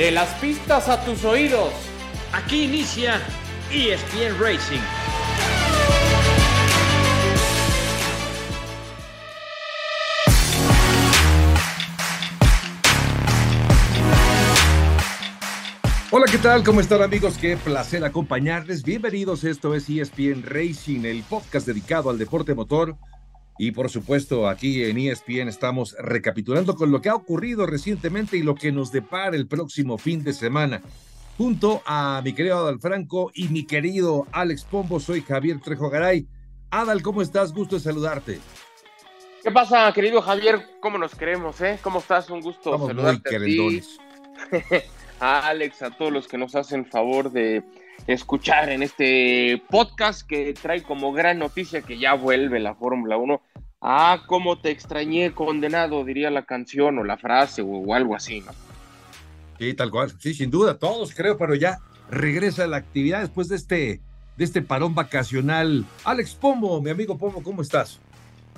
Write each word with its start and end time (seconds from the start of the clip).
De 0.00 0.10
las 0.10 0.30
pistas 0.36 0.88
a 0.88 1.04
tus 1.04 1.26
oídos. 1.26 1.74
Aquí 2.32 2.64
inicia 2.64 3.20
ESPN 3.70 4.40
Racing. 4.40 4.80
Hola, 16.10 16.24
¿qué 16.32 16.38
tal? 16.38 16.64
¿Cómo 16.64 16.80
están 16.80 17.02
amigos? 17.02 17.36
Qué 17.36 17.58
placer 17.58 18.02
acompañarles. 18.02 18.82
Bienvenidos, 18.82 19.44
esto 19.44 19.74
es 19.74 19.90
ESPN 19.90 20.44
Racing, 20.44 21.04
el 21.04 21.22
podcast 21.24 21.66
dedicado 21.66 22.08
al 22.08 22.16
deporte 22.16 22.54
motor. 22.54 22.96
Y 23.62 23.72
por 23.72 23.90
supuesto, 23.90 24.48
aquí 24.48 24.84
en 24.84 24.96
ESPN 24.96 25.46
estamos 25.46 25.94
recapitulando 25.98 26.74
con 26.74 26.90
lo 26.90 27.02
que 27.02 27.10
ha 27.10 27.14
ocurrido 27.14 27.66
recientemente 27.66 28.38
y 28.38 28.42
lo 28.42 28.54
que 28.54 28.72
nos 28.72 28.90
depara 28.90 29.36
el 29.36 29.46
próximo 29.46 29.98
fin 29.98 30.24
de 30.24 30.32
semana. 30.32 30.80
Junto 31.36 31.82
a 31.84 32.22
mi 32.24 32.32
querido 32.32 32.56
Adal 32.56 32.80
Franco 32.80 33.30
y 33.34 33.48
mi 33.48 33.66
querido 33.66 34.26
Alex 34.32 34.64
Pombo, 34.64 34.98
soy 34.98 35.20
Javier 35.20 35.60
Trejo 35.60 35.90
Garay. 35.90 36.26
Adal, 36.70 37.02
¿cómo 37.02 37.20
estás? 37.20 37.52
Gusto 37.52 37.76
de 37.76 37.82
saludarte. 37.82 38.40
¿Qué 39.42 39.50
pasa, 39.50 39.92
querido 39.92 40.22
Javier? 40.22 40.62
¿Cómo 40.80 40.96
nos 40.96 41.14
queremos, 41.14 41.60
eh? 41.60 41.78
¿Cómo 41.82 41.98
estás? 41.98 42.30
Un 42.30 42.40
gusto 42.40 42.70
Estamos 42.70 42.88
saludarte 42.88 43.38
muy 43.38 43.76
a 43.76 43.80
ti, 43.80 43.82
a 45.20 45.48
Alex, 45.48 45.82
a 45.82 45.90
todos 45.90 46.10
los 46.10 46.26
que 46.26 46.38
nos 46.38 46.54
hacen 46.54 46.86
favor 46.86 47.30
de 47.30 47.62
escuchar 48.06 48.70
en 48.70 48.82
este 48.82 49.62
podcast 49.68 50.26
que 50.26 50.54
trae 50.54 50.82
como 50.82 51.12
gran 51.12 51.38
noticia 51.38 51.82
que 51.82 51.98
ya 51.98 52.14
vuelve 52.14 52.60
la 52.60 52.74
Fórmula 52.74 53.16
1. 53.16 53.40
Ah, 53.80 54.22
cómo 54.26 54.58
te 54.58 54.70
extrañé, 54.70 55.32
condenado, 55.32 56.04
diría 56.04 56.30
la 56.30 56.44
canción 56.44 56.98
o 56.98 57.04
la 57.04 57.16
frase 57.16 57.62
o, 57.62 57.66
o 57.66 57.94
algo 57.94 58.14
así, 58.14 58.40
¿no? 58.40 58.52
Sí, 59.58 59.74
tal 59.74 59.90
cual. 59.90 60.12
Sí, 60.18 60.34
sin 60.34 60.50
duda, 60.50 60.78
todos 60.78 61.14
creo, 61.14 61.36
pero 61.36 61.54
ya 61.54 61.78
regresa 62.10 62.66
la 62.66 62.78
actividad 62.78 63.20
después 63.20 63.48
de 63.48 63.56
este, 63.56 64.00
de 64.36 64.44
este 64.44 64.62
parón 64.62 64.94
vacacional. 64.94 65.84
Alex 66.04 66.34
Pombo, 66.34 66.80
mi 66.80 66.90
amigo 66.90 67.16
Pombo, 67.16 67.42
¿cómo 67.42 67.62
estás? 67.62 68.00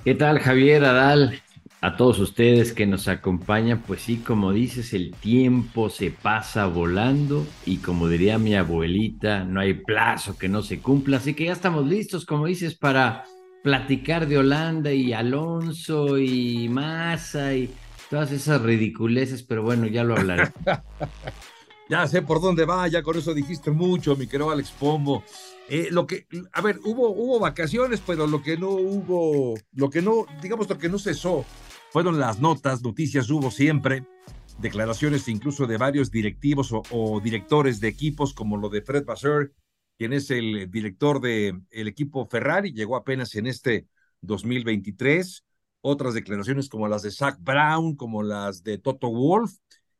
¿Qué 0.03 0.15
tal, 0.15 0.39
Javier 0.39 0.83
Adal? 0.83 1.41
A 1.83 1.97
todos 1.97 2.17
ustedes 2.19 2.71
que 2.71 2.87
nos 2.87 3.09
acompañan, 3.09 3.83
pues 3.85 4.03
sí, 4.03 4.15
como 4.15 4.53
dices, 4.53 4.93
el 4.93 5.13
tiempo 5.13 5.89
se 5.89 6.11
pasa 6.11 6.65
volando 6.65 7.45
y 7.65 7.79
como 7.79 8.07
diría 8.07 8.37
mi 8.37 8.55
abuelita, 8.55 9.43
no 9.43 9.59
hay 9.59 9.73
plazo 9.73 10.37
que 10.37 10.47
no 10.47 10.61
se 10.61 10.79
cumpla, 10.79 11.17
así 11.17 11.33
que 11.33 11.43
ya 11.43 11.51
estamos 11.51 11.85
listos, 11.85 12.25
como 12.25 12.45
dices, 12.45 12.75
para 12.75 13.25
platicar 13.63 14.29
de 14.29 14.37
Holanda 14.37 14.93
y 14.93 15.11
Alonso 15.11 16.17
y 16.17 16.69
Massa 16.69 17.53
y 17.53 17.69
todas 18.09 18.31
esas 18.31 18.61
ridiculeces, 18.61 19.43
pero 19.43 19.61
bueno, 19.61 19.85
ya 19.85 20.05
lo 20.05 20.15
hablaré. 20.15 20.53
ya 21.89 22.07
sé 22.07 22.21
por 22.21 22.39
dónde 22.39 22.63
va, 22.63 22.87
ya 22.87 23.03
con 23.03 23.17
eso 23.17 23.33
dijiste 23.33 23.71
mucho, 23.71 24.15
mi 24.15 24.27
querido 24.27 24.49
Alex 24.49 24.71
Pombo. 24.71 25.21
Eh, 25.67 25.89
lo 25.91 26.07
que, 26.07 26.27
a 26.53 26.61
ver, 26.61 26.79
hubo, 26.85 27.09
hubo 27.09 27.41
vacaciones, 27.41 28.01
pero 28.05 28.25
lo 28.25 28.41
que 28.41 28.57
no 28.57 28.69
hubo, 28.69 29.55
lo 29.73 29.89
que 29.89 30.01
no, 30.01 30.25
digamos, 30.41 30.69
lo 30.69 30.77
que 30.77 30.87
no 30.87 30.97
cesó 30.97 31.45
fueron 31.93 32.19
las 32.19 32.39
notas, 32.39 32.81
noticias 32.81 33.29
hubo 33.29 33.51
siempre, 33.51 34.03
declaraciones 34.57 35.27
incluso 35.27 35.67
de 35.67 35.77
varios 35.77 36.09
directivos 36.09 36.71
o, 36.73 37.21
directores 37.23 37.79
de 37.79 37.87
equipos, 37.87 38.33
como 38.33 38.57
lo 38.57 38.69
de 38.69 38.81
Fred 38.81 39.05
Vasseur, 39.05 39.53
quien 39.99 40.11
es 40.11 40.31
el 40.31 40.71
director 40.71 41.21
del 41.21 41.61
el 41.69 41.87
equipo 41.87 42.25
Ferrari, 42.25 42.73
llegó 42.73 42.95
apenas 42.95 43.35
en 43.35 43.45
este 43.45 43.85
2023. 44.21 45.45
Otras 45.81 46.15
declaraciones 46.15 46.67
como 46.67 46.87
las 46.87 47.03
de 47.03 47.11
Zach 47.11 47.37
Brown, 47.39 47.95
como 47.95 48.23
las 48.23 48.63
de 48.63 48.79
Toto 48.79 49.11
Wolf, 49.11 49.51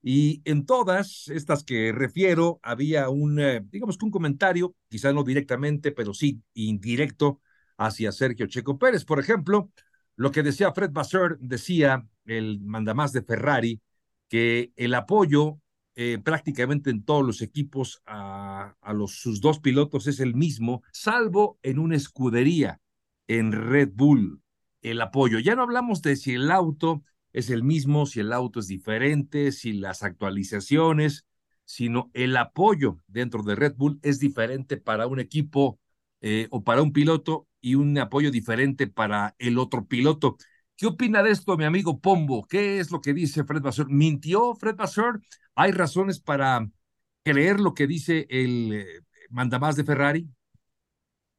y 0.02 0.42
en 0.46 0.66
todas 0.66 1.28
estas 1.28 1.64
que 1.64 1.92
refiero 1.92 2.60
había 2.64 3.10
un, 3.10 3.40
eh, 3.40 3.64
digamos 3.70 4.00
que 4.00 4.06
un 4.06 4.12
comentario, 4.12 4.76
quizá 4.90 5.14
no 5.14 5.24
directamente, 5.24 5.92
pero 5.92 6.16
sí 6.16 6.42
indirecto 6.56 7.40
hacia 7.78 8.12
Sergio 8.12 8.48
Checo 8.48 8.80
Pérez. 8.80 9.06
Por 9.06 9.20
ejemplo, 9.20 9.70
lo 10.16 10.32
que 10.32 10.44
decía 10.44 10.74
Fred 10.74 10.92
Vasseur, 10.92 11.38
decía 11.40 12.08
el 12.26 12.60
mandamás 12.62 13.12
de 13.14 13.24
Ferrari, 13.24 13.82
que 14.30 14.72
el 14.76 14.94
apoyo 14.94 15.60
eh, 15.96 16.18
prácticamente 16.24 16.90
en 16.90 17.04
todos 17.04 17.24
los 17.24 17.42
equipos 17.42 18.02
a, 18.08 18.76
los, 18.94 19.20
sus 19.20 19.42
dos 19.42 19.60
pilotos 19.60 20.08
es 20.08 20.20
el 20.20 20.34
mismo, 20.34 20.82
salvo 20.92 21.60
en 21.62 21.78
una 21.78 21.96
escudería, 21.96 22.80
en 23.28 23.52
Red 23.52 23.92
Bull, 23.94 24.42
el 24.82 25.02
apoyo. 25.02 25.40
Ya 25.40 25.56
no 25.56 25.62
hablamos 25.62 26.02
de 26.02 26.16
si 26.16 26.34
el 26.34 26.50
auto 26.50 27.04
es 27.32 27.50
el 27.52 27.64
mismo, 27.64 28.06
si 28.06 28.22
el 28.22 28.34
auto 28.34 28.60
es 28.60 28.68
diferente, 28.68 29.52
si 29.52 29.74
las 29.74 30.02
actualizaciones, 30.02 31.26
sino 31.66 32.10
el 32.14 32.36
apoyo 32.38 33.00
dentro 33.08 33.44
de 33.44 33.56
Red 33.56 33.76
Bull 33.76 34.00
es 34.02 34.20
diferente 34.20 34.78
para 34.78 35.08
un 35.08 35.20
equipo 35.20 35.80
eh, 36.24 36.48
o 36.52 36.64
para 36.64 36.82
un 36.82 36.94
piloto 36.94 37.48
y 37.60 37.76
un 37.76 37.98
apoyo 37.98 38.32
diferente 38.32 38.88
para 38.88 39.36
el 39.40 39.58
otro 39.60 39.86
piloto. 39.86 40.38
¿Qué 40.78 40.88
opina 40.88 41.22
de 41.22 41.32
esto, 41.32 41.58
mi 41.58 41.66
amigo 41.66 42.00
Pombo? 42.00 42.48
¿Qué 42.48 42.80
es 42.80 42.92
lo 42.92 43.02
que 43.02 43.14
dice 43.14 43.44
Fred 43.44 43.62
Vasseur? 43.62 43.90
¿Mintió 43.90 44.56
Fred 44.56 44.76
Vasseur? 44.76 45.22
¿Hay 45.54 45.72
razones 45.72 46.20
para 46.20 46.66
creer 47.24 47.60
lo 47.60 47.74
que 47.74 47.88
dice 47.88 48.26
el 48.30 48.74
eh, 48.74 48.86
mandamás 49.30 49.76
de 49.76 49.84
Ferrari? 49.84 50.28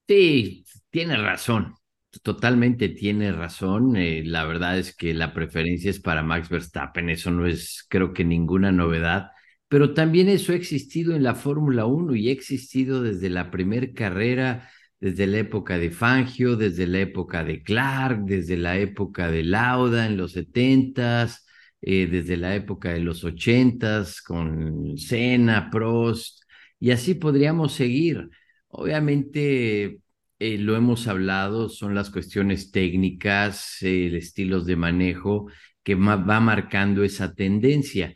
Sí, 0.07 0.65
tiene 0.91 1.17
razón. 1.17 1.75
Totalmente 2.23 2.91
tiene 2.91 3.33
razón. 3.33 3.97
Eh, 3.97 4.23
la 4.23 4.45
verdad 4.45 4.79
es 4.79 4.95
que 4.95 5.15
la 5.15 5.33
preferencia 5.33 5.91
es 5.91 5.99
para 5.99 6.23
Max 6.23 6.51
Verstappen. 6.51 7.09
Eso 7.09 7.31
no 7.31 7.47
es, 7.47 7.87
creo 7.89 8.13
que, 8.13 8.25
ninguna 8.25 8.71
novedad. 8.71 9.31
Pero 9.69 9.95
también 9.95 10.29
eso 10.29 10.53
ha 10.53 10.57
existido 10.57 11.17
en 11.17 11.23
la 11.23 11.35
Fórmula 11.35 11.87
1 11.87 12.15
y 12.15 12.29
ha 12.29 12.33
existido 12.33 13.03
desde 13.03 13.31
la 13.31 13.51
primera 13.51 13.93
carrera, 13.93 14.71
desde 15.05 15.27
la 15.27 15.37
época 15.37 15.79
de 15.79 15.91
Fangio, 15.91 16.57
desde 16.57 16.87
la 16.87 17.01
época 17.01 17.45
de 17.45 17.63
Clark, 17.63 18.25
desde 18.25 18.57
la 18.57 18.79
época 18.79 19.31
de 19.31 19.45
Lauda 19.45 20.07
en 20.07 20.17
los 20.17 20.33
setentas, 20.33 21.47
eh, 21.83 22.07
desde 22.11 22.39
la 22.39 22.55
época 22.55 22.95
de 22.95 23.01
los 23.01 23.23
ochentas 23.23 24.23
con 24.23 24.97
Senna, 24.97 25.69
Prost, 25.71 26.45
y 26.81 26.91
así 26.91 27.13
podríamos 27.15 27.75
seguir. 27.75 28.31
Obviamente, 28.69 29.99
eh, 30.39 30.57
lo 30.59 30.75
hemos 30.75 31.07
hablado, 31.07 31.69
son 31.69 31.95
las 31.95 32.09
cuestiones 32.09 32.71
técnicas, 32.71 33.83
eh, 33.83 34.17
estilos 34.17 34.65
de 34.65 34.77
manejo 34.77 35.49
que 35.83 35.97
va 35.97 36.41
marcando 36.41 37.05
esa 37.05 37.35
tendencia. 37.35 38.15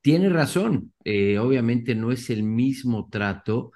Tiene 0.00 0.30
razón, 0.30 0.94
eh, 1.04 1.38
obviamente 1.38 1.94
no 1.94 2.10
es 2.10 2.30
el 2.30 2.42
mismo 2.42 3.08
trato, 3.10 3.72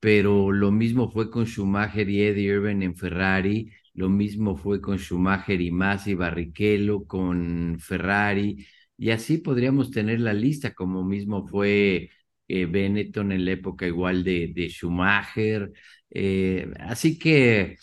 pero 0.00 0.52
lo 0.52 0.70
mismo 0.72 1.10
fue 1.10 1.30
con 1.30 1.46
Schumacher 1.46 2.08
y 2.08 2.22
Eddie 2.22 2.54
Irvine 2.54 2.84
en 2.84 2.96
Ferrari, 2.96 3.70
lo 3.94 4.08
mismo 4.08 4.56
fue 4.56 4.80
con 4.80 4.98
Schumacher 4.98 5.60
y 5.60 5.70
Masi 5.70 6.14
Barrichello 6.14 7.06
con 7.06 7.78
Ferrari, 7.80 8.66
y 8.98 9.10
así 9.10 9.38
podríamos 9.38 9.90
tener 9.90 10.20
la 10.20 10.32
lista, 10.32 10.74
como 10.74 11.04
mismo 11.04 11.46
fue 11.46 12.10
eh, 12.48 12.66
Benetton 12.66 13.32
en 13.32 13.44
la 13.44 13.52
época 13.52 13.86
igual 13.86 14.24
de, 14.24 14.52
de 14.54 14.68
Schumacher. 14.68 15.72
Eh, 16.10 16.70
así 16.80 17.18
que 17.18 17.76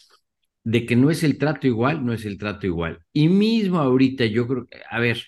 de 0.64 0.86
que 0.86 0.96
no 0.96 1.12
es 1.12 1.24
el 1.24 1.38
trato 1.38 1.68
igual, 1.68 2.06
no 2.06 2.14
es 2.14 2.26
el 2.26 2.38
trato 2.38 2.68
igual. 2.68 3.00
Y 3.14 3.28
mismo 3.30 3.80
ahorita 3.80 4.26
yo 4.26 4.48
creo, 4.48 4.68
a 4.90 5.00
ver, 5.00 5.24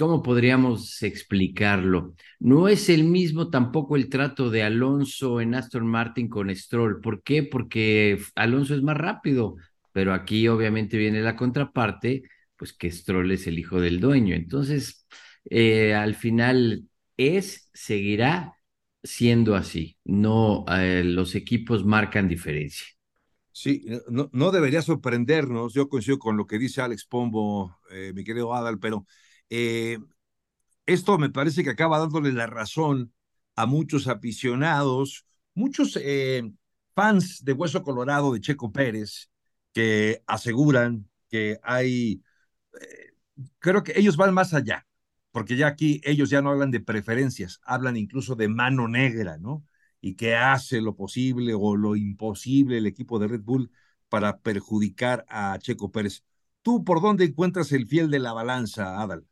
¿cómo 0.00 0.22
podríamos 0.22 1.02
explicarlo? 1.02 2.14
No 2.38 2.68
es 2.68 2.88
el 2.88 3.04
mismo 3.04 3.50
tampoco 3.50 3.96
el 3.96 4.08
trato 4.08 4.48
de 4.48 4.62
Alonso 4.62 5.42
en 5.42 5.54
Aston 5.54 5.86
Martin 5.86 6.26
con 6.26 6.54
Stroll. 6.56 7.02
¿Por 7.02 7.22
qué? 7.22 7.42
Porque 7.42 8.18
Alonso 8.34 8.74
es 8.74 8.82
más 8.82 8.96
rápido, 8.96 9.56
pero 9.92 10.14
aquí 10.14 10.48
obviamente 10.48 10.96
viene 10.96 11.20
la 11.20 11.36
contraparte, 11.36 12.22
pues 12.56 12.72
que 12.72 12.90
Stroll 12.90 13.30
es 13.30 13.46
el 13.46 13.58
hijo 13.58 13.78
del 13.78 14.00
dueño. 14.00 14.34
Entonces, 14.34 15.06
eh, 15.50 15.92
al 15.92 16.14
final 16.14 16.88
es, 17.18 17.68
seguirá 17.74 18.54
siendo 19.02 19.54
así. 19.54 19.98
No, 20.04 20.64
eh, 20.72 21.02
los 21.04 21.34
equipos 21.34 21.84
marcan 21.84 22.26
diferencia. 22.26 22.86
Sí, 23.52 23.84
no, 24.08 24.50
debería 24.50 24.80
sorprendernos, 24.80 25.74
yo 25.74 25.90
coincido 25.90 26.18
con 26.18 26.38
lo 26.38 26.46
que 26.46 26.58
dice 26.58 26.80
Alex 26.80 27.04
Pombo, 27.04 27.78
eh, 27.90 28.12
mi 28.14 28.24
querido 28.24 28.54
Adal, 28.54 28.78
pero 28.78 29.04
eh, 29.50 29.98
esto 30.86 31.18
me 31.18 31.30
parece 31.30 31.62
que 31.64 31.70
acaba 31.70 31.98
dándole 31.98 32.32
la 32.32 32.46
razón 32.46 33.12
a 33.56 33.66
muchos 33.66 34.08
aficionados, 34.08 35.26
muchos 35.54 35.98
eh, 36.02 36.52
fans 36.94 37.44
de 37.44 37.52
Hueso 37.52 37.82
Colorado 37.82 38.32
de 38.32 38.40
Checo 38.40 38.72
Pérez, 38.72 39.30
que 39.72 40.22
aseguran 40.26 41.08
que 41.28 41.58
hay, 41.62 42.22
eh, 42.80 43.12
creo 43.58 43.82
que 43.84 43.92
ellos 43.98 44.16
van 44.16 44.34
más 44.34 44.54
allá, 44.54 44.86
porque 45.32 45.56
ya 45.56 45.68
aquí 45.68 46.00
ellos 46.04 46.30
ya 46.30 46.42
no 46.42 46.50
hablan 46.50 46.70
de 46.70 46.80
preferencias, 46.80 47.60
hablan 47.64 47.96
incluso 47.96 48.34
de 48.36 48.48
mano 48.48 48.88
negra, 48.88 49.38
¿no? 49.38 49.64
Y 50.00 50.14
que 50.16 50.34
hace 50.36 50.80
lo 50.80 50.96
posible 50.96 51.54
o 51.54 51.76
lo 51.76 51.94
imposible 51.96 52.78
el 52.78 52.86
equipo 52.86 53.18
de 53.18 53.28
Red 53.28 53.42
Bull 53.42 53.70
para 54.08 54.38
perjudicar 54.40 55.24
a 55.28 55.58
Checo 55.60 55.92
Pérez. 55.92 56.24
¿Tú 56.62 56.84
por 56.84 57.00
dónde 57.00 57.24
encuentras 57.26 57.72
el 57.72 57.86
fiel 57.86 58.10
de 58.10 58.18
la 58.18 58.32
balanza, 58.32 59.00
Adal? 59.00 59.26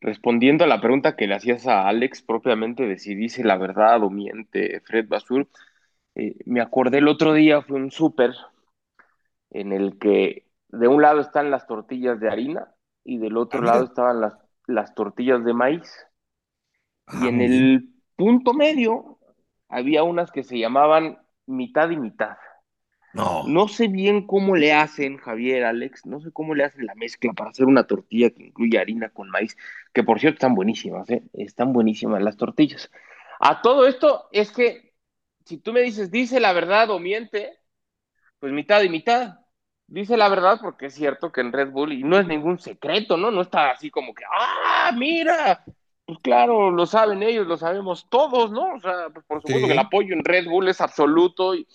Respondiendo 0.00 0.64
a 0.64 0.66
la 0.68 0.80
pregunta 0.80 1.16
que 1.16 1.26
le 1.26 1.34
hacías 1.34 1.66
a 1.66 1.88
Alex 1.88 2.22
propiamente 2.22 2.86
de 2.86 2.98
si 2.98 3.14
dice 3.14 3.44
la 3.44 3.56
verdad 3.58 4.02
o 4.02 4.10
miente 4.10 4.80
Fred 4.82 5.08
Basur, 5.08 5.48
eh, 6.16 6.36
me 6.46 6.60
acordé 6.62 6.98
el 6.98 7.08
otro 7.08 7.34
día, 7.34 7.62
fue 7.62 7.76
un 7.78 7.90
súper 7.92 8.32
en 9.50 9.72
el 9.72 9.98
que 9.98 10.46
de 10.68 10.88
un 10.88 11.02
lado 11.02 11.20
están 11.20 11.50
las 11.50 11.66
tortillas 11.66 12.20
de 12.20 12.28
harina 12.30 12.74
y 13.04 13.18
del 13.18 13.36
otro 13.36 13.62
Ah, 13.62 13.62
lado 13.62 13.84
estaban 13.84 14.20
las, 14.20 14.34
las 14.66 14.94
tortillas 14.94 15.44
de 15.44 15.54
maíz. 15.54 15.90
Ah, 17.06 17.20
Y 17.20 17.28
en 17.28 17.40
el 17.40 17.90
punto 18.16 18.54
medio 18.54 19.18
había 19.68 20.02
unas 20.02 20.30
que 20.32 20.42
se 20.44 20.58
llamaban 20.58 21.18
mitad 21.46 21.90
y 21.90 21.96
mitad. 21.96 22.36
No. 23.12 23.44
No 23.46 23.68
sé 23.68 23.88
bien 23.88 24.26
cómo 24.26 24.56
le 24.56 24.72
hacen, 24.72 25.16
Javier, 25.16 25.64
Alex, 25.64 26.06
no 26.06 26.20
sé 26.20 26.30
cómo 26.32 26.54
le 26.54 26.64
hacen 26.64 26.86
la 26.86 26.94
mezcla 26.94 27.32
para 27.32 27.50
hacer 27.50 27.66
una 27.66 27.86
tortilla 27.86 28.30
que 28.30 28.44
incluye 28.44 28.78
harina 28.78 29.08
con 29.08 29.30
maíz, 29.30 29.56
que 29.92 30.04
por 30.04 30.20
cierto 30.20 30.36
están 30.36 30.54
buenísimas, 30.54 31.10
¿eh? 31.10 31.22
Están 31.32 31.72
buenísimas 31.72 32.22
las 32.22 32.36
tortillas. 32.36 32.90
A 33.40 33.62
todo 33.62 33.86
esto 33.86 34.28
es 34.32 34.52
que 34.52 34.94
si 35.44 35.58
tú 35.58 35.72
me 35.72 35.80
dices, 35.80 36.10
dice 36.10 36.38
la 36.38 36.52
verdad 36.52 36.90
o 36.90 37.00
miente, 37.00 37.58
pues 38.38 38.52
mitad 38.52 38.82
y 38.82 38.88
mitad. 38.88 39.38
Dice 39.88 40.16
la 40.16 40.28
verdad 40.28 40.60
porque 40.62 40.86
es 40.86 40.94
cierto 40.94 41.32
que 41.32 41.40
en 41.40 41.52
Red 41.52 41.70
Bull, 41.70 41.92
y 41.92 42.04
no 42.04 42.16
es 42.16 42.26
ningún 42.26 42.60
secreto, 42.60 43.16
¿no? 43.16 43.32
No 43.32 43.40
está 43.40 43.72
así 43.72 43.90
como 43.90 44.14
que, 44.14 44.22
ah, 44.32 44.92
mira, 44.96 45.64
pues 46.06 46.18
claro, 46.22 46.70
lo 46.70 46.86
saben 46.86 47.24
ellos, 47.24 47.46
lo 47.48 47.56
sabemos 47.56 48.08
todos, 48.08 48.52
¿no? 48.52 48.74
O 48.74 48.80
sea, 48.80 49.08
pues 49.12 49.26
por 49.26 49.42
supuesto 49.42 49.66
que 49.66 49.72
el 49.72 49.78
apoyo 49.80 50.14
en 50.14 50.24
Red 50.24 50.46
Bull 50.46 50.68
es 50.68 50.80
absoluto 50.80 51.56
y 51.56 51.66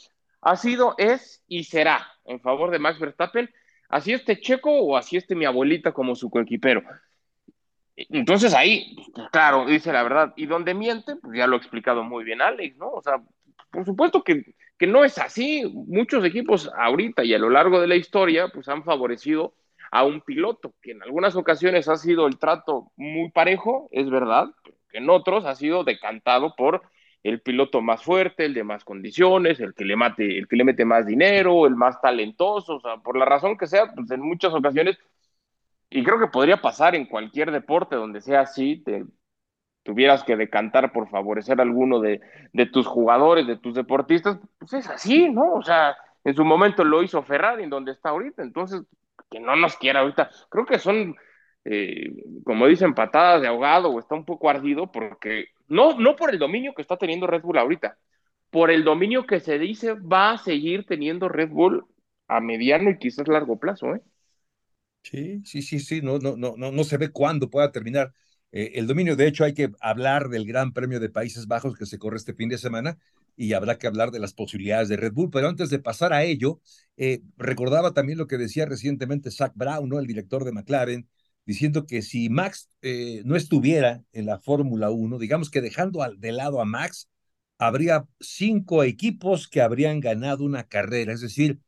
ha 0.45 0.56
sido, 0.56 0.94
es 1.00 1.44
y 1.47 1.63
será 1.63 2.07
en 2.24 2.39
favor 2.39 2.69
de 2.69 2.77
Max 2.77 3.00
Verstappen, 3.00 3.50
así 3.89 4.13
este 4.13 4.39
Checo 4.39 4.71
o 4.71 4.95
así 4.95 5.18
este 5.18 5.36
mi 5.36 5.45
abuelita 5.45 5.92
como 5.92 6.15
su 6.15 6.30
coequipero. 6.30 6.83
Entonces 7.95 8.53
ahí, 8.53 8.95
claro, 9.31 9.65
dice 9.65 9.92
la 9.92 10.03
verdad. 10.03 10.33
Y 10.36 10.45
donde 10.45 10.75
miente, 10.75 11.15
pues 11.15 11.36
ya 11.36 11.47
lo 11.47 11.56
ha 11.56 11.57
explicado 11.57 12.03
muy 12.03 12.24
bien 12.24 12.44
Alex, 12.44 12.77
¿no? 12.77 12.89
O 12.92 13.01
sea, 13.01 13.24
por 13.71 13.86
supuesto 13.86 14.24
que, 14.24 14.56
que 14.77 14.86
no 14.86 15.03
es 15.03 15.18
así. 15.18 15.63
Muchos 15.74 16.24
equipos 16.24 16.71
ahorita 16.77 17.24
y 17.24 17.33
a 17.33 17.39
lo 17.39 17.50
largo 17.50 17.81
de 17.81 17.88
la 17.88 17.95
historia, 17.95 18.50
pues 18.50 18.68
han 18.68 18.83
favorecido 18.83 19.56
a 19.92 20.03
un 20.03 20.21
piloto, 20.21 20.75
que 20.80 20.92
en 20.92 21.01
algunas 21.01 21.36
ocasiones 21.36 21.89
ha 21.89 21.95
sido 21.95 22.27
el 22.27 22.38
trato 22.38 22.92
muy 22.97 23.31
parejo, 23.31 23.88
es 23.92 24.09
verdad, 24.12 24.50
que 24.92 25.00
en 25.00 25.09
otros 25.09 25.45
ha 25.45 25.56
sido 25.56 25.83
decantado 25.83 26.53
por 26.56 26.83
el 27.25 27.42
piloto 27.42 27.81
más 27.81 28.04
fuerte, 28.04 28.45
el 28.45 28.54
de 28.54 28.63
más 28.63 28.83
condiciones, 28.83 29.60
el 29.60 29.74
que 29.74 29.83
le 29.83 29.95
mate, 29.95 30.38
el 30.38 30.48
que 30.48 30.56
le 30.56 30.63
mete 30.63 30.86
más 30.86 31.07
dinero, 31.07 31.66
el 31.66 31.75
más 31.75 32.00
talentoso, 32.00 32.75
o 32.75 32.80
sea, 32.80 32.98
por 32.98 33.18
la 33.18 33.25
razón 33.25 33.57
que 33.57 33.66
sea, 33.66 33.92
pues 33.94 34.12
en 34.12 34.22
muchas 34.22 34.54
ocasiones 34.54 35.00
y 35.89 36.04
creo 36.04 36.19
que 36.19 36.27
podría 36.27 36.62
pasar 36.62 36.94
en 36.95 37.06
cualquier 37.06 37.51
deporte 37.51 37.95
donde 37.95 38.22
sea 38.22 38.42
así, 38.42 38.83
tuvieras 39.81 40.24
que 40.24 40.36
decantar 40.36 40.92
por 40.92 41.10
favorecer 41.10 41.60
a 41.60 41.63
alguno 41.63 42.00
de, 42.00 42.22
de, 42.54 42.66
tus 42.68 42.86
jugadores, 42.86 43.48
de 43.48 43.57
tus 43.57 43.74
deportistas, 43.74 44.38
pues 44.60 44.74
es 44.74 44.89
así, 44.89 45.30
¿no? 45.30 45.54
O 45.54 45.63
sea, 45.63 45.95
en 46.24 46.36
su 46.36 46.45
momento 46.45 46.83
lo 46.83 47.01
hizo 47.01 47.24
Ferrari, 47.24 47.63
en 47.63 47.69
donde 47.71 47.92
está 47.92 48.10
ahorita, 48.10 48.44
entonces, 48.44 48.83
que 49.31 49.39
no 49.39 49.56
nos 49.56 49.78
quiera 49.78 50.01
ahorita. 50.01 50.30
Creo 50.50 50.66
que 50.66 50.78
son, 50.78 51.16
eh, 51.66 52.12
como 52.46 52.68
dicen, 52.68 52.96
patadas 52.96 53.42
de 53.42 53.48
ahogado 53.48 53.90
o 53.92 54.00
está 54.00 54.16
un 54.16 54.26
poco 54.26 54.50
ardido, 54.50 54.92
porque 54.92 55.48
no, 55.68 56.00
no 56.00 56.16
por 56.16 56.32
el 56.32 56.40
dominio 56.40 56.74
que 56.76 56.82
está 56.84 56.98
teniendo 56.98 57.28
Red 57.28 57.42
Bull 57.44 57.58
ahorita, 57.58 57.98
por 58.52 58.72
el 58.72 58.84
dominio 58.86 59.26
que 59.28 59.40
se 59.42 59.60
dice 59.60 59.94
va 59.96 60.32
a 60.34 60.38
seguir 60.40 60.86
teniendo 60.86 61.30
Red 61.30 61.50
Bull 61.52 61.86
a 62.28 62.42
mediano 62.42 62.90
y 62.92 63.00
quizás 63.00 63.28
largo 63.28 63.60
plazo, 63.60 63.96
¿eh? 63.96 64.02
Sí, 65.04 65.42
sí, 65.46 65.62
sí, 65.62 65.80
sí, 65.80 66.02
no, 66.02 66.18
no, 66.18 66.36
no, 66.36 66.56
no, 66.58 66.72
no 66.72 66.84
se 66.84 66.98
ve 66.98 67.12
cuándo 67.12 67.50
pueda 67.50 67.72
terminar 67.72 68.14
eh, 68.52 68.72
el 68.76 68.88
dominio. 68.88 69.16
De 69.16 69.28
hecho, 69.28 69.44
hay 69.44 69.54
que 69.54 69.72
hablar 69.80 70.30
del 70.30 70.48
Gran 70.48 70.74
Premio 70.74 71.00
de 71.00 71.10
Países 71.10 71.46
Bajos 71.48 71.78
que 71.78 71.86
se 71.86 72.00
corre 72.00 72.18
este 72.18 72.34
fin 72.34 72.50
de 72.50 72.58
semana 72.58 72.98
y 73.38 73.54
habrá 73.54 73.78
que 73.78 73.86
hablar 73.86 74.10
de 74.12 74.20
las 74.20 74.34
posibilidades 74.34 74.90
de 74.90 74.98
Red 74.98 75.14
Bull. 75.14 75.30
Pero 75.32 75.48
antes 75.48 75.70
de 75.70 75.78
pasar 75.80 76.12
a 76.12 76.24
ello, 76.24 76.60
eh, 76.98 77.22
recordaba 77.38 77.94
también 77.94 78.18
lo 78.18 78.26
que 78.28 78.38
decía 78.38 78.66
recientemente 78.66 79.30
Zach 79.30 79.52
Brown, 79.56 79.88
¿no? 79.90 80.00
el 80.00 80.08
director 80.08 80.44
de 80.44 80.52
McLaren, 80.54 81.08
diciendo 81.45 81.86
que 81.86 82.01
si 82.01 82.30
Max 82.30 82.69
eh, 82.81 83.21
no 83.25 83.36
estuviera 83.36 84.03
en 84.12 84.25
la 84.25 84.39
Fórmula 84.39 84.89
1, 84.92 85.18
digamos 85.19 85.50
que 85.50 85.62
dejando 85.62 86.01
al, 86.01 86.19
de 86.19 86.31
lado 86.31 86.62
a 86.62 86.65
Max, 86.65 87.09
habría 87.57 88.06
cinco 88.19 88.83
equipos 88.83 89.47
que 89.47 89.62
habrían 89.62 90.00
ganado 90.00 90.44
una 90.44 90.63
carrera, 90.65 91.13
es 91.13 91.21
decir, 91.21 91.59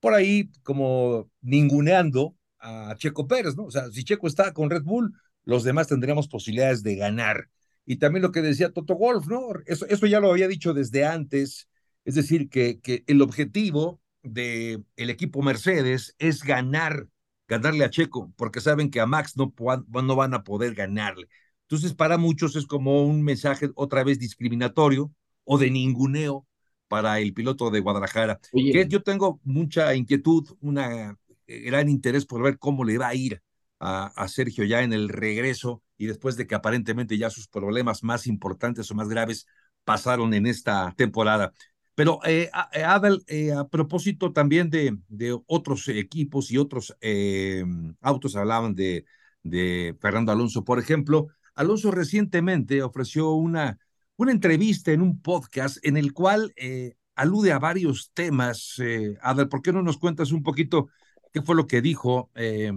por 0.00 0.14
ahí 0.14 0.50
como 0.62 1.30
ninguneando 1.40 2.36
a 2.58 2.94
Checo 2.96 3.26
Pérez, 3.28 3.56
¿no? 3.56 3.64
O 3.64 3.70
sea, 3.70 3.90
si 3.90 4.04
Checo 4.04 4.26
está 4.26 4.52
con 4.52 4.70
Red 4.70 4.82
Bull, 4.82 5.12
los 5.44 5.64
demás 5.64 5.88
tendríamos 5.88 6.28
posibilidades 6.28 6.82
de 6.82 6.96
ganar. 6.96 7.48
Y 7.84 7.96
también 7.96 8.22
lo 8.22 8.32
que 8.32 8.42
decía 8.42 8.72
Toto 8.72 8.96
Wolf, 8.96 9.28
¿no? 9.28 9.40
Eso, 9.66 9.86
eso 9.86 10.06
ya 10.06 10.20
lo 10.20 10.30
había 10.30 10.48
dicho 10.48 10.74
desde 10.74 11.04
antes, 11.04 11.68
es 12.04 12.14
decir, 12.16 12.48
que, 12.48 12.80
que 12.80 13.04
el 13.06 13.22
objetivo 13.22 14.00
del 14.22 14.84
el 14.96 15.10
equipo 15.10 15.42
Mercedes 15.42 16.14
es 16.18 16.42
ganar, 16.42 17.06
ganarle 17.48 17.84
a 17.84 17.90
Checo, 17.90 18.32
porque 18.36 18.60
saben 18.60 18.90
que 18.90 19.00
a 19.00 19.06
Max 19.06 19.36
no, 19.36 19.52
no 19.58 20.16
van 20.16 20.34
a 20.34 20.44
poder 20.44 20.74
ganarle. 20.74 21.28
Entonces, 21.62 21.94
para 21.94 22.18
muchos 22.18 22.56
es 22.56 22.66
como 22.66 23.04
un 23.04 23.22
mensaje 23.22 23.70
otra 23.74 24.04
vez 24.04 24.18
discriminatorio 24.18 25.12
o 25.44 25.58
de 25.58 25.70
ninguneo 25.70 26.46
para 26.88 27.18
el 27.18 27.34
piloto 27.34 27.70
de 27.70 27.80
Guadalajara. 27.80 28.38
Oye. 28.52 28.72
Que 28.72 28.88
yo 28.88 29.02
tengo 29.02 29.40
mucha 29.42 29.94
inquietud, 29.94 30.56
una 30.60 31.16
gran 31.46 31.88
interés 31.88 32.26
por 32.26 32.42
ver 32.42 32.58
cómo 32.58 32.84
le 32.84 32.98
va 32.98 33.08
a 33.08 33.14
ir 33.14 33.42
a, 33.78 34.06
a, 34.06 34.28
Sergio 34.28 34.64
ya 34.64 34.82
en 34.82 34.92
el 34.92 35.08
regreso 35.08 35.82
y 35.98 36.06
después 36.06 36.36
de 36.36 36.46
que 36.46 36.54
aparentemente 36.54 37.18
ya 37.18 37.30
sus 37.30 37.48
problemas 37.48 38.02
más 38.02 38.26
importantes 38.26 38.90
o 38.90 38.94
más 38.94 39.08
graves 39.08 39.46
pasaron 39.84 40.34
en 40.34 40.46
esta 40.46 40.92
temporada. 40.96 41.52
Pero 41.96 42.20
eh, 42.26 42.50
Adal, 42.52 43.24
eh, 43.26 43.52
a 43.52 43.66
propósito 43.68 44.30
también 44.32 44.68
de, 44.68 44.98
de 45.08 45.36
otros 45.46 45.88
equipos 45.88 46.50
y 46.50 46.58
otros 46.58 46.94
eh, 47.00 47.64
autos, 48.02 48.36
hablaban 48.36 48.74
de, 48.74 49.06
de 49.42 49.96
Fernando 49.98 50.30
Alonso, 50.30 50.62
por 50.62 50.78
ejemplo, 50.78 51.28
Alonso 51.54 51.90
recientemente 51.90 52.82
ofreció 52.82 53.32
una, 53.32 53.78
una 54.16 54.30
entrevista 54.32 54.92
en 54.92 55.00
un 55.00 55.22
podcast 55.22 55.78
en 55.82 55.96
el 55.96 56.12
cual 56.12 56.52
eh, 56.56 56.96
alude 57.14 57.52
a 57.52 57.58
varios 57.58 58.10
temas. 58.12 58.74
Eh, 58.78 59.16
Adal, 59.22 59.48
¿por 59.48 59.62
qué 59.62 59.72
no 59.72 59.82
nos 59.82 59.96
cuentas 59.96 60.32
un 60.32 60.42
poquito 60.42 60.88
qué 61.32 61.40
fue 61.40 61.56
lo 61.56 61.66
que 61.66 61.80
dijo 61.80 62.30
eh, 62.34 62.74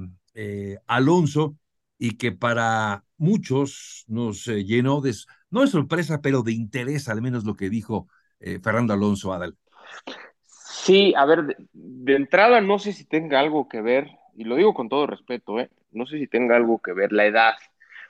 Alonso 0.87 1.57
y 1.97 2.11
que 2.15 2.31
para 2.31 3.03
muchos 3.17 4.05
nos 4.07 4.45
llenó 4.45 5.01
de, 5.01 5.13
no 5.49 5.59
de 5.59 5.67
sorpresa, 5.67 6.21
pero 6.21 6.41
de 6.41 6.53
interés, 6.53 7.09
al 7.09 7.21
menos 7.21 7.43
lo 7.43 7.57
que 7.57 7.69
dijo 7.69 8.07
Fernando 8.63 8.93
Alonso, 8.93 9.33
Adal? 9.33 9.55
Sí, 10.45 11.13
a 11.15 11.25
ver, 11.25 11.43
de, 11.43 11.55
de, 11.73 12.15
entrada 12.15 12.61
no 12.61 12.79
sé 12.79 12.93
si 12.93 13.05
tenga 13.05 13.39
algo 13.39 13.67
que 13.67 13.81
ver, 13.81 14.07
y 14.35 14.45
lo 14.45 14.55
digo 14.55 14.73
con 14.73 14.89
todo 14.89 15.07
respeto, 15.07 15.59
¿eh? 15.59 15.69
no 15.91 16.05
sé 16.05 16.19
si 16.19 16.27
tenga 16.27 16.55
algo 16.55 16.79
que 16.79 16.93
ver 16.93 17.11
la 17.11 17.25
edad 17.25 17.55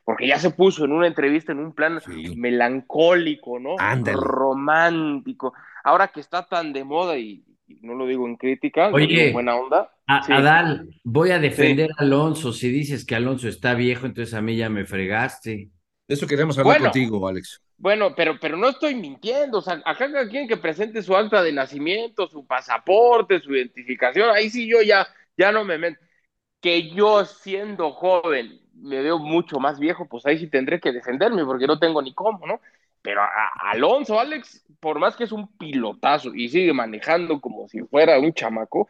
porque 0.10 0.26
ya 0.26 0.40
se 0.40 0.50
puso 0.50 0.86
en 0.86 0.92
una 0.92 1.06
entrevista 1.06 1.52
en 1.52 1.60
un 1.60 1.72
plan 1.72 2.02
sí. 2.02 2.36
melancólico, 2.36 3.60
¿no? 3.60 3.76
Ándale. 3.78 4.18
Romántico. 4.20 5.54
Ahora 5.84 6.08
que 6.08 6.20
está 6.20 6.48
tan 6.48 6.74
de 6.74 6.84
moda 6.84 7.16
y, 7.20 7.44
y 7.68 7.80
no 7.84 7.94
lo 7.94 8.08
digo 8.08 8.26
en 8.28 8.36
crítica, 8.36 8.88
Oye, 8.88 9.06
lo 9.06 9.08
digo 9.08 9.22
en 9.22 9.34
buena 9.34 9.56
onda. 9.56 9.92
A, 10.08 10.24
sí. 10.24 10.34
Adal, 10.34 10.90
voy 11.04 11.30
a 11.30 11.38
defender 11.38 11.90
sí. 11.90 11.96
a 12.00 12.02
Alonso. 12.02 12.54
Si 12.54 12.72
dices 12.72 13.06
que 13.06 13.14
Alonso 13.14 13.48
está 13.48 13.76
viejo, 13.76 14.08
entonces 14.08 14.34
a 14.34 14.42
mí 14.42 14.56
ya 14.56 14.68
me 14.68 14.84
fregaste. 14.84 15.70
De 16.10 16.16
eso 16.16 16.25
queremos 16.25 16.58
hablar 16.58 16.80
bueno, 16.80 16.92
contigo, 16.92 17.28
Alex. 17.28 17.62
Bueno, 17.78 18.16
pero, 18.16 18.39
pero 18.39 18.58
no 18.58 18.70
estoy 18.70 18.96
mintiendo. 18.96 19.60
O 19.60 19.62
sea, 19.62 19.75
acá 19.86 20.12
cada 20.12 20.28
quien 20.28 20.48
que 20.48 20.58
presente 20.58 21.04
su 21.04 21.16
acta 21.16 21.44
de 21.44 21.54
nacimiento, 21.54 22.28
su 22.28 22.48
pasaporte, 22.48 23.39
su 23.39 23.56
identificación, 23.56 24.32
ahí 24.32 24.50
sí 24.50 24.68
yo 24.68 24.82
ya, 24.82 25.08
ya 25.38 25.51
no 25.51 25.63
me 25.63 25.78
meto. 25.78 26.00
Que 26.62 26.89
yo 26.89 27.24
siendo 27.25 27.92
joven 27.92 28.60
me 28.74 29.04
veo 29.04 29.20
mucho 29.20 29.60
más 29.60 29.80
viejo, 29.80 30.08
pues 30.10 30.25
ahí 30.25 30.39
sí 30.39 30.48
tendré 30.48 30.80
que 30.80 30.92
defenderme 30.92 31.46
porque 31.46 31.68
no 31.68 31.78
tengo 31.78 32.01
ni 32.01 32.12
cómo, 32.16 32.48
¿no? 32.48 32.60
Pero 33.04 33.22
a 33.22 33.51
Alonso, 33.70 34.20
Alex, 34.20 34.66
por 34.80 34.98
más 34.98 35.16
que 35.16 35.25
es 35.25 35.32
un 35.32 35.56
pilotazo 35.58 36.34
y 36.34 36.50
sigue 36.50 36.74
manejando 36.74 37.39
como 37.39 37.68
si 37.68 37.82
fuera 37.82 38.20
un 38.20 38.34
chamaco, 38.34 38.88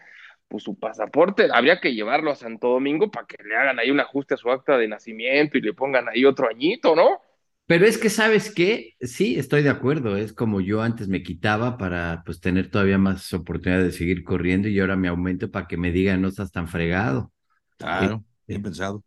pues 0.49 0.63
su 0.63 0.77
pasaporte 0.77 1.47
habría 1.53 1.79
que 1.79 1.93
llevarlo 1.93 2.31
a 2.31 2.35
Santo 2.35 2.69
Domingo 2.69 3.11
para 3.11 3.27
que 3.27 3.41
le 3.43 3.55
hagan 3.55 3.79
ahí 3.79 3.91
un 3.91 4.01
ajuste 4.01 4.33
a 4.33 4.37
su 4.37 4.51
acta 4.51 4.77
de 4.77 4.87
nacimiento 4.89 5.57
y 5.57 5.61
le 5.61 5.73
pongan 5.73 6.09
ahí 6.09 6.25
otro 6.25 6.49
añito, 6.49 6.95
¿no? 6.95 7.21
Pero 7.67 7.85
es 7.85 7.99
que, 7.99 8.09
¿sabes 8.09 8.51
qué? 8.51 8.95
Sí, 8.99 9.37
estoy 9.37 9.61
de 9.61 9.69
acuerdo. 9.69 10.17
Es 10.17 10.33
como 10.33 10.59
yo 10.59 10.81
antes 10.81 11.07
me 11.07 11.21
quitaba 11.21 11.77
para 11.77 12.23
pues 12.25 12.39
tener 12.39 12.71
todavía 12.71 12.97
más 12.97 13.31
oportunidad 13.31 13.83
de 13.83 13.91
seguir 13.91 14.23
corriendo 14.23 14.67
y 14.67 14.79
ahora 14.79 14.95
me 14.95 15.07
aumento 15.07 15.51
para 15.51 15.67
que 15.67 15.77
me 15.77 15.91
digan 15.91 16.19
no 16.21 16.29
estás 16.29 16.51
tan 16.51 16.67
fregado. 16.67 17.31
Claro, 17.77 18.25
bien 18.47 18.63
pensado. 18.63 19.03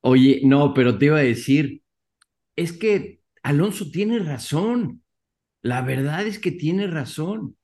Oye, 0.00 0.40
no, 0.44 0.74
pero 0.74 0.98
te 0.98 1.06
iba 1.06 1.18
a 1.18 1.22
decir, 1.22 1.82
es 2.56 2.72
que 2.72 3.22
Alonso 3.42 3.90
tiene 3.90 4.18
razón. 4.18 5.02
La 5.62 5.82
verdad 5.82 6.26
es 6.26 6.38
que 6.38 6.52
tiene 6.52 6.86
razón. 6.88 7.56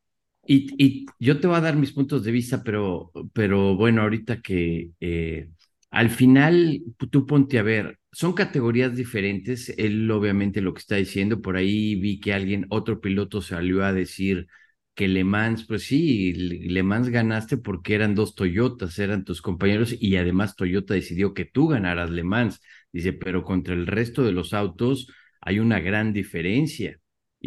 Y, 0.49 1.07
yo 1.19 1.41
te 1.41 1.47
voy 1.47 1.57
a 1.57 1.61
dar 1.61 1.77
mis 1.77 1.93
puntos 1.93 2.23
de 2.25 2.33
vista, 2.33 2.63
pero, 2.63 3.11
pero 3.33 3.77
bueno, 3.77 4.03
ahorita 4.03 4.41
que 4.41 4.91
eh, 5.01 5.49
al 5.91 6.11
final 6.11 6.83
tú 7.11 7.27
ponte 7.27 7.59
a 7.59 7.63
ver, 7.63 7.99
son 8.13 8.33
categorías 8.35 8.95
diferentes. 8.97 9.71
Él 9.79 10.11
obviamente 10.11 10.61
lo 10.61 10.75
que 10.75 10.81
está 10.81 10.97
diciendo, 10.97 11.41
por 11.43 11.57
ahí 11.57 11.95
vi 11.97 12.21
que 12.21 12.33
alguien, 12.33 12.67
otro 12.71 13.01
piloto 13.01 13.43
salió 13.43 13.85
a 13.85 13.93
decir 13.93 14.47
que 14.95 15.09
Le 15.09 15.25
Mans, 15.25 15.67
pues 15.67 15.85
sí, 15.85 16.33
Le 16.35 16.83
Mans 16.83 17.09
ganaste 17.11 17.57
porque 17.59 17.95
eran 17.95 18.15
dos 18.15 18.35
Toyotas, 18.35 18.99
eran 18.99 19.25
tus 19.25 19.43
compañeros 19.43 19.95
y 20.01 20.17
además 20.17 20.57
Toyota 20.57 20.95
decidió 20.95 21.35
que 21.35 21.45
tú 21.45 21.69
ganaras 21.69 22.11
Le 22.11 22.25
Mans. 22.25 22.61
Dice, 22.93 23.13
pero 23.13 23.45
contra 23.45 23.75
el 23.75 23.87
resto 23.87 24.23
de 24.25 24.33
los 24.33 24.55
autos 24.55 25.09
hay 25.41 25.59
una 25.59 25.81
gran 25.81 26.13
diferencia 26.13 26.99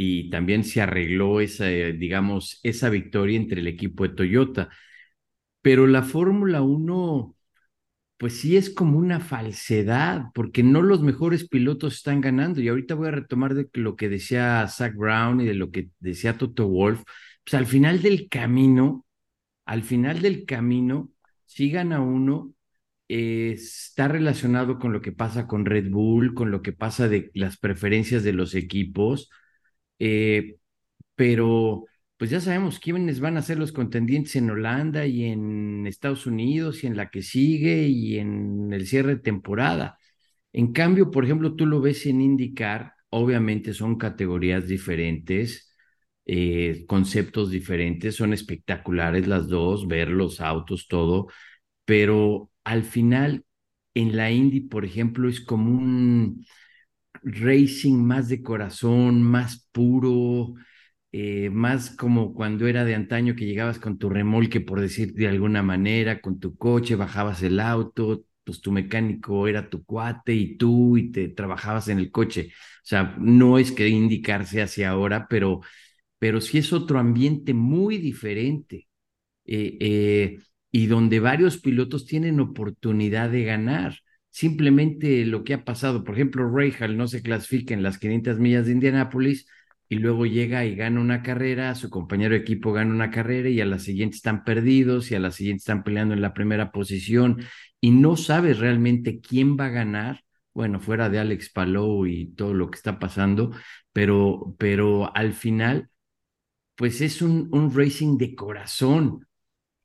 y 0.01 0.29
también 0.29 0.63
se 0.63 0.81
arregló 0.81 1.41
esa, 1.41 1.65
digamos, 1.67 2.61
esa 2.63 2.89
victoria 2.89 3.37
entre 3.37 3.59
el 3.61 3.67
equipo 3.67 4.07
de 4.07 4.15
Toyota. 4.15 4.69
Pero 5.61 5.87
la 5.87 6.03
Fórmula 6.03 6.61
1 6.61 7.35
pues 8.17 8.39
sí 8.39 8.57
es 8.57 8.69
como 8.69 8.99
una 8.99 9.21
falsedad, 9.21 10.25
porque 10.33 10.63
no 10.63 10.81
los 10.81 11.01
mejores 11.01 11.47
pilotos 11.49 11.95
están 11.95 12.21
ganando. 12.21 12.61
Y 12.61 12.69
ahorita 12.69 12.95
voy 12.95 13.09
a 13.09 13.11
retomar 13.11 13.55
de 13.55 13.69
lo 13.73 13.95
que 13.95 14.09
decía 14.09 14.67
Zach 14.67 14.95
Brown 14.95 15.41
y 15.41 15.45
de 15.45 15.53
lo 15.55 15.71
que 15.71 15.89
decía 15.99 16.37
Toto 16.37 16.67
Wolf. 16.67 17.03
Pues 17.43 17.53
al 17.55 17.65
final 17.65 18.01
del 18.01 18.29
camino, 18.29 19.05
al 19.65 19.83
final 19.83 20.21
del 20.21 20.45
camino, 20.45 21.11
si 21.45 21.71
gana 21.71 22.01
uno, 22.01 22.53
está 23.07 24.07
relacionado 24.07 24.79
con 24.79 24.93
lo 24.93 25.01
que 25.01 25.11
pasa 25.13 25.47
con 25.47 25.65
Red 25.65 25.89
Bull, 25.91 26.33
con 26.33 26.51
lo 26.51 26.61
que 26.61 26.73
pasa 26.73 27.09
de 27.09 27.31
las 27.33 27.57
preferencias 27.57 28.23
de 28.23 28.33
los 28.33 28.55
equipos, 28.55 29.29
eh, 29.99 30.57
pero 31.15 31.85
pues 32.17 32.29
ya 32.31 32.41
sabemos 32.41 32.79
quiénes 32.79 33.19
van 33.19 33.37
a 33.37 33.41
ser 33.41 33.57
los 33.59 33.71
contendientes 33.71 34.35
en 34.35 34.49
Holanda 34.49 35.05
y 35.05 35.25
en 35.25 35.87
Estados 35.87 36.25
Unidos 36.27 36.83
y 36.83 36.87
en 36.87 36.97
la 36.97 37.09
que 37.09 37.21
sigue 37.23 37.83
y 37.87 38.19
en 38.19 38.73
el 38.73 38.87
cierre 38.87 39.15
de 39.15 39.21
temporada. 39.21 39.97
En 40.53 40.73
cambio, 40.73 41.11
por 41.11 41.25
ejemplo, 41.25 41.55
tú 41.55 41.65
lo 41.65 41.81
ves 41.81 42.05
en 42.05 42.21
IndyCar, 42.21 42.93
obviamente 43.09 43.73
son 43.73 43.97
categorías 43.97 44.67
diferentes, 44.67 45.75
eh, 46.25 46.85
conceptos 46.87 47.51
diferentes, 47.51 48.15
son 48.15 48.33
espectaculares 48.33 49.27
las 49.27 49.47
dos, 49.47 49.87
ver 49.87 50.09
los 50.09 50.41
autos, 50.41 50.87
todo, 50.87 51.27
pero 51.85 52.51
al 52.63 52.83
final 52.83 53.45
en 53.93 54.15
la 54.17 54.31
Indy, 54.31 54.61
por 54.61 54.85
ejemplo, 54.85 55.29
es 55.29 55.41
como 55.41 55.71
un 55.71 56.45
racing 57.23 57.95
más 57.95 58.29
de 58.29 58.41
corazón, 58.43 59.21
más 59.23 59.67
puro, 59.71 60.53
eh, 61.11 61.49
más 61.51 61.91
como 61.91 62.33
cuando 62.33 62.67
era 62.67 62.85
de 62.85 62.95
antaño 62.95 63.35
que 63.35 63.45
llegabas 63.45 63.79
con 63.79 63.97
tu 63.97 64.09
remolque, 64.09 64.61
por 64.61 64.79
decir 64.81 65.13
de 65.13 65.27
alguna 65.27 65.63
manera, 65.63 66.21
con 66.21 66.39
tu 66.39 66.55
coche, 66.57 66.95
bajabas 66.95 67.41
el 67.43 67.59
auto, 67.59 68.23
pues 68.43 68.61
tu 68.61 68.71
mecánico 68.71 69.47
era 69.47 69.69
tu 69.69 69.83
cuate 69.83 70.33
y 70.33 70.57
tú 70.57 70.97
y 70.97 71.11
te 71.11 71.29
trabajabas 71.29 71.87
en 71.89 71.99
el 71.99 72.11
coche. 72.11 72.49
O 72.51 72.85
sea, 72.85 73.15
no 73.19 73.57
es 73.59 73.71
que 73.71 73.87
indicarse 73.89 74.61
hacia 74.61 74.89
ahora, 74.91 75.27
pero, 75.29 75.61
pero 76.19 76.41
sí 76.41 76.57
es 76.59 76.73
otro 76.73 76.99
ambiente 76.99 77.53
muy 77.53 77.97
diferente 77.97 78.87
eh, 79.45 79.77
eh, 79.81 80.39
y 80.71 80.87
donde 80.87 81.19
varios 81.19 81.59
pilotos 81.59 82.05
tienen 82.05 82.39
oportunidad 82.39 83.29
de 83.29 83.43
ganar. 83.45 83.95
Simplemente 84.29 85.25
lo 85.25 85.43
que 85.43 85.53
ha 85.55 85.65
pasado, 85.65 86.03
por 86.03 86.15
ejemplo, 86.15 86.49
Rahal 86.49 86.97
no 86.97 87.07
se 87.07 87.21
clasifica 87.21 87.73
en 87.73 87.83
las 87.83 87.97
500 87.97 88.39
millas 88.39 88.65
de 88.67 88.73
Indianápolis, 88.73 89.47
y 89.89 89.95
luego 89.95 90.25
llega 90.27 90.65
y 90.65 90.75
gana 90.75 91.01
una 91.01 91.23
carrera, 91.23 91.73
su 91.73 91.89
compañero 91.89 92.35
de 92.35 92.41
equipo 92.41 92.71
gana 92.71 92.93
una 92.93 93.09
carrera 93.09 93.49
y 93.49 93.59
a 93.59 93.65
la 93.65 93.79
siguiente 93.79 94.17
están 94.17 94.43
perdidos 94.43 95.09
y 95.11 95.15
a 95.15 95.19
la 95.19 95.31
siguiente 95.31 95.61
están 95.61 95.83
peleando 95.83 96.13
en 96.13 96.21
la 96.21 96.33
primera 96.35 96.71
posición 96.71 97.43
y 97.81 97.89
no 97.91 98.15
sabes 98.15 98.59
realmente 98.59 99.19
quién 99.19 99.57
va 99.57 99.65
a 99.65 99.69
ganar, 99.69 100.23
bueno, 100.53 100.79
fuera 100.79 101.09
de 101.09 101.17
Alex 101.19 101.49
Palou 101.51 102.05
y 102.05 102.27
todo 102.35 102.53
lo 102.53 102.69
que 102.69 102.77
está 102.77 102.99
pasando, 102.99 103.51
pero, 103.91 104.55
pero 104.59 105.15
al 105.15 105.33
final, 105.33 105.89
pues 106.75 107.01
es 107.01 107.21
un, 107.21 107.49
un 107.51 107.73
racing 107.75 108.17
de 108.17 108.35
corazón, 108.35 109.27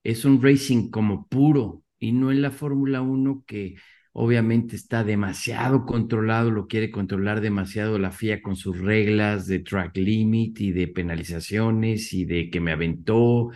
es 0.04 0.24
un 0.24 0.42
racing 0.42 0.90
como 0.90 1.26
puro 1.28 1.82
y 1.98 2.12
no 2.12 2.30
en 2.32 2.42
la 2.42 2.50
Fórmula 2.50 3.02
1 3.02 3.44
que 3.46 3.76
obviamente 4.14 4.76
está 4.76 5.04
demasiado 5.04 5.84
controlado, 5.86 6.50
lo 6.50 6.68
quiere 6.68 6.90
controlar 6.90 7.40
demasiado 7.42 7.98
la 7.98 8.10
FIA 8.12 8.42
con 8.42 8.56
sus 8.56 8.78
reglas 8.80 9.46
de 9.48 9.60
track 9.60 9.96
limit 9.98 10.60
y 10.60 10.72
de 10.72 10.88
penalizaciones 10.88 12.12
y 12.14 12.24
de 12.24 12.50
que 12.50 12.60
me 12.60 12.72
aventó, 12.72 13.50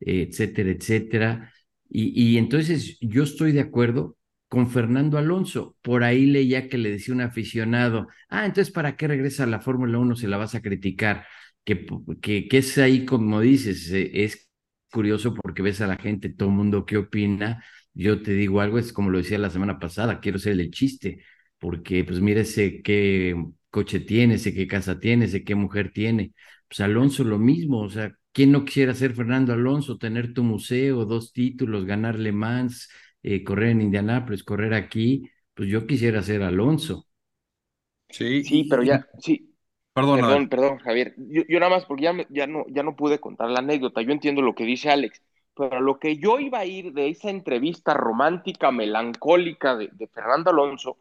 etcétera, 0.00 0.70
etcétera. 0.70 1.52
Y, 1.88 2.34
y 2.34 2.38
entonces 2.38 2.98
yo 3.00 3.22
estoy 3.24 3.52
de 3.52 3.60
acuerdo 3.60 4.16
con 4.48 4.70
Fernando 4.70 5.18
Alonso. 5.18 5.76
Por 5.82 6.04
ahí 6.04 6.26
leía 6.26 6.68
que 6.68 6.78
le 6.78 6.90
decía 6.90 7.14
un 7.14 7.20
aficionado, 7.22 8.08
ah, 8.28 8.46
entonces 8.46 8.72
¿para 8.72 8.96
qué 8.96 9.08
regresa 9.08 9.44
a 9.44 9.46
la 9.46 9.60
Fórmula 9.60 9.98
1 9.98 10.16
se 10.16 10.28
la 10.28 10.36
vas 10.36 10.54
a 10.54 10.62
criticar? 10.62 11.26
Que, 11.64 11.86
que, 12.20 12.46
que 12.48 12.58
es 12.58 12.78
ahí, 12.78 13.04
como 13.06 13.40
dices, 13.40 13.90
eh, 13.90 14.24
es 14.24 14.48
curioso 14.92 15.34
porque 15.34 15.62
ves 15.62 15.80
a 15.80 15.86
la 15.86 15.96
gente, 15.96 16.28
todo 16.28 16.48
el 16.50 16.54
mundo 16.54 16.86
qué 16.86 16.98
opina, 16.98 17.64
yo 17.94 18.22
te 18.22 18.32
digo 18.32 18.60
algo, 18.60 18.78
es 18.78 18.92
como 18.92 19.10
lo 19.10 19.18
decía 19.18 19.38
la 19.38 19.50
semana 19.50 19.78
pasada, 19.78 20.20
quiero 20.20 20.38
ser 20.38 20.52
el 20.60 20.70
chiste, 20.70 21.24
porque 21.58 22.04
pues 22.04 22.20
mire 22.20 22.42
ese 22.42 22.82
qué 22.82 23.34
coche 23.70 24.00
tiene, 24.00 24.38
sé 24.38 24.54
qué 24.54 24.66
casa 24.66 24.98
tiene, 25.00 25.28
sé 25.28 25.44
qué 25.44 25.54
mujer 25.54 25.92
tiene. 25.92 26.32
Pues 26.68 26.80
Alonso 26.80 27.24
lo 27.24 27.38
mismo, 27.38 27.80
o 27.82 27.90
sea, 27.90 28.12
¿quién 28.32 28.52
no 28.52 28.64
quisiera 28.64 28.94
ser 28.94 29.14
Fernando 29.14 29.52
Alonso, 29.52 29.98
tener 29.98 30.34
tu 30.34 30.42
museo, 30.44 31.04
dos 31.04 31.32
títulos, 31.32 31.84
ganar 31.86 32.18
Le 32.18 32.32
Mans, 32.32 32.88
eh, 33.22 33.44
correr 33.44 33.70
en 33.70 33.82
Indianápolis, 33.82 34.44
correr 34.44 34.74
aquí? 34.74 35.28
Pues 35.54 35.68
yo 35.68 35.86
quisiera 35.86 36.22
ser 36.22 36.42
Alonso. 36.42 37.06
Sí, 38.08 38.44
sí, 38.44 38.64
pero 38.70 38.82
ya, 38.82 39.06
sí. 39.18 39.50
Perdón, 39.92 40.20
perdón, 40.20 40.48
perdón, 40.48 40.78
Javier. 40.78 41.14
Yo, 41.16 41.42
yo, 41.48 41.60
nada 41.60 41.70
más 41.70 41.84
porque 41.86 42.04
ya, 42.04 42.14
ya, 42.30 42.46
no, 42.46 42.64
ya 42.68 42.82
no 42.82 42.96
pude 42.96 43.20
contar 43.20 43.50
la 43.50 43.60
anécdota. 43.60 44.02
Yo 44.02 44.12
entiendo 44.12 44.42
lo 44.42 44.54
que 44.54 44.64
dice 44.64 44.90
Alex 44.90 45.22
pero 45.56 45.80
lo 45.80 45.98
que 45.98 46.16
yo 46.16 46.40
iba 46.40 46.58
a 46.58 46.64
ir 46.64 46.92
de 46.92 47.08
esa 47.08 47.30
entrevista 47.30 47.94
romántica, 47.94 48.72
melancólica 48.72 49.76
de, 49.76 50.08
Fernando 50.12 50.50
Alonso, 50.50 50.98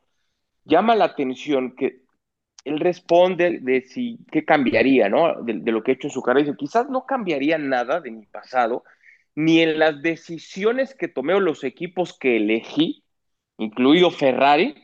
llama 0.63 0.95
la 0.95 1.05
atención 1.05 1.75
que 1.75 2.03
él 2.63 2.79
responde 2.79 3.59
de 3.59 3.81
si 3.81 4.19
qué 4.31 4.45
cambiaría, 4.45 5.09
¿no? 5.09 5.41
De, 5.41 5.71
lo 5.71 5.83
que 5.83 5.91
he 5.91 5.93
hecho 5.95 6.07
en 6.07 6.13
su 6.13 6.21
carrera. 6.21 6.45
Dice, 6.45 6.57
quizás 6.57 6.89
no 6.89 7.05
cambiaría 7.05 7.57
nada 7.57 7.99
de 7.99 8.11
mi 8.11 8.25
pasado, 8.25 8.83
ni 9.35 9.59
en 9.61 9.79
las 9.79 10.01
decisiones 10.01 10.93
que 10.93 11.07
tomé 11.07 11.33
o 11.33 11.39
los 11.39 11.63
equipos 11.63 12.17
que 12.17 12.37
elegí, 12.37 13.03
incluido 13.57 14.11
Ferrari. 14.11 14.75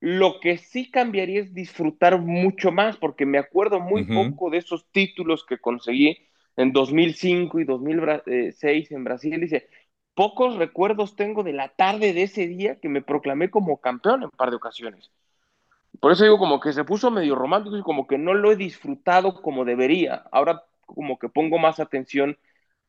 Lo 0.00 0.40
que 0.40 0.58
sí 0.58 0.90
cambiaría 0.90 1.40
es 1.40 1.54
disfrutar 1.54 2.18
mucho 2.18 2.72
más, 2.72 2.96
porque 2.96 3.26
me 3.26 3.38
acuerdo 3.38 3.80
muy 3.80 4.04
poco 4.04 4.50
de 4.50 4.58
esos 4.58 4.86
títulos 4.90 5.46
que 5.46 5.58
conseguí 5.58 6.18
en 6.56 6.72
2005 6.72 7.60
y 7.60 7.64
2006 7.64 8.90
en 8.92 9.04
Brasil. 9.04 9.40
Dice, 9.40 9.68
pocos 10.14 10.56
recuerdos 10.56 11.16
tengo 11.16 11.42
de 11.42 11.52
la 11.52 11.68
tarde 11.68 12.12
de 12.12 12.22
ese 12.22 12.46
día 12.46 12.80
que 12.80 12.88
me 12.88 13.02
proclamé 13.02 13.50
como 13.50 13.80
campeón 13.80 14.20
en 14.20 14.24
un 14.24 14.30
par 14.30 14.50
de 14.50 14.56
ocasiones. 14.56 15.10
Por 16.00 16.12
eso 16.12 16.24
digo 16.24 16.38
como 16.38 16.60
que 16.60 16.72
se 16.72 16.84
puso 16.84 17.10
medio 17.10 17.34
romántico 17.34 17.76
y 17.76 17.82
como 17.82 18.06
que 18.06 18.18
no 18.18 18.34
lo 18.34 18.52
he 18.52 18.56
disfrutado 18.56 19.40
como 19.40 19.64
debería. 19.64 20.24
Ahora 20.32 20.64
como 20.86 21.18
que 21.18 21.28
pongo 21.28 21.58
más 21.58 21.80
atención 21.80 22.36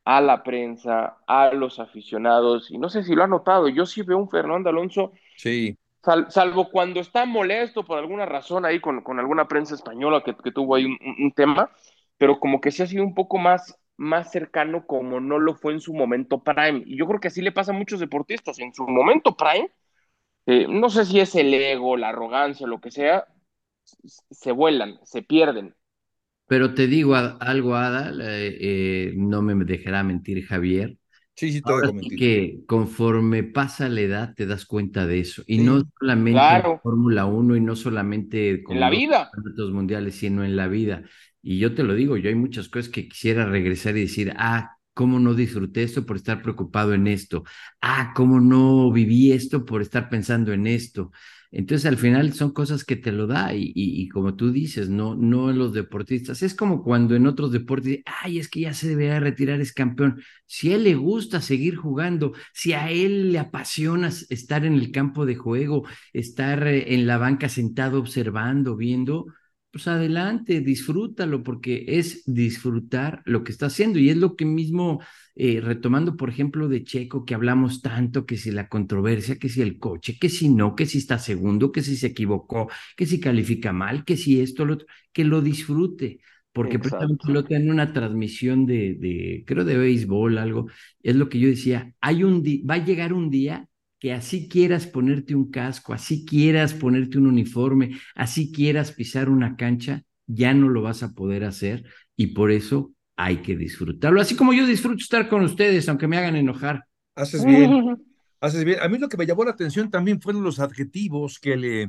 a 0.06 0.20
la 0.20 0.44
prensa, 0.44 1.18
a 1.26 1.52
los 1.52 1.80
aficionados, 1.80 2.70
y 2.70 2.78
no 2.78 2.88
sé 2.88 3.02
si 3.02 3.14
lo 3.16 3.24
ha 3.24 3.26
notado, 3.26 3.68
yo 3.68 3.84
sí 3.86 4.02
veo 4.02 4.18
un 4.18 4.30
Fernando 4.30 4.70
Alonso, 4.70 5.12
sí. 5.36 5.76
salvo 6.28 6.70
cuando 6.70 7.00
está 7.00 7.26
molesto 7.26 7.84
por 7.84 7.98
alguna 7.98 8.24
razón 8.24 8.64
ahí 8.64 8.78
con, 8.78 9.02
con 9.02 9.18
alguna 9.18 9.48
prensa 9.48 9.74
española 9.74 10.22
que, 10.24 10.36
que 10.36 10.52
tuvo 10.52 10.76
ahí 10.76 10.84
un, 10.84 10.96
un, 11.18 11.32
tema, 11.32 11.70
pero 12.18 12.40
como 12.40 12.60
que 12.60 12.70
se 12.70 12.82
ha 12.82 12.86
sido 12.86 13.04
un 13.04 13.14
poco 13.14 13.38
más, 13.38 13.78
más 13.96 14.30
cercano 14.30 14.86
como 14.86 15.20
no 15.20 15.38
lo 15.38 15.54
fue 15.54 15.72
en 15.72 15.80
su 15.80 15.94
momento 15.94 16.42
prime. 16.42 16.82
Y 16.86 16.98
yo 16.98 17.06
creo 17.06 17.20
que 17.20 17.28
así 17.28 17.42
le 17.42 17.52
pasa 17.52 17.72
a 17.72 17.74
muchos 17.74 18.00
deportistas. 18.00 18.58
En 18.58 18.72
su 18.74 18.84
momento 18.86 19.36
prime, 19.36 19.70
eh, 20.46 20.66
no 20.68 20.90
sé 20.90 21.04
si 21.04 21.20
es 21.20 21.34
el 21.34 21.52
ego, 21.54 21.96
la 21.96 22.10
arrogancia, 22.10 22.66
lo 22.66 22.80
que 22.80 22.90
sea, 22.90 23.26
se 24.30 24.52
vuelan, 24.52 24.98
se 25.04 25.22
pierden. 25.22 25.74
Pero 26.48 26.74
te 26.74 26.86
digo 26.86 27.14
algo, 27.16 27.74
Ada, 27.74 28.10
eh, 28.10 28.56
eh, 28.60 29.12
no 29.16 29.42
me 29.42 29.64
dejará 29.64 30.04
mentir 30.04 30.46
Javier. 30.46 30.96
Sí, 31.36 31.52
sí, 31.52 31.60
todo 31.60 31.82
que 32.16 32.60
conforme 32.66 33.44
pasa 33.44 33.90
la 33.90 34.00
edad 34.00 34.34
te 34.34 34.46
das 34.46 34.64
cuenta 34.64 35.06
de 35.06 35.20
eso. 35.20 35.42
Y 35.46 35.58
no 35.58 35.82
solamente 36.00 36.40
en 36.40 36.80
Fórmula 36.80 37.26
1 37.26 37.56
y 37.56 37.60
no 37.60 37.76
solamente 37.76 38.62
con 38.62 38.76
en 38.76 38.80
la 38.80 38.88
vida. 38.88 39.30
mundiales, 39.70 40.14
sino 40.14 40.44
en 40.44 40.56
la 40.56 40.66
vida. 40.66 41.02
Y 41.42 41.58
yo 41.58 41.74
te 41.74 41.84
lo 41.84 41.94
digo, 41.94 42.16
yo 42.16 42.30
hay 42.30 42.34
muchas 42.34 42.70
cosas 42.70 42.90
que 42.90 43.08
quisiera 43.08 43.44
regresar 43.44 43.96
y 43.98 44.00
decir, 44.00 44.32
ah, 44.36 44.76
cómo 44.94 45.20
no 45.20 45.34
disfruté 45.34 45.82
esto 45.82 46.06
por 46.06 46.16
estar 46.16 46.40
preocupado 46.40 46.94
en 46.94 47.06
esto. 47.06 47.44
Ah, 47.82 48.12
cómo 48.16 48.40
no 48.40 48.90
viví 48.90 49.30
esto 49.32 49.66
por 49.66 49.82
estar 49.82 50.08
pensando 50.08 50.54
en 50.54 50.66
esto. 50.66 51.10
Entonces, 51.58 51.86
al 51.86 51.96
final 51.96 52.34
son 52.34 52.52
cosas 52.52 52.84
que 52.84 52.96
te 52.96 53.12
lo 53.12 53.26
da 53.26 53.54
y, 53.54 54.08
como 54.10 54.36
tú 54.36 54.52
dices, 54.52 54.90
no, 54.90 55.14
no 55.14 55.50
los 55.52 55.72
deportistas. 55.72 56.42
Es 56.42 56.54
como 56.54 56.82
cuando 56.82 57.16
en 57.16 57.26
otros 57.26 57.50
deportes, 57.50 58.00
ay, 58.04 58.38
es 58.38 58.48
que 58.50 58.60
ya 58.60 58.74
se 58.74 58.88
debería 58.90 59.20
retirar, 59.20 59.62
es 59.62 59.72
campeón. 59.72 60.22
Si 60.46 60.70
a 60.70 60.76
él 60.76 60.84
le 60.84 60.94
gusta 60.96 61.40
seguir 61.40 61.76
jugando, 61.76 62.34
si 62.52 62.74
a 62.74 62.90
él 62.90 63.32
le 63.32 63.38
apasiona 63.38 64.08
estar 64.28 64.66
en 64.66 64.74
el 64.74 64.92
campo 64.92 65.24
de 65.24 65.36
juego, 65.36 65.84
estar 66.12 66.66
eh, 66.66 66.92
en 66.94 67.06
la 67.06 67.16
banca 67.16 67.48
sentado 67.48 67.98
observando, 68.00 68.76
viendo, 68.76 69.26
pues 69.76 69.88
adelante, 69.88 70.62
disfrútalo, 70.62 71.42
porque 71.42 71.84
es 71.86 72.22
disfrutar 72.24 73.20
lo 73.26 73.44
que 73.44 73.52
está 73.52 73.66
haciendo 73.66 73.98
y 73.98 74.08
es 74.08 74.16
lo 74.16 74.34
que 74.34 74.46
mismo, 74.46 75.02
eh, 75.34 75.60
retomando 75.60 76.16
por 76.16 76.30
ejemplo 76.30 76.66
de 76.70 76.82
Checo, 76.82 77.26
que 77.26 77.34
hablamos 77.34 77.82
tanto, 77.82 78.24
que 78.24 78.38
si 78.38 78.52
la 78.52 78.70
controversia, 78.70 79.36
que 79.38 79.50
si 79.50 79.60
el 79.60 79.78
coche, 79.78 80.16
que 80.18 80.30
si 80.30 80.48
no, 80.48 80.74
que 80.74 80.86
si 80.86 80.96
está 80.96 81.18
segundo, 81.18 81.72
que 81.72 81.82
si 81.82 81.94
se 81.96 82.06
equivocó, 82.06 82.70
que 82.96 83.04
si 83.04 83.20
califica 83.20 83.74
mal, 83.74 84.06
que 84.06 84.16
si 84.16 84.40
esto, 84.40 84.64
lo 84.64 84.74
otro, 84.74 84.86
que 85.12 85.24
lo 85.24 85.42
disfrute. 85.42 86.20
Porque 86.52 86.78
precisamente 86.78 87.30
lo 87.30 87.44
en 87.50 87.70
una 87.70 87.92
transmisión 87.92 88.64
de, 88.64 88.94
de, 88.94 89.44
creo 89.46 89.62
de 89.66 89.76
béisbol, 89.76 90.38
algo, 90.38 90.68
es 91.02 91.16
lo 91.16 91.28
que 91.28 91.38
yo 91.38 91.48
decía, 91.48 91.92
hay 92.00 92.24
un 92.24 92.42
va 92.42 92.76
a 92.76 92.84
llegar 92.84 93.12
un 93.12 93.28
día 93.28 93.68
que 94.06 94.12
así 94.12 94.48
quieras 94.48 94.86
ponerte 94.86 95.34
un 95.34 95.50
casco, 95.50 95.92
así 95.92 96.24
quieras 96.24 96.74
ponerte 96.74 97.18
un 97.18 97.26
uniforme, 97.26 97.98
así 98.14 98.52
quieras 98.52 98.92
pisar 98.92 99.28
una 99.28 99.56
cancha, 99.56 100.04
ya 100.28 100.54
no 100.54 100.68
lo 100.68 100.80
vas 100.80 101.02
a 101.02 101.12
poder 101.12 101.42
hacer 101.42 101.82
y 102.14 102.28
por 102.28 102.52
eso 102.52 102.92
hay 103.16 103.38
que 103.38 103.56
disfrutarlo. 103.56 104.20
Así 104.20 104.36
como 104.36 104.52
yo 104.52 104.64
disfruto 104.64 105.02
estar 105.02 105.28
con 105.28 105.42
ustedes, 105.42 105.88
aunque 105.88 106.06
me 106.06 106.18
hagan 106.18 106.36
enojar. 106.36 106.84
Haces 107.16 107.44
bien, 107.44 107.98
haces 108.40 108.62
bien. 108.64 108.78
A 108.80 108.88
mí 108.88 108.96
lo 108.98 109.08
que 109.08 109.16
me 109.16 109.26
llamó 109.26 109.42
la 109.44 109.50
atención 109.50 109.90
también 109.90 110.20
fueron 110.20 110.44
los 110.44 110.60
adjetivos 110.60 111.40
que 111.40 111.56
le, 111.56 111.82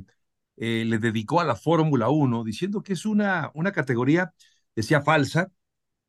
eh, 0.55 0.83
le 0.83 0.97
dedicó 0.97 1.39
a 1.39 1.45
la 1.45 1.55
Fórmula 1.55 2.09
1, 2.09 2.43
diciendo 2.43 2.81
que 2.81 2.93
es 2.93 3.05
una, 3.05 3.51
una 3.53 3.71
categoría, 3.71 4.33
decía, 4.75 5.03
falsa, 5.03 5.51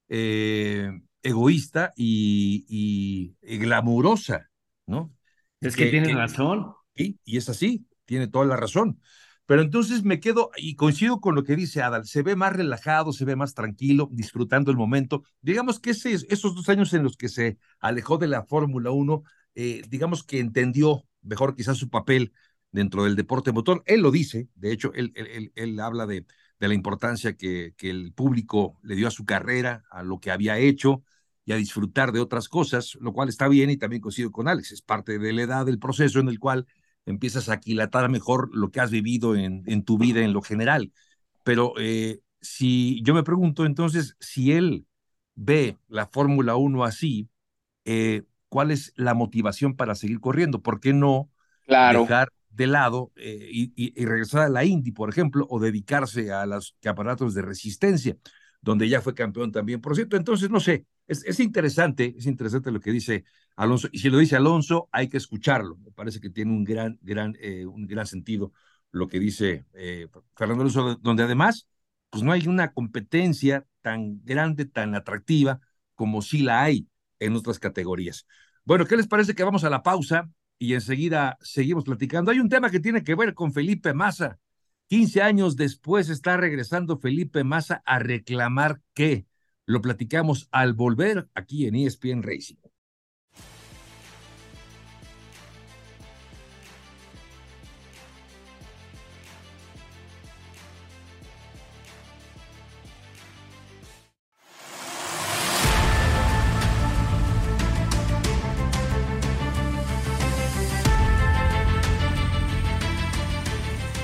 eh, 0.08 0.90
egoísta 1.22 1.92
y, 1.98 3.36
y 3.42 3.58
glamurosa, 3.58 4.48
¿no? 4.86 5.12
Es 5.60 5.76
que, 5.76 5.86
tiene 5.86 6.14
razón. 6.14 6.72
Sí, 6.94 7.18
y 7.24 7.36
es 7.36 7.48
así, 7.48 7.86
tiene 8.04 8.28
toda 8.28 8.44
la 8.44 8.56
razón. 8.56 9.00
Pero 9.46 9.62
entonces 9.62 10.04
me 10.04 10.20
quedo 10.20 10.50
y 10.58 10.76
coincido 10.76 11.20
con 11.20 11.34
lo 11.34 11.42
que 11.42 11.56
dice 11.56 11.80
Adal, 11.80 12.04
se 12.06 12.22
ve 12.22 12.36
más 12.36 12.52
relajado, 12.52 13.12
se 13.14 13.24
ve 13.24 13.34
más 13.34 13.54
tranquilo, 13.54 14.10
disfrutando 14.12 14.70
el 14.70 14.76
momento. 14.76 15.22
Digamos 15.40 15.80
que 15.80 15.90
ese, 15.90 16.12
esos 16.12 16.54
dos 16.54 16.68
años 16.68 16.92
en 16.92 17.02
los 17.02 17.16
que 17.16 17.30
se 17.30 17.56
alejó 17.80 18.18
de 18.18 18.28
la 18.28 18.44
Fórmula 18.44 18.90
1, 18.90 19.22
eh, 19.54 19.82
digamos 19.88 20.22
que 20.22 20.38
entendió 20.38 21.06
mejor 21.22 21.54
quizás 21.54 21.78
su 21.78 21.88
papel 21.88 22.34
dentro 22.72 23.04
del 23.04 23.16
deporte 23.16 23.52
motor. 23.52 23.82
Él 23.86 24.02
lo 24.02 24.10
dice, 24.10 24.48
de 24.54 24.70
hecho, 24.70 24.92
él, 24.92 25.12
él, 25.14 25.50
él, 25.54 25.80
habla 25.80 26.06
de, 26.06 26.26
de 26.60 26.68
la 26.68 26.74
importancia 26.74 27.34
que, 27.34 27.72
que 27.78 27.88
el 27.88 28.12
público 28.12 28.78
le 28.82 28.96
dio 28.96 29.08
a 29.08 29.10
su 29.10 29.24
carrera, 29.24 29.84
a 29.90 30.02
lo 30.02 30.20
que 30.20 30.30
había 30.30 30.58
hecho, 30.58 31.04
y 31.48 31.52
a 31.52 31.56
disfrutar 31.56 32.12
de 32.12 32.20
otras 32.20 32.46
cosas, 32.46 32.98
lo 33.00 33.14
cual 33.14 33.30
está 33.30 33.48
bien 33.48 33.70
y 33.70 33.78
también 33.78 34.02
coincido 34.02 34.30
con 34.30 34.48
Alex, 34.48 34.70
es 34.70 34.82
parte 34.82 35.18
de 35.18 35.32
la 35.32 35.42
edad 35.42 35.64
del 35.64 35.78
proceso 35.78 36.20
en 36.20 36.28
el 36.28 36.38
cual 36.38 36.66
empiezas 37.06 37.48
a 37.48 37.54
aquilatar 37.54 38.10
mejor 38.10 38.50
lo 38.54 38.70
que 38.70 38.80
has 38.80 38.90
vivido 38.90 39.34
en, 39.34 39.62
en 39.64 39.82
tu 39.82 39.96
vida 39.96 40.20
en 40.20 40.34
lo 40.34 40.42
general. 40.42 40.92
Pero 41.44 41.72
eh, 41.78 42.20
si 42.42 43.00
yo 43.02 43.14
me 43.14 43.22
pregunto 43.22 43.64
entonces, 43.64 44.14
si 44.20 44.52
él 44.52 44.84
ve 45.36 45.78
la 45.88 46.06
Fórmula 46.06 46.56
1 46.56 46.84
así, 46.84 47.30
eh, 47.86 48.24
¿cuál 48.50 48.70
es 48.70 48.92
la 48.94 49.14
motivación 49.14 49.74
para 49.74 49.94
seguir 49.94 50.20
corriendo? 50.20 50.60
¿Por 50.60 50.80
qué 50.80 50.92
no 50.92 51.30
dejar 51.66 52.30
de 52.50 52.66
lado 52.66 53.10
eh, 53.16 53.48
y, 53.50 53.72
y, 53.74 54.04
regresar 54.04 54.42
a 54.42 54.48
la 54.50 54.66
Indy, 54.66 54.92
por 54.92 55.08
ejemplo, 55.08 55.46
o 55.48 55.58
dedicarse 55.58 56.30
a 56.30 56.44
los 56.44 56.76
aparatos 56.84 57.32
de 57.32 57.40
resistencia? 57.40 58.18
donde 58.60 58.88
ya 58.88 59.00
fue 59.00 59.14
campeón 59.14 59.52
también, 59.52 59.80
por 59.80 59.94
cierto. 59.94 60.16
Entonces, 60.16 60.50
no 60.50 60.60
sé, 60.60 60.84
es, 61.08 61.24
es, 61.24 61.40
interesante, 61.40 62.14
es 62.16 62.26
interesante 62.26 62.70
lo 62.70 62.80
que 62.80 62.92
dice 62.92 63.24
Alonso, 63.56 63.88
y 63.90 63.98
si 63.98 64.10
lo 64.10 64.18
dice 64.18 64.36
Alonso, 64.36 64.88
hay 64.92 65.08
que 65.08 65.16
escucharlo. 65.16 65.76
Me 65.78 65.90
parece 65.90 66.20
que 66.20 66.30
tiene 66.30 66.52
un 66.52 66.64
gran, 66.64 66.98
gran, 67.02 67.36
eh, 67.40 67.66
un 67.66 67.86
gran 67.86 68.06
sentido 68.06 68.52
lo 68.90 69.08
que 69.08 69.18
dice 69.18 69.66
eh, 69.74 70.08
Fernando 70.36 70.62
Alonso, 70.62 70.96
donde 71.02 71.24
además, 71.24 71.66
pues 72.10 72.22
no 72.22 72.32
hay 72.32 72.46
una 72.46 72.72
competencia 72.72 73.66
tan 73.80 74.24
grande, 74.24 74.64
tan 74.64 74.94
atractiva 74.94 75.60
como 75.94 76.22
sí 76.22 76.42
la 76.42 76.62
hay 76.62 76.88
en 77.18 77.34
otras 77.34 77.58
categorías. 77.58 78.26
Bueno, 78.64 78.86
¿qué 78.86 78.96
les 78.96 79.08
parece 79.08 79.34
que 79.34 79.44
vamos 79.44 79.64
a 79.64 79.70
la 79.70 79.82
pausa 79.82 80.30
y 80.58 80.74
enseguida 80.74 81.38
seguimos 81.40 81.84
platicando? 81.84 82.30
Hay 82.30 82.40
un 82.40 82.48
tema 82.48 82.70
que 82.70 82.80
tiene 82.80 83.02
que 83.02 83.14
ver 83.14 83.34
con 83.34 83.52
Felipe 83.52 83.94
Massa. 83.94 84.38
15 84.88 85.22
años 85.22 85.56
después 85.56 86.08
está 86.08 86.36
regresando 86.36 86.98
Felipe 86.98 87.44
Massa 87.44 87.82
a 87.84 87.98
reclamar 87.98 88.80
que 88.94 89.26
lo 89.68 89.82
platicamos 89.82 90.48
al 90.50 90.72
volver 90.72 91.28
aquí 91.34 91.66
en 91.66 91.76
ESPN 91.76 92.22
Racing. 92.22 92.56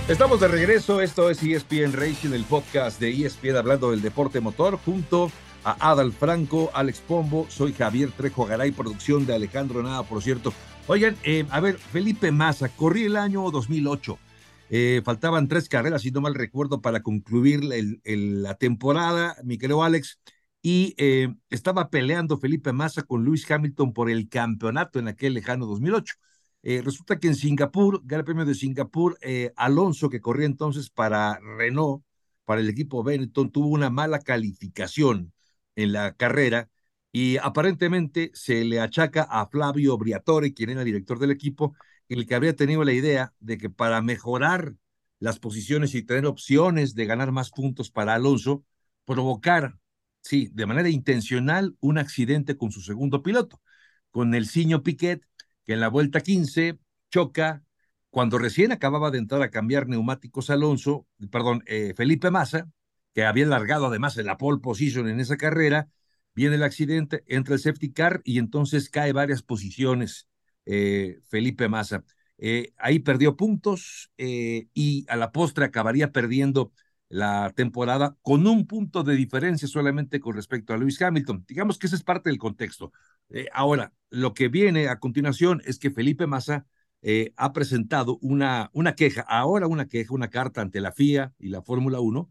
Estamos 0.06 0.38
de 0.40 0.48
regreso, 0.48 1.00
esto 1.00 1.30
es 1.30 1.42
ESPN 1.42 1.94
Racing, 1.94 2.34
el 2.34 2.44
podcast 2.44 3.00
de 3.00 3.10
ESPN 3.10 3.56
hablando 3.56 3.90
del 3.90 4.02
deporte 4.02 4.40
motor, 4.40 4.78
junto 4.84 5.30
a 5.64 5.90
Adal 5.90 6.12
Franco, 6.12 6.70
Alex 6.74 7.00
Pombo, 7.00 7.46
soy 7.48 7.72
Javier 7.72 8.12
Trejo 8.12 8.46
Garay, 8.46 8.70
producción 8.70 9.26
de 9.26 9.34
Alejandro 9.34 9.82
Nada, 9.82 10.02
por 10.02 10.22
cierto. 10.22 10.52
Oigan, 10.86 11.16
eh, 11.24 11.46
a 11.50 11.60
ver, 11.60 11.78
Felipe 11.78 12.30
Massa, 12.30 12.68
corrí 12.68 13.04
el 13.04 13.16
año 13.16 13.50
2008, 13.50 14.18
eh, 14.70 15.02
faltaban 15.04 15.48
tres 15.48 15.68
carreras, 15.68 16.02
si 16.02 16.10
no 16.10 16.20
mal 16.20 16.34
recuerdo, 16.34 16.80
para 16.80 17.02
concluir 17.02 17.62
la 17.64 18.54
temporada, 18.54 19.36
mi 19.44 19.58
querido 19.58 19.82
Alex, 19.82 20.18
y 20.62 20.94
eh, 20.96 21.34
estaba 21.50 21.90
peleando 21.90 22.38
Felipe 22.38 22.72
Massa 22.72 23.02
con 23.02 23.24
Lewis 23.24 23.50
Hamilton 23.50 23.92
por 23.92 24.10
el 24.10 24.28
campeonato 24.28 24.98
en 24.98 25.08
aquel 25.08 25.34
lejano 25.34 25.66
2008. 25.66 26.14
Eh, 26.62 26.80
resulta 26.82 27.18
que 27.18 27.28
en 27.28 27.34
Singapur, 27.34 28.00
Gran 28.04 28.24
Premio 28.24 28.46
de 28.46 28.54
Singapur, 28.54 29.18
Alonso, 29.56 30.08
que 30.08 30.20
corría 30.20 30.46
entonces 30.46 30.88
para 30.88 31.38
Renault, 31.58 32.02
para 32.46 32.60
el 32.60 32.68
equipo 32.68 33.02
Benetton, 33.02 33.50
tuvo 33.50 33.68
una 33.68 33.90
mala 33.90 34.20
calificación 34.20 35.33
en 35.76 35.92
la 35.92 36.14
carrera 36.14 36.70
y 37.12 37.36
aparentemente 37.38 38.30
se 38.34 38.64
le 38.64 38.80
achaca 38.80 39.22
a 39.22 39.46
Flavio 39.48 39.96
Briatore, 39.96 40.52
quien 40.52 40.70
era 40.70 40.84
director 40.84 41.18
del 41.18 41.30
equipo, 41.30 41.76
el 42.08 42.26
que 42.26 42.34
habría 42.34 42.56
tenido 42.56 42.84
la 42.84 42.92
idea 42.92 43.32
de 43.40 43.56
que 43.58 43.70
para 43.70 44.02
mejorar 44.02 44.74
las 45.20 45.38
posiciones 45.38 45.94
y 45.94 46.02
tener 46.02 46.26
opciones 46.26 46.94
de 46.94 47.06
ganar 47.06 47.32
más 47.32 47.50
puntos 47.50 47.90
para 47.90 48.14
Alonso, 48.14 48.64
provocar, 49.04 49.78
sí, 50.22 50.50
de 50.52 50.66
manera 50.66 50.88
intencional, 50.88 51.76
un 51.80 51.98
accidente 51.98 52.56
con 52.56 52.72
su 52.72 52.80
segundo 52.80 53.22
piloto, 53.22 53.60
con 54.10 54.34
el 54.34 54.46
Ciño 54.46 54.82
Piquet, 54.82 55.22
que 55.64 55.74
en 55.74 55.80
la 55.80 55.88
vuelta 55.88 56.20
15 56.20 56.78
choca 57.10 57.64
cuando 58.10 58.38
recién 58.38 58.70
acababa 58.72 59.10
de 59.10 59.18
entrar 59.18 59.42
a 59.42 59.50
cambiar 59.50 59.88
neumáticos 59.88 60.50
Alonso, 60.50 61.06
perdón, 61.30 61.62
eh, 61.66 61.94
Felipe 61.96 62.30
Massa, 62.30 62.68
que 63.14 63.24
había 63.24 63.46
largado 63.46 63.86
además 63.86 64.16
en 64.18 64.26
la 64.26 64.36
pole 64.38 64.60
position 64.60 65.08
en 65.08 65.20
esa 65.20 65.36
carrera, 65.36 65.88
viene 66.34 66.56
el 66.56 66.62
accidente, 66.62 67.24
entra 67.26 67.54
el 67.54 67.60
safety 67.60 67.92
car 67.92 68.20
y 68.24 68.38
entonces 68.38 68.90
cae 68.90 69.12
varias 69.12 69.42
posiciones 69.42 70.28
eh, 70.66 71.20
Felipe 71.28 71.68
Massa. 71.68 72.04
Eh, 72.38 72.72
ahí 72.78 72.98
perdió 72.98 73.36
puntos 73.36 74.10
y 74.18 75.06
a 75.08 75.16
la 75.16 75.30
postre 75.30 75.64
acabaría 75.64 76.10
perdiendo 76.10 76.72
la 77.08 77.52
temporada 77.54 78.16
con 78.22 78.46
un 78.46 78.66
punto 78.66 79.04
de 79.04 79.14
diferencia 79.14 79.68
solamente 79.68 80.18
con 80.20 80.34
respecto 80.34 80.72
a 80.72 80.76
Lewis 80.76 81.00
Hamilton. 81.00 81.44
Digamos 81.46 81.78
que 81.78 81.86
ese 81.86 81.94
es 81.94 82.02
parte 82.02 82.28
del 82.30 82.38
contexto. 82.38 82.92
Eh, 83.30 83.46
ahora, 83.52 83.92
lo 84.10 84.34
que 84.34 84.48
viene 84.48 84.88
a 84.88 84.98
continuación 84.98 85.62
es 85.64 85.78
que 85.78 85.92
Felipe 85.92 86.26
Massa 86.26 86.66
eh, 87.02 87.32
ha 87.36 87.52
presentado 87.52 88.18
una, 88.20 88.70
una 88.72 88.94
queja, 88.94 89.22
ahora 89.22 89.66
una 89.66 89.86
queja, 89.86 90.12
una 90.12 90.28
carta 90.28 90.60
ante 90.60 90.80
la 90.80 90.90
FIA 90.90 91.32
y 91.38 91.50
la 91.50 91.62
Fórmula 91.62 92.00
1, 92.00 92.30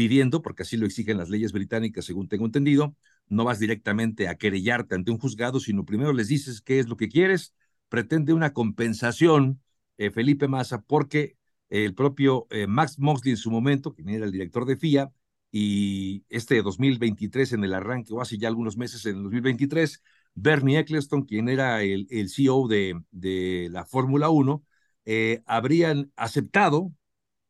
pidiendo, 0.00 0.40
porque 0.40 0.62
así 0.62 0.78
lo 0.78 0.86
exigen 0.86 1.18
las 1.18 1.28
leyes 1.28 1.52
británicas, 1.52 2.06
según 2.06 2.26
tengo 2.26 2.46
entendido, 2.46 2.96
no 3.28 3.44
vas 3.44 3.58
directamente 3.58 4.28
a 4.28 4.36
querellarte 4.36 4.94
ante 4.94 5.10
un 5.10 5.18
juzgado, 5.18 5.60
sino 5.60 5.84
primero 5.84 6.14
les 6.14 6.28
dices 6.28 6.62
qué 6.62 6.78
es 6.78 6.88
lo 6.88 6.96
que 6.96 7.10
quieres, 7.10 7.52
pretende 7.90 8.32
una 8.32 8.54
compensación, 8.54 9.60
eh, 9.98 10.10
Felipe 10.10 10.48
Massa, 10.48 10.80
porque 10.80 11.36
el 11.68 11.94
propio 11.94 12.46
Max 12.66 12.98
Mosley 12.98 13.32
en 13.32 13.36
su 13.36 13.50
momento, 13.50 13.92
quien 13.92 14.08
era 14.08 14.24
el 14.24 14.32
director 14.32 14.64
de 14.64 14.76
FIA, 14.78 15.12
y 15.52 16.24
este 16.30 16.62
2023 16.62 17.52
en 17.52 17.64
el 17.64 17.74
arranque, 17.74 18.14
o 18.14 18.22
hace 18.22 18.38
ya 18.38 18.48
algunos 18.48 18.78
meses 18.78 19.04
en 19.04 19.18
el 19.18 19.22
2023, 19.24 20.02
Bernie 20.34 20.78
Eccleston, 20.78 21.24
quien 21.26 21.50
era 21.50 21.82
el, 21.82 22.08
CEO 22.30 22.68
de, 22.68 22.98
de 23.10 23.68
la 23.70 23.84
Fórmula 23.84 24.30
1, 24.30 24.64
eh, 25.04 25.42
habrían 25.44 26.10
aceptado 26.16 26.90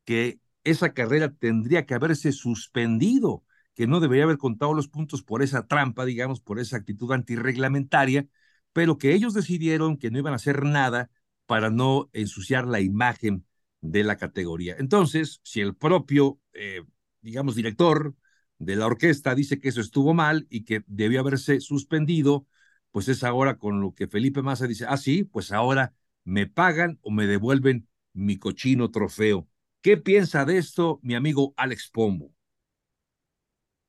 que 0.04 0.40
esa 0.64 0.92
carrera 0.92 1.33
tendría 1.33 1.87
que 1.87 1.94
haberse 1.94 2.33
suspendido, 2.33 3.44
que 3.75 3.87
no 3.87 4.01
debería 4.01 4.25
haber 4.25 4.38
contado 4.38 4.75
los 4.75 4.88
puntos 4.88 5.23
por 5.23 5.42
esa 5.42 5.66
trampa, 5.66 6.05
digamos, 6.05 6.40
por 6.40 6.59
esa 6.61 6.77
actitud 6.77 7.12
antirreglamentaria, 7.12 8.27
pero 8.73 8.99
que 8.99 9.14
ellos 9.14 9.35
decidieron 9.35 9.96
que 9.96 10.11
no 10.11 10.18
iban 10.18 10.33
a 10.33 10.37
hacer 10.37 10.64
nada 10.64 11.11
para 11.46 11.70
no 11.70 12.11
ensuciar 12.12 12.66
la 12.66 12.81
imagen 12.81 13.46
de 13.81 14.05
la 14.05 14.16
categoría. 14.16 14.77
Entonces, 14.79 15.40
si 15.42 15.61
el 15.61 15.75
propio, 15.75 16.38
eh, 16.53 16.83
digamos, 17.23 17.55
director 17.57 18.14
de 18.59 18.77
la 18.77 18.87
orquesta 18.87 19.35
dice 19.35 19.59
que 19.59 19.70
eso 19.70 19.81
estuvo 19.81 20.14
mal 20.14 20.46
y 20.51 20.64
que 20.64 20.85
debió 20.87 21.20
haberse 21.20 21.61
suspendido, 21.61 22.46
pues 22.90 23.09
es 23.09 23.25
ahora 23.25 23.59
con 23.59 23.81
lo 23.81 23.94
que 23.94 24.09
Felipe 24.09 24.42
Massa 24.42 24.66
dice, 24.66 24.85
ah, 24.88 24.96
sí, 24.96 25.25
pues 25.25 25.53
ahora 25.53 25.94
me 26.25 26.46
pagan 26.46 26.99
o 27.03 27.11
me 27.11 27.27
devuelven 27.27 27.88
mi 28.12 28.38
cochino 28.38 28.90
trofeo. 28.90 29.49
¿Qué 29.83 29.97
piensa 29.99 30.45
de 30.47 30.57
esto 30.59 31.01
mi 31.03 31.14
amigo 31.14 31.53
Alex 31.57 31.90
Pombo? 31.93 32.33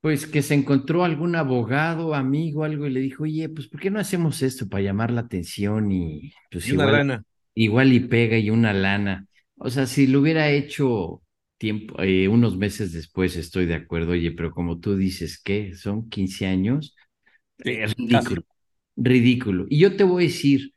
Pues 0.00 0.26
que 0.26 0.42
se 0.42 0.54
encontró 0.54 1.04
algún 1.04 1.36
abogado, 1.36 2.14
amigo, 2.14 2.64
algo, 2.64 2.86
y 2.86 2.90
le 2.90 2.98
dijo, 3.00 3.22
oye, 3.22 3.48
pues 3.48 3.68
¿por 3.68 3.80
qué 3.80 3.88
no 3.90 4.00
hacemos 4.00 4.42
esto 4.42 4.68
para 4.68 4.82
llamar 4.82 5.12
la 5.12 5.20
atención 5.20 5.92
y 5.92 6.32
pues 6.50 6.72
una 6.72 6.86
igual, 6.86 6.88
lana. 6.88 7.24
igual 7.54 7.92
y 7.92 8.00
pega 8.00 8.36
y 8.38 8.50
una 8.50 8.72
lana? 8.72 9.26
O 9.56 9.70
sea, 9.70 9.86
si 9.86 10.08
lo 10.08 10.20
hubiera 10.20 10.50
hecho 10.50 11.22
tiempo, 11.56 12.00
eh, 12.02 12.26
unos 12.28 12.56
meses 12.56 12.92
después, 12.92 13.36
estoy 13.36 13.66
de 13.66 13.74
acuerdo, 13.76 14.12
oye, 14.12 14.32
pero 14.32 14.50
como 14.50 14.80
tú 14.80 14.96
dices, 14.96 15.40
¿qué? 15.40 15.74
¿Son 15.76 16.08
15 16.08 16.46
años? 16.46 16.96
Es 17.58 17.94
ridículo, 17.96 18.42
ridículo. 18.96 19.66
Y 19.70 19.80
yo 19.80 19.96
te 19.96 20.04
voy 20.04 20.24
a 20.24 20.28
decir, 20.28 20.74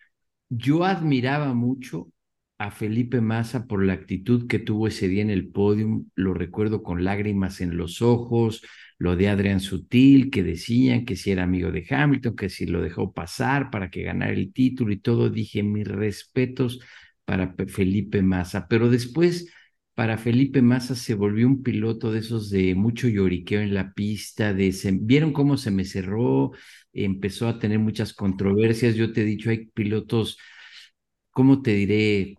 yo 0.49 0.86
admiraba 0.86 1.54
mucho 1.54 2.10
a 2.57 2.71
Felipe 2.71 3.19
Massa 3.21 3.67
por 3.67 3.83
la 3.83 3.93
actitud 3.93 4.47
que 4.47 4.59
tuvo 4.59 4.87
ese 4.87 5.07
día 5.09 5.21
en 5.21 5.29
el 5.29 5.49
podium, 5.49 6.09
lo 6.15 6.33
recuerdo 6.33 6.83
con 6.83 7.03
lágrimas 7.03 7.59
en 7.61 7.75
los 7.77 8.01
ojos, 8.01 8.61
lo 8.97 9.15
de 9.17 9.27
Adrián 9.29 9.59
Sutil, 9.59 10.31
que 10.31 10.41
decían 10.43 11.03
que 11.05 11.15
si 11.17 11.31
era 11.31 11.43
amigo 11.43 11.71
de 11.71 11.85
Hamilton, 11.89 12.35
que 12.35 12.49
si 12.49 12.65
lo 12.65 12.81
dejó 12.81 13.13
pasar 13.13 13.69
para 13.71 13.89
que 13.89 14.03
ganara 14.03 14.31
el 14.33 14.53
título 14.53 14.93
y 14.93 14.99
todo, 14.99 15.29
dije 15.29 15.63
mis 15.63 15.87
respetos 15.87 16.79
para 17.25 17.55
Pe- 17.55 17.67
Felipe 17.67 18.21
Massa, 18.21 18.67
pero 18.69 18.89
después 18.89 19.51
para 19.93 20.17
Felipe 20.17 20.61
Massa 20.61 20.95
se 20.95 21.13
volvió 21.15 21.47
un 21.47 21.63
piloto 21.63 22.11
de 22.11 22.19
esos 22.19 22.49
de 22.49 22.75
mucho 22.75 23.07
lloriqueo 23.07 23.61
en 23.61 23.73
la 23.73 23.93
pista, 23.93 24.53
de 24.53 24.71
se- 24.71 24.91
vieron 24.91 25.31
cómo 25.33 25.57
se 25.57 25.71
me 25.71 25.85
cerró, 25.85 26.51
empezó 26.93 27.47
a 27.47 27.59
tener 27.59 27.79
muchas 27.79 28.13
controversias, 28.13 28.95
yo 28.95 29.11
te 29.13 29.21
he 29.21 29.25
dicho, 29.25 29.49
hay 29.49 29.65
pilotos, 29.67 30.37
¿cómo 31.31 31.61
te 31.61 31.71
diré? 31.73 32.35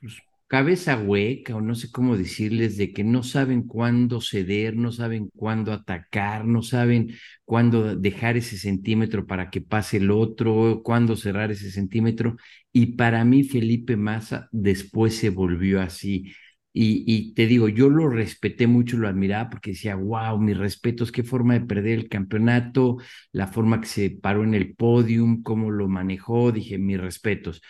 Pues, 0.00 0.18
cabeza 0.46 0.96
hueca 0.98 1.56
o 1.56 1.60
no 1.60 1.74
sé 1.74 1.90
cómo 1.90 2.16
decirles, 2.16 2.76
de 2.76 2.92
que 2.92 3.04
no 3.04 3.22
saben 3.22 3.62
cuándo 3.66 4.20
ceder, 4.20 4.76
no 4.76 4.92
saben 4.92 5.28
cuándo 5.34 5.72
atacar, 5.72 6.44
no 6.46 6.62
saben 6.62 7.10
cuándo 7.44 7.96
dejar 7.96 8.36
ese 8.36 8.56
centímetro 8.58 9.26
para 9.26 9.50
que 9.50 9.60
pase 9.60 9.96
el 9.98 10.10
otro, 10.10 10.82
cuándo 10.84 11.16
cerrar 11.16 11.50
ese 11.50 11.70
centímetro. 11.70 12.36
Y 12.72 12.96
para 12.96 13.24
mí 13.24 13.42
Felipe 13.44 13.96
Massa 13.96 14.48
después 14.52 15.16
se 15.16 15.30
volvió 15.30 15.80
así. 15.82 16.32
Y, 16.72 17.02
y 17.06 17.34
te 17.34 17.46
digo, 17.46 17.68
yo 17.68 17.88
lo 17.88 18.08
respeté 18.08 18.66
mucho, 18.68 18.98
lo 18.98 19.08
admiraba 19.08 19.50
porque 19.50 19.70
decía, 19.72 19.96
wow, 19.96 20.38
mis 20.38 20.56
respetos, 20.56 21.10
qué 21.10 21.24
forma 21.24 21.54
de 21.54 21.66
perder 21.66 21.98
el 21.98 22.08
campeonato, 22.08 22.98
la 23.32 23.48
forma 23.48 23.80
que 23.80 23.86
se 23.88 24.10
paró 24.10 24.44
en 24.44 24.54
el 24.54 24.76
podium, 24.76 25.42
cómo 25.42 25.70
lo 25.72 25.88
manejó, 25.88 26.52
dije, 26.52 26.78
mis 26.78 27.00
respetos 27.00 27.62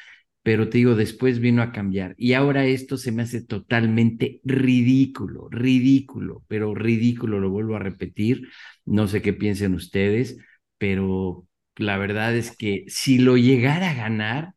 pero 0.48 0.70
te 0.70 0.78
digo, 0.78 0.94
después 0.94 1.40
vino 1.40 1.60
a 1.62 1.72
cambiar. 1.72 2.14
Y 2.16 2.32
ahora 2.32 2.64
esto 2.64 2.96
se 2.96 3.12
me 3.12 3.22
hace 3.22 3.42
totalmente 3.44 4.40
ridículo, 4.44 5.46
ridículo, 5.50 6.42
pero 6.48 6.74
ridículo, 6.74 7.38
lo 7.38 7.50
vuelvo 7.50 7.76
a 7.76 7.80
repetir. 7.80 8.48
No 8.86 9.08
sé 9.08 9.20
qué 9.20 9.34
piensen 9.34 9.74
ustedes, 9.74 10.38
pero 10.78 11.46
la 11.76 11.98
verdad 11.98 12.34
es 12.34 12.56
que 12.56 12.84
si 12.88 13.18
lo 13.18 13.36
llegara 13.36 13.90
a 13.90 13.94
ganar, 13.94 14.54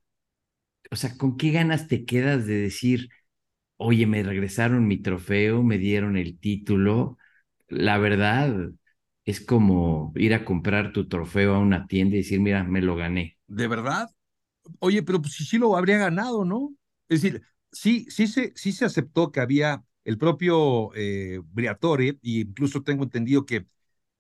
o 0.92 0.96
sea, 0.96 1.18
¿con 1.18 1.38
qué 1.38 1.52
ganas 1.52 1.88
te 1.88 2.06
quedas 2.06 2.46
de 2.48 2.56
decir, 2.56 3.10
oye, 3.78 4.08
me 4.08 4.24
regresaron 4.24 4.88
mi 4.88 5.02
trofeo, 5.02 5.64
me 5.64 5.78
dieron 5.80 6.18
el 6.18 6.40
título? 6.40 7.18
La 7.70 7.98
verdad 8.00 8.72
es 9.26 9.42
como 9.42 10.14
ir 10.18 10.34
a 10.36 10.46
comprar 10.46 10.94
tu 10.94 11.08
trofeo 11.10 11.56
a 11.56 11.60
una 11.60 11.88
tienda 11.88 12.16
y 12.16 12.20
decir, 12.20 12.40
mira, 12.42 12.64
me 12.66 12.82
lo 12.82 12.96
gané. 12.98 13.38
¿De 13.48 13.68
verdad? 13.68 14.10
Oye, 14.80 15.04
pero 15.04 15.22
pues 15.22 15.34
sí, 15.34 15.58
lo 15.58 15.76
habría 15.76 15.98
ganado, 15.98 16.46
¿no? 16.46 16.76
Es 17.10 17.22
decir, 17.22 17.42
sí, 17.72 18.06
sí 18.10 18.28
se, 18.28 18.54
sí 18.56 18.72
se 18.72 18.86
aceptó 18.86 19.32
que 19.32 19.40
había 19.40 19.84
el 20.04 20.18
propio 20.18 20.92
eh, 20.96 21.42
Briatore, 21.46 22.10
e 22.10 22.20
incluso 22.24 22.84
tengo 22.84 23.04
entendido 23.04 23.46
que 23.46 23.68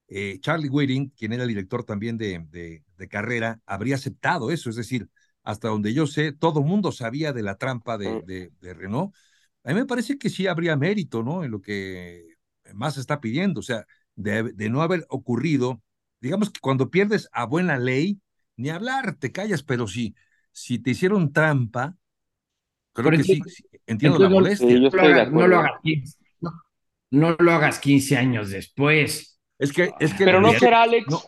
eh, 0.07 0.39
Charlie 0.41 0.69
Whiting, 0.69 1.09
quien 1.11 1.33
era 1.33 1.43
el 1.43 1.49
director 1.49 1.83
también 1.83 2.17
de, 2.17 2.45
de, 2.49 2.83
de, 2.97 3.07
carrera, 3.07 3.61
habría 3.65 3.95
aceptado 3.95 4.51
eso. 4.51 4.69
Es 4.69 4.75
decir, 4.75 5.09
hasta 5.43 5.69
donde 5.69 5.93
yo 5.93 6.05
sé, 6.07 6.33
todo 6.33 6.59
el 6.59 6.65
mundo 6.65 6.91
sabía 6.91 7.33
de 7.33 7.43
la 7.43 7.55
trampa 7.55 7.97
de, 7.97 8.21
de, 8.25 8.51
de, 8.59 8.73
Renault. 8.73 9.15
A 9.63 9.69
mí 9.69 9.75
me 9.75 9.85
parece 9.85 10.17
que 10.17 10.29
sí 10.29 10.47
habría 10.47 10.75
mérito, 10.75 11.23
¿no? 11.23 11.43
En 11.43 11.51
lo 11.51 11.61
que 11.61 12.35
más 12.73 12.97
está 12.97 13.21
pidiendo. 13.21 13.61
O 13.61 13.63
sea, 13.63 13.85
de, 14.15 14.43
de 14.43 14.69
no 14.69 14.81
haber 14.81 15.05
ocurrido, 15.09 15.81
digamos 16.19 16.49
que 16.51 16.59
cuando 16.59 16.91
pierdes 16.91 17.29
a 17.31 17.45
buena 17.45 17.77
ley, 17.79 18.19
ni 18.57 18.69
hablar, 18.69 19.15
te 19.15 19.31
callas, 19.31 19.63
pero 19.63 19.87
si, 19.87 20.15
si 20.51 20.79
te 20.79 20.91
hicieron 20.91 21.31
trampa, 21.33 21.97
creo 22.93 23.09
Pero 23.09 23.17
que 23.17 23.23
sí, 23.23 23.41
entiendo 23.87 24.19
la 24.19 24.29
molestia. 24.29 24.67
Sí, 24.67 24.81
yo 24.81 24.89
No 24.91 24.97
lo 24.97 25.03
estoy 25.03 25.13
de 25.13 25.21
hagas, 25.21 25.31
no 25.31 25.47
lo 25.47 25.57
acuerdo. 25.57 25.59
hagas 25.59 25.81
15, 25.83 26.17
no, 26.41 26.51
no 27.11 27.35
lo 27.39 27.51
hagas 27.51 27.79
15 27.79 28.17
años 28.17 28.49
después. 28.51 29.39
Es 29.59 29.71
que, 29.73 29.91
es 29.99 30.13
que 30.13 30.23
Pero 30.25 30.41
no 30.41 30.53
será, 30.53 30.83
Alex, 30.83 31.07
no, 31.07 31.21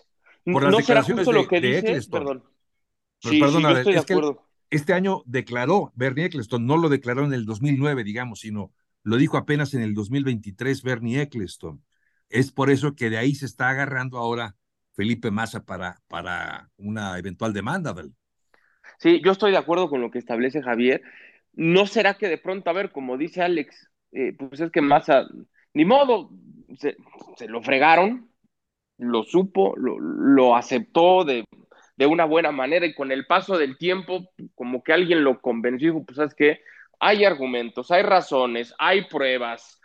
no, 0.45 0.53
por 0.53 0.63
las 0.63 0.71
será 0.81 1.01
declaraciones 1.01 1.25
justo 1.25 1.31
de- 1.31 1.37
lo 1.41 1.47
que 1.47 1.61
de 1.61 1.69
dice, 1.81 2.01
perdón. 2.09 2.43
Pero 3.21 3.31
Sí, 3.31 3.39
sí, 3.39 3.39
perdona, 3.39 3.69
yo 3.69 3.73
estoy 3.75 3.93
de 3.93 3.99
es 3.99 4.05
que 4.05 4.13
acuerdo. 4.13 4.49
este 4.69 4.93
año 4.93 5.23
declaró 5.25 5.91
Bernie 5.95 6.25
Eccleston, 6.25 6.65
no 6.65 6.77
lo 6.77 6.89
declaró 6.89 7.25
en 7.25 7.33
el 7.33 7.45
2009, 7.45 8.03
digamos, 8.03 8.41
sino 8.41 8.73
lo 9.03 9.17
dijo 9.17 9.37
apenas 9.37 9.73
en 9.73 9.81
el 9.81 9.93
2023 9.93 10.83
Bernie 10.83 11.21
Eccleston. 11.21 11.83
Es 12.29 12.51
por 12.51 12.69
eso 12.69 12.95
que 12.95 13.09
de 13.09 13.17
ahí 13.17 13.35
se 13.35 13.45
está 13.45 13.69
agarrando 13.69 14.17
ahora 14.17 14.55
Felipe 14.93 15.31
Massa 15.31 15.63
para, 15.65 16.01
para 16.07 16.71
una 16.77 17.17
eventual 17.19 17.53
demanda. 17.53 17.93
Del... 17.93 18.13
Sí, 18.99 19.21
yo 19.23 19.31
estoy 19.31 19.51
de 19.51 19.57
acuerdo 19.57 19.89
con 19.89 20.01
lo 20.01 20.11
que 20.11 20.19
establece 20.19 20.61
Javier. 20.61 21.01
¿No 21.53 21.85
será 21.85 22.15
que 22.15 22.27
de 22.27 22.37
pronto, 22.37 22.69
a 22.69 22.73
ver, 22.73 22.91
como 22.91 23.17
dice 23.17 23.41
Alex, 23.41 23.89
eh, 24.11 24.33
pues 24.37 24.59
es 24.61 24.71
que 24.71 24.81
Massa, 24.81 25.27
ni 25.73 25.85
modo, 25.85 26.31
se, 26.77 26.95
lo 27.47 27.61
fregaron, 27.61 28.29
lo 28.97 29.23
supo, 29.23 29.75
lo, 29.77 29.99
lo 29.99 30.55
aceptó 30.55 31.23
de, 31.25 31.45
de, 31.97 32.05
una 32.05 32.25
buena 32.25 32.51
manera 32.51 32.85
y 32.85 32.95
con 32.95 33.11
el 33.11 33.25
paso 33.25 33.57
del 33.57 33.77
tiempo, 33.77 34.29
como 34.55 34.83
que 34.83 34.93
alguien 34.93 35.23
lo 35.23 35.41
convenció 35.41 35.89
dijo, 35.93 36.05
pues 36.05 36.17
sabes 36.17 36.35
que 36.35 36.61
hay 36.99 37.25
argumentos, 37.25 37.91
hay 37.91 38.03
razones, 38.03 38.73
hay 38.79 39.05
pruebas. 39.05 39.79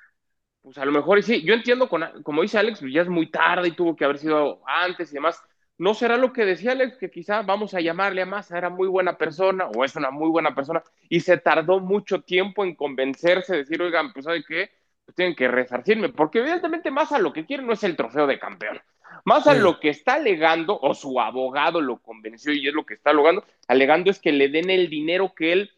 Pues 0.62 0.79
a 0.79 0.85
lo 0.85 0.92
mejor, 0.92 1.18
y 1.18 1.23
sí, 1.23 1.42
yo 1.42 1.55
entiendo, 1.55 1.88
con, 1.88 2.05
como 2.23 2.42
dice 2.42 2.59
Alex, 2.59 2.81
pues 2.81 2.92
ya 2.92 3.03
es 3.03 3.09
muy 3.09 3.31
tarde 3.31 3.68
y 3.68 3.73
tuvo 3.73 3.97
que 3.97 4.05
haber 4.05 4.18
sido 4.18 4.61
antes 4.66 5.11
y 5.11 5.14
demás. 5.14 5.42
No 5.79 5.95
será 5.95 6.17
lo 6.17 6.33
que 6.33 6.45
decía 6.45 6.73
Alex, 6.73 6.97
que 6.99 7.09
quizá 7.09 7.43
vamos 7.43 7.73
a 7.73 7.81
llamarle 7.81 8.23
a 8.23 8.27
Massa, 8.27 8.59
era 8.59 8.69
muy 8.69 8.88
buena 8.88 9.17
persona 9.17 9.69
o 9.69 9.85
es 9.85 9.95
una 9.95 10.11
muy 10.11 10.29
buena 10.29 10.55
persona 10.55 10.83
y 11.09 11.21
se 11.21 11.38
tardó 11.38 11.79
mucho 11.79 12.23
tiempo 12.23 12.64
en 12.64 12.75
convencerse, 12.75 13.57
decir, 13.57 13.81
oigan, 13.81 14.12
pues 14.12 14.25
¿sabe 14.25 14.45
qué? 14.47 14.71
Pues 15.05 15.14
tienen 15.14 15.37
que 15.37 15.47
resarcirme, 15.47 16.09
porque 16.09 16.41
evidentemente 16.41 16.91
Massa 16.91 17.19
lo 17.21 17.33
que 17.33 17.47
quiere 17.47 17.62
no 17.62 17.73
es 17.73 17.85
el 17.85 17.97
trofeo 17.97 18.27
de 18.27 18.41
campeón. 18.41 18.81
Massa 19.25 19.55
sí. 19.55 19.61
lo 19.61 19.79
que 19.79 19.91
está 19.91 20.14
alegando, 20.14 20.79
o 20.81 20.95
su 20.95 21.21
abogado 21.21 21.81
lo 21.81 21.99
convenció 21.99 22.53
y 22.53 22.67
es 22.67 22.75
lo 22.75 22.85
que 22.85 22.95
está 22.95 23.11
alegando, 23.11 23.45
alegando 23.69 24.11
es 24.11 24.19
que 24.19 24.33
le 24.33 24.49
den 24.49 24.71
el 24.71 24.91
dinero 24.91 25.33
que 25.35 25.53
él 25.53 25.71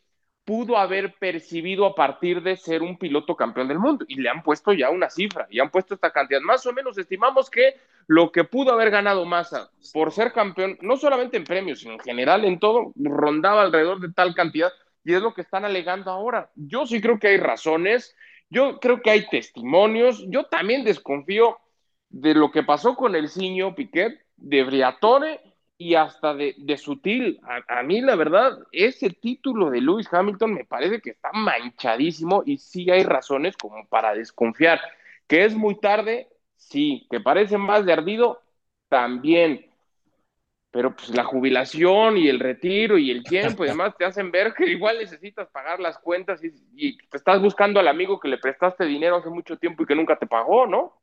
pudo 0.51 0.77
haber 0.77 1.15
percibido 1.15 1.87
a 1.87 1.95
partir 1.95 2.43
de 2.43 2.57
ser 2.57 2.83
un 2.83 2.99
piloto 2.99 3.37
campeón 3.37 3.69
del 3.69 3.79
mundo. 3.79 4.05
Y 4.09 4.17
le 4.17 4.29
han 4.29 4.43
puesto 4.43 4.73
ya 4.73 4.91
una 4.91 5.09
cifra, 5.09 5.47
y 5.49 5.61
han 5.61 5.71
puesto 5.71 5.95
esta 5.95 6.11
cantidad. 6.11 6.41
Más 6.41 6.67
o 6.67 6.73
menos 6.73 6.99
estimamos 6.99 7.49
que 7.49 7.77
lo 8.09 8.33
que 8.33 8.43
pudo 8.43 8.73
haber 8.73 8.91
ganado 8.91 9.25
Massa 9.25 9.71
por 9.93 10.11
ser 10.11 10.33
campeón, 10.33 10.77
no 10.81 10.97
solamente 10.97 11.37
en 11.37 11.45
premios, 11.45 11.79
sino 11.79 11.93
en 11.93 12.01
general 12.01 12.45
en 12.45 12.59
todo, 12.59 12.93
rondaba 12.97 13.63
alrededor 13.63 14.01
de 14.01 14.13
tal 14.13 14.35
cantidad, 14.35 14.73
y 15.05 15.15
es 15.15 15.23
lo 15.23 15.35
que 15.35 15.43
están 15.43 15.65
alegando 15.65 16.11
ahora. 16.11 16.51
Yo 16.57 16.85
sí 16.85 17.01
creo 17.01 17.21
que 17.21 17.29
hay 17.29 17.37
razones, 17.37 18.17
yo 18.49 18.81
creo 18.81 19.03
que 19.03 19.11
hay 19.11 19.29
testimonios, 19.29 20.25
yo 20.31 20.47
también 20.47 20.83
desconfío 20.83 21.59
de 22.09 22.35
lo 22.35 22.51
que 22.51 22.65
pasó 22.65 22.97
con 22.97 23.15
el 23.15 23.29
Ciño 23.29 23.77
Piquet, 23.77 24.21
de 24.37 24.65
Briatore 24.65 25.41
y 25.81 25.95
hasta 25.95 26.35
de, 26.35 26.55
de 26.59 26.77
Sutil. 26.77 27.41
A, 27.43 27.79
a, 27.79 27.83
mí, 27.83 28.03
la 28.03 28.15
verdad, 28.15 28.59
ese 28.71 29.09
título 29.09 29.71
de 29.71 29.81
Lewis 29.81 30.13
Hamilton 30.13 30.53
me 30.53 30.67
parece 30.67 31.01
que 31.01 31.09
está 31.09 31.33
manchadísimo 31.33 32.43
y 32.45 32.59
sí 32.59 32.91
hay 32.91 33.03
razones 33.03 33.57
como 33.57 33.87
para 33.89 34.15
desconfiar. 34.15 34.79
Que 35.27 35.47
es 35.47 35.55
muy 35.55 35.81
tarde, 35.81 36.29
sí, 36.57 37.07
que 37.11 37.21
parece 37.21 37.57
más 37.57 37.87
de 37.87 37.95
ardido, 37.95 38.43
también. 38.91 39.71
Pero 40.71 40.95
pues 40.95 41.09
la 41.09 41.25
jubilación 41.25 42.19
y 42.19 42.29
el 42.29 42.41
retiro 42.41 42.99
y 42.99 43.11
el 43.11 43.25
tiempo 43.25 43.65
y 43.65 43.69
demás 43.71 43.97
te 43.97 44.05
hacen 44.05 44.31
ver 44.31 44.53
que 44.53 44.67
igual 44.67 44.99
necesitas 44.99 45.49
pagar 45.49 45.81
las 45.81 45.99
cuentas 45.99 46.45
y, 46.45 46.53
y 46.75 46.99
te 47.09 47.17
estás 47.17 47.41
buscando 47.41 47.81
al 47.81 47.89
amigo 47.89 48.21
que 48.21 48.29
le 48.29 48.37
prestaste 48.37 48.85
dinero 48.85 49.17
hace 49.17 49.31
mucho 49.31 49.57
tiempo 49.57 49.83
y 49.83 49.87
que 49.87 49.95
nunca 49.95 50.19
te 50.19 50.27
pagó, 50.27 50.67
¿no? 50.67 51.01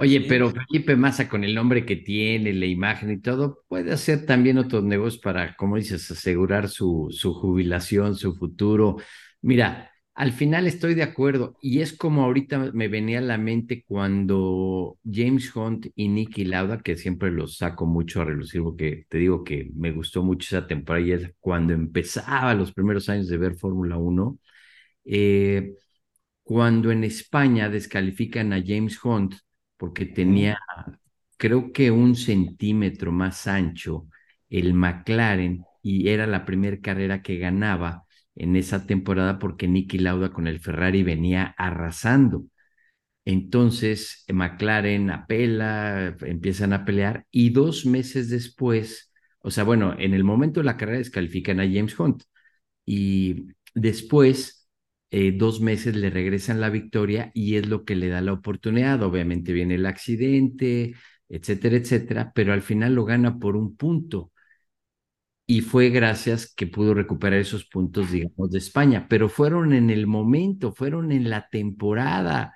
Oye, 0.00 0.20
pero 0.20 0.50
Felipe 0.50 0.94
Massa 0.94 1.28
con 1.28 1.42
el 1.42 1.54
nombre 1.56 1.84
que 1.84 1.96
tiene, 1.96 2.52
la 2.52 2.66
imagen 2.66 3.10
y 3.10 3.20
todo, 3.20 3.64
puede 3.66 3.92
hacer 3.92 4.26
también 4.26 4.56
otros 4.58 4.84
negocios 4.84 5.20
para, 5.20 5.56
como 5.56 5.76
dices, 5.76 6.08
asegurar 6.12 6.68
su, 6.68 7.08
su 7.10 7.34
jubilación, 7.34 8.14
su 8.14 8.36
futuro. 8.36 8.98
Mira, 9.42 9.90
al 10.14 10.32
final 10.32 10.68
estoy 10.68 10.94
de 10.94 11.02
acuerdo 11.02 11.56
y 11.60 11.80
es 11.80 11.92
como 11.96 12.22
ahorita 12.24 12.70
me 12.74 12.86
venía 12.86 13.18
a 13.18 13.22
la 13.22 13.38
mente 13.38 13.84
cuando 13.88 14.98
James 15.04 15.54
Hunt 15.56 15.88
y 15.96 16.06
Nicky 16.08 16.44
Lauda, 16.44 16.78
que 16.80 16.96
siempre 16.96 17.32
los 17.32 17.56
saco 17.56 17.84
mucho 17.86 18.20
a 18.22 18.24
relucir 18.24 18.62
porque 18.62 19.04
te 19.08 19.18
digo 19.18 19.42
que 19.42 19.70
me 19.74 19.90
gustó 19.90 20.22
mucho 20.22 20.56
esa 20.56 20.66
temporada 20.68 21.04
y 21.06 21.12
es 21.12 21.32
cuando 21.40 21.72
empezaba 21.72 22.54
los 22.54 22.72
primeros 22.72 23.08
años 23.08 23.26
de 23.28 23.36
ver 23.36 23.56
Fórmula 23.56 23.96
1, 23.96 24.38
eh, 25.04 25.74
cuando 26.42 26.90
en 26.92 27.04
España 27.04 27.68
descalifican 27.68 28.52
a 28.52 28.62
James 28.64 28.98
Hunt 29.04 29.34
porque 29.78 30.06
tenía, 30.06 30.58
creo 31.38 31.72
que 31.72 31.90
un 31.90 32.16
centímetro 32.16 33.12
más 33.12 33.46
ancho 33.46 34.08
el 34.50 34.74
McLaren 34.74 35.64
y 35.82 36.08
era 36.08 36.26
la 36.26 36.44
primera 36.44 36.78
carrera 36.80 37.22
que 37.22 37.38
ganaba 37.38 38.04
en 38.34 38.56
esa 38.56 38.86
temporada 38.86 39.38
porque 39.38 39.68
Nicky 39.68 39.98
Lauda 39.98 40.32
con 40.32 40.46
el 40.46 40.60
Ferrari 40.60 41.02
venía 41.02 41.54
arrasando. 41.58 42.44
Entonces 43.24 44.24
McLaren 44.32 45.10
apela, 45.10 46.16
empiezan 46.22 46.72
a 46.72 46.84
pelear 46.84 47.26
y 47.30 47.50
dos 47.50 47.84
meses 47.86 48.30
después, 48.30 49.12
o 49.40 49.50
sea, 49.50 49.64
bueno, 49.64 49.94
en 49.98 50.14
el 50.14 50.24
momento 50.24 50.60
de 50.60 50.64
la 50.66 50.76
carrera 50.78 50.98
descalifican 50.98 51.60
a 51.60 51.64
James 51.64 51.98
Hunt 51.98 52.22
y 52.86 53.48
después 53.74 54.57
eh, 55.10 55.32
dos 55.32 55.60
meses 55.60 55.96
le 55.96 56.10
regresan 56.10 56.60
la 56.60 56.70
victoria 56.70 57.30
y 57.34 57.56
es 57.56 57.66
lo 57.68 57.84
que 57.84 57.96
le 57.96 58.08
da 58.08 58.20
la 58.20 58.32
oportunidad. 58.32 59.02
Obviamente 59.02 59.52
viene 59.52 59.76
el 59.76 59.86
accidente, 59.86 60.94
etcétera, 61.28 61.76
etcétera, 61.76 62.32
pero 62.34 62.52
al 62.52 62.62
final 62.62 62.94
lo 62.94 63.04
gana 63.04 63.38
por 63.38 63.56
un 63.56 63.76
punto. 63.76 64.32
Y 65.46 65.62
fue 65.62 65.88
gracias 65.90 66.52
que 66.54 66.66
pudo 66.66 66.92
recuperar 66.94 67.40
esos 67.40 67.64
puntos, 67.64 68.10
digamos, 68.12 68.50
de 68.50 68.58
España, 68.58 69.06
pero 69.08 69.28
fueron 69.30 69.72
en 69.72 69.88
el 69.90 70.06
momento, 70.06 70.72
fueron 70.74 71.10
en 71.10 71.30
la 71.30 71.48
temporada, 71.48 72.54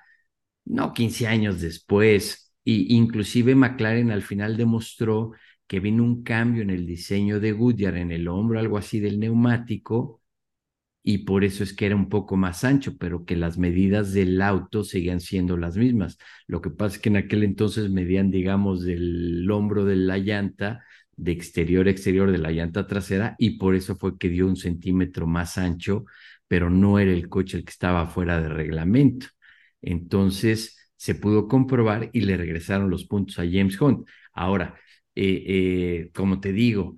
no 0.65 0.93
15 0.93 1.27
años 1.27 1.61
después. 1.61 2.53
Y 2.65 2.95
inclusive 2.97 3.55
McLaren 3.55 4.11
al 4.11 4.23
final 4.23 4.57
demostró 4.57 5.33
que 5.67 5.81
vino 5.81 6.03
un 6.03 6.23
cambio 6.23 6.63
en 6.63 6.71
el 6.71 6.87
diseño 6.87 7.39
de 7.41 7.53
Goodyear 7.53 7.97
en 7.97 8.11
el 8.11 8.27
hombro, 8.29 8.59
algo 8.59 8.77
así 8.79 8.99
del 9.01 9.19
neumático, 9.19 10.22
y 11.03 11.19
por 11.19 11.43
eso 11.43 11.63
es 11.63 11.73
que 11.73 11.85
era 11.85 11.95
un 11.95 12.09
poco 12.09 12.37
más 12.37 12.63
ancho, 12.63 12.97
pero 12.97 13.25
que 13.25 13.35
las 13.35 13.57
medidas 13.57 14.13
del 14.13 14.41
auto 14.41 14.83
seguían 14.83 15.19
siendo 15.19 15.57
las 15.57 15.75
mismas. 15.77 16.17
Lo 16.47 16.61
que 16.61 16.69
pasa 16.69 16.95
es 16.95 17.01
que 17.01 17.09
en 17.09 17.17
aquel 17.17 17.43
entonces 17.43 17.89
medían, 17.89 18.31
digamos, 18.31 18.83
del 18.83 19.49
hombro 19.51 19.83
de 19.85 19.97
la 19.97 20.17
llanta, 20.17 20.83
de 21.15 21.31
exterior 21.33 21.87
a 21.87 21.91
exterior 21.91 22.31
de 22.31 22.37
la 22.37 22.51
llanta 22.51 22.87
trasera, 22.87 23.35
y 23.37 23.57
por 23.57 23.75
eso 23.75 23.95
fue 23.97 24.17
que 24.17 24.29
dio 24.29 24.47
un 24.47 24.55
centímetro 24.55 25.27
más 25.27 25.57
ancho, 25.57 26.05
pero 26.47 26.69
no 26.69 26.99
era 26.99 27.11
el 27.11 27.27
coche 27.29 27.57
el 27.57 27.65
que 27.65 27.71
estaba 27.71 28.07
fuera 28.07 28.41
de 28.41 28.49
reglamento. 28.49 29.27
Entonces 29.81 30.77
se 30.95 31.15
pudo 31.15 31.47
comprobar 31.47 32.09
y 32.13 32.21
le 32.21 32.37
regresaron 32.37 32.89
los 32.89 33.05
puntos 33.05 33.39
a 33.39 33.43
James 33.43 33.79
Hunt. 33.81 34.07
Ahora, 34.33 34.79
eh, 35.15 35.43
eh, 35.47 36.11
como 36.13 36.39
te 36.39 36.53
digo, 36.53 36.97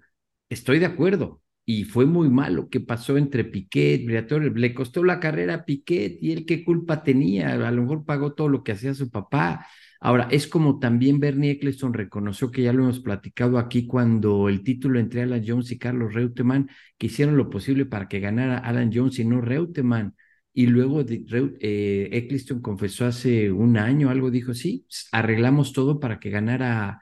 estoy 0.50 0.80
de 0.80 0.86
acuerdo, 0.86 1.41
y 1.65 1.84
fue 1.86 2.06
muy 2.06 2.30
malo 2.30 2.69
que 2.69 2.80
pasó 2.80 3.17
entre 3.17 3.43
Piquet, 3.43 4.06
Briatore, 4.06 4.51
le 4.51 4.73
costó 4.73 5.04
la 5.04 5.19
carrera 5.19 5.56
a 5.56 5.65
Piquet 5.65 6.19
y 6.21 6.32
él 6.32 6.45
qué 6.45 6.63
culpa 6.63 7.04
tenía, 7.04 7.54
a 7.54 7.71
lo 7.71 7.82
mejor 7.82 8.06
pagó 8.06 8.34
todo 8.34 8.49
lo 8.49 8.63
que 8.63 8.73
hacía 8.73 8.93
su 8.93 9.10
papá. 9.10 9.65
Ahora, 9.99 10.28
es 10.30 10.47
como 10.47 10.78
también 10.80 11.19
Bernie 11.19 11.51
Eccleston 11.51 11.93
reconoció 11.93 12.51
que 12.51 12.62
ya 12.62 12.73
lo 12.73 12.84
hemos 12.84 12.99
platicado 12.99 13.58
aquí 13.58 13.88
cuando 13.88 14.49
el 14.49 14.63
título 14.63 14.99
entre 14.99 15.23
Alan 15.23 15.43
Jones 15.45 15.71
y 15.71 15.80
Carlos 15.80 16.13
Reutemann, 16.13 16.69
que 16.97 17.08
hicieron 17.08 17.38
lo 17.38 17.49
posible 17.49 17.86
para 17.86 18.08
que 18.08 18.19
ganara 18.19 18.60
Alan 18.60 18.91
Jones 18.93 19.17
y 19.19 19.25
no 19.25 19.41
Reutemann. 19.41 20.15
Y 20.54 20.67
luego 20.67 21.01
eh, 21.01 22.10
Eccleston 22.12 22.62
confesó 22.62 23.06
hace 23.06 23.51
un 23.51 23.78
año, 23.78 24.10
algo 24.10 24.30
dijo, 24.32 24.54
sí, 24.54 24.86
arreglamos 25.12 25.73
todo 25.73 25.99
para 25.99 26.19
que 26.19 26.30
ganara 26.30 27.01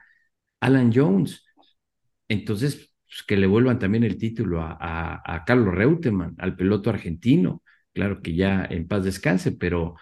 Alan 0.60 0.92
Jones. 0.94 1.44
Entonces, 2.28 2.93
pues, 3.14 3.22
que 3.26 3.36
le 3.36 3.46
vuelvan 3.46 3.78
también 3.78 4.02
el 4.04 4.18
título 4.18 4.60
a, 4.62 5.22
a, 5.24 5.44
Carlos 5.44 5.72
Reutemann, 5.74 6.34
al 6.38 6.56
piloto 6.56 6.90
argentino. 6.90 7.62
Claro 7.92 8.20
que 8.20 8.34
ya 8.34 8.66
en 8.68 8.88
paz 8.88 9.04
descanse, 9.04 9.52
pero, 9.52 9.94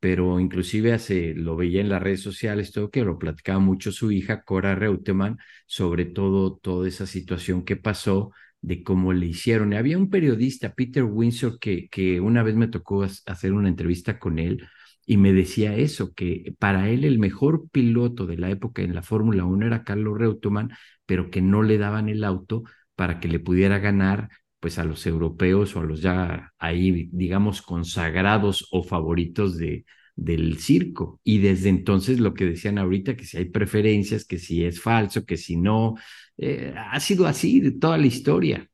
pero 0.00 0.40
inclusive 0.40 0.92
hace, 0.92 1.32
lo 1.34 1.54
veía 1.56 1.80
en 1.80 1.88
las 1.88 2.02
redes 2.02 2.22
sociales, 2.22 2.72
todo 2.72 2.90
que 2.90 3.04
lo 3.04 3.18
platicaba 3.18 3.60
mucho 3.60 3.92
su 3.92 4.10
hija, 4.10 4.42
Cora 4.42 4.74
Reutemann, 4.74 5.38
sobre 5.66 6.06
todo 6.06 6.56
toda 6.56 6.88
esa 6.88 7.06
situación 7.06 7.64
que 7.64 7.76
pasó 7.76 8.32
de 8.60 8.82
cómo 8.82 9.12
le 9.12 9.26
hicieron. 9.26 9.72
Había 9.74 9.96
un 9.98 10.10
periodista, 10.10 10.74
Peter 10.74 11.04
Windsor, 11.04 11.60
que, 11.60 11.88
que 11.88 12.20
una 12.20 12.42
vez 12.42 12.56
me 12.56 12.66
tocó 12.68 13.04
hacer 13.04 13.52
una 13.52 13.68
entrevista 13.68 14.18
con 14.18 14.40
él 14.40 14.66
y 15.06 15.18
me 15.18 15.32
decía 15.32 15.76
eso, 15.76 16.12
que 16.14 16.54
para 16.58 16.90
él 16.90 17.04
el 17.04 17.20
mejor 17.20 17.68
piloto 17.70 18.26
de 18.26 18.36
la 18.38 18.50
época 18.50 18.82
en 18.82 18.94
la 18.94 19.02
Fórmula 19.02 19.44
1 19.44 19.66
era 19.66 19.84
Carlos 19.84 20.18
Reutemann, 20.18 20.72
pero 21.06 21.30
que 21.30 21.40
no 21.40 21.62
le 21.62 21.78
daban 21.78 22.08
el 22.08 22.24
auto 22.24 22.64
para 22.94 23.20
que 23.20 23.28
le 23.28 23.40
pudiera 23.40 23.78
ganar 23.78 24.28
pues 24.60 24.78
a 24.78 24.84
los 24.84 25.06
europeos 25.06 25.76
o 25.76 25.80
a 25.80 25.84
los 25.84 26.00
ya 26.00 26.52
ahí, 26.58 27.08
digamos, 27.12 27.62
consagrados 27.62 28.68
o 28.72 28.82
favoritos 28.82 29.56
de, 29.58 29.84
del 30.16 30.58
circo. 30.58 31.20
Y 31.22 31.38
desde 31.38 31.68
entonces 31.68 32.18
lo 32.20 32.34
que 32.34 32.46
decían 32.46 32.78
ahorita, 32.78 33.16
que 33.16 33.24
si 33.24 33.36
hay 33.36 33.44
preferencias, 33.46 34.24
que 34.24 34.38
si 34.38 34.64
es 34.64 34.80
falso, 34.80 35.24
que 35.24 35.36
si 35.36 35.56
no, 35.56 35.94
eh, 36.38 36.74
ha 36.76 36.98
sido 37.00 37.26
así 37.26 37.60
de 37.60 37.72
toda 37.72 37.98
la 37.98 38.06
historia. 38.06 38.68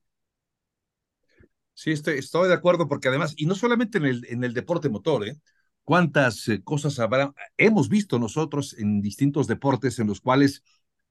Sí, 1.75 1.90
estoy, 1.90 2.18
estoy 2.18 2.49
de 2.49 2.55
acuerdo, 2.55 2.87
porque 2.88 3.09
además, 3.09 3.35
y 3.37 3.47
no 3.47 3.55
solamente 3.55 3.99
en 3.99 4.05
el, 4.05 4.25
en 4.29 4.45
el 4.45 4.55
deporte 4.55 4.88
motor, 4.88 5.27
¿eh? 5.27 5.37
cuántas 5.83 6.47
eh, 6.49 6.62
cosas 6.62 6.99
habrá, 6.99 7.35
hemos 7.57 7.88
visto 7.88 8.18
nosotros 8.18 8.77
en 8.79 9.01
distintos 9.01 9.47
deportes 9.47 9.99
en 9.99 10.07
los 10.07 10.21
cuales 10.21 10.62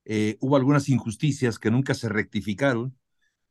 eh, 0.05 0.37
hubo 0.41 0.55
algunas 0.55 0.89
injusticias 0.89 1.59
que 1.59 1.71
nunca 1.71 1.93
se 1.93 2.09
rectificaron, 2.09 2.97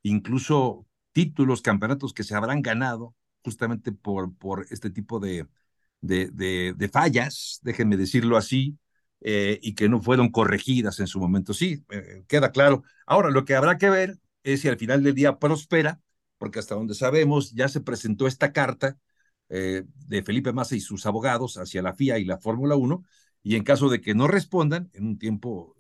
incluso 0.03 0.87
títulos, 1.13 1.63
campeonatos 1.63 2.15
que 2.15 2.25
se 2.25 2.35
habrán 2.35 2.63
ganado 2.63 3.15
justamente 3.43 3.93
por, 3.93 4.35
por 4.37 4.67
este 4.71 4.91
tipo 4.91 5.21
de, 5.21 5.47
de, 6.01 6.75
de, 6.77 6.89
fallas, 6.89 7.61
déjenme 7.63 7.97
decirlo 7.97 8.37
así, 8.37 8.79
eh, 9.21 9.59
y 9.63 9.75
que 9.75 9.89
no 9.89 10.01
fueron 10.01 10.31
corregidas 10.31 11.01
en 11.01 11.07
su 11.07 11.21
momento. 11.21 11.55
Sí, 11.55 11.85
queda 12.29 12.53
claro. 12.53 12.83
Ahora, 13.07 13.31
lo 13.31 13.45
que 13.45 13.55
habrá 13.55 13.79
que 13.79 13.91
ver 13.91 14.19
es 14.43 14.61
si 14.61 14.69
al 14.69 14.79
final 14.79 15.03
del 15.03 15.15
día 15.15 15.39
prospera, 15.39 16.01
porque 16.39 16.59
hasta 16.59 16.75
donde 16.75 16.95
sabemos 16.95 17.53
ya 17.53 17.69
se 17.69 17.81
presentó 17.81 18.27
esta 18.27 18.53
carta 18.53 18.97
eh, 19.49 19.85
de 20.07 20.23
Felipe 20.23 20.53
Massa 20.53 20.77
y 20.77 20.81
sus 20.81 21.07
abogados 21.07 21.57
hacia 21.59 21.83
la 21.83 21.95
FIA 21.95 22.19
y 22.19 22.25
la 22.25 22.39
Fórmula 22.39 22.77
1, 22.77 23.05
y 23.43 23.57
en 23.57 23.65
caso 23.65 23.89
de 23.89 24.01
que 24.01 24.15
no 24.15 24.27
respondan, 24.29 24.91
en 24.95 25.07
un 25.07 25.19
tiempo 25.19 25.77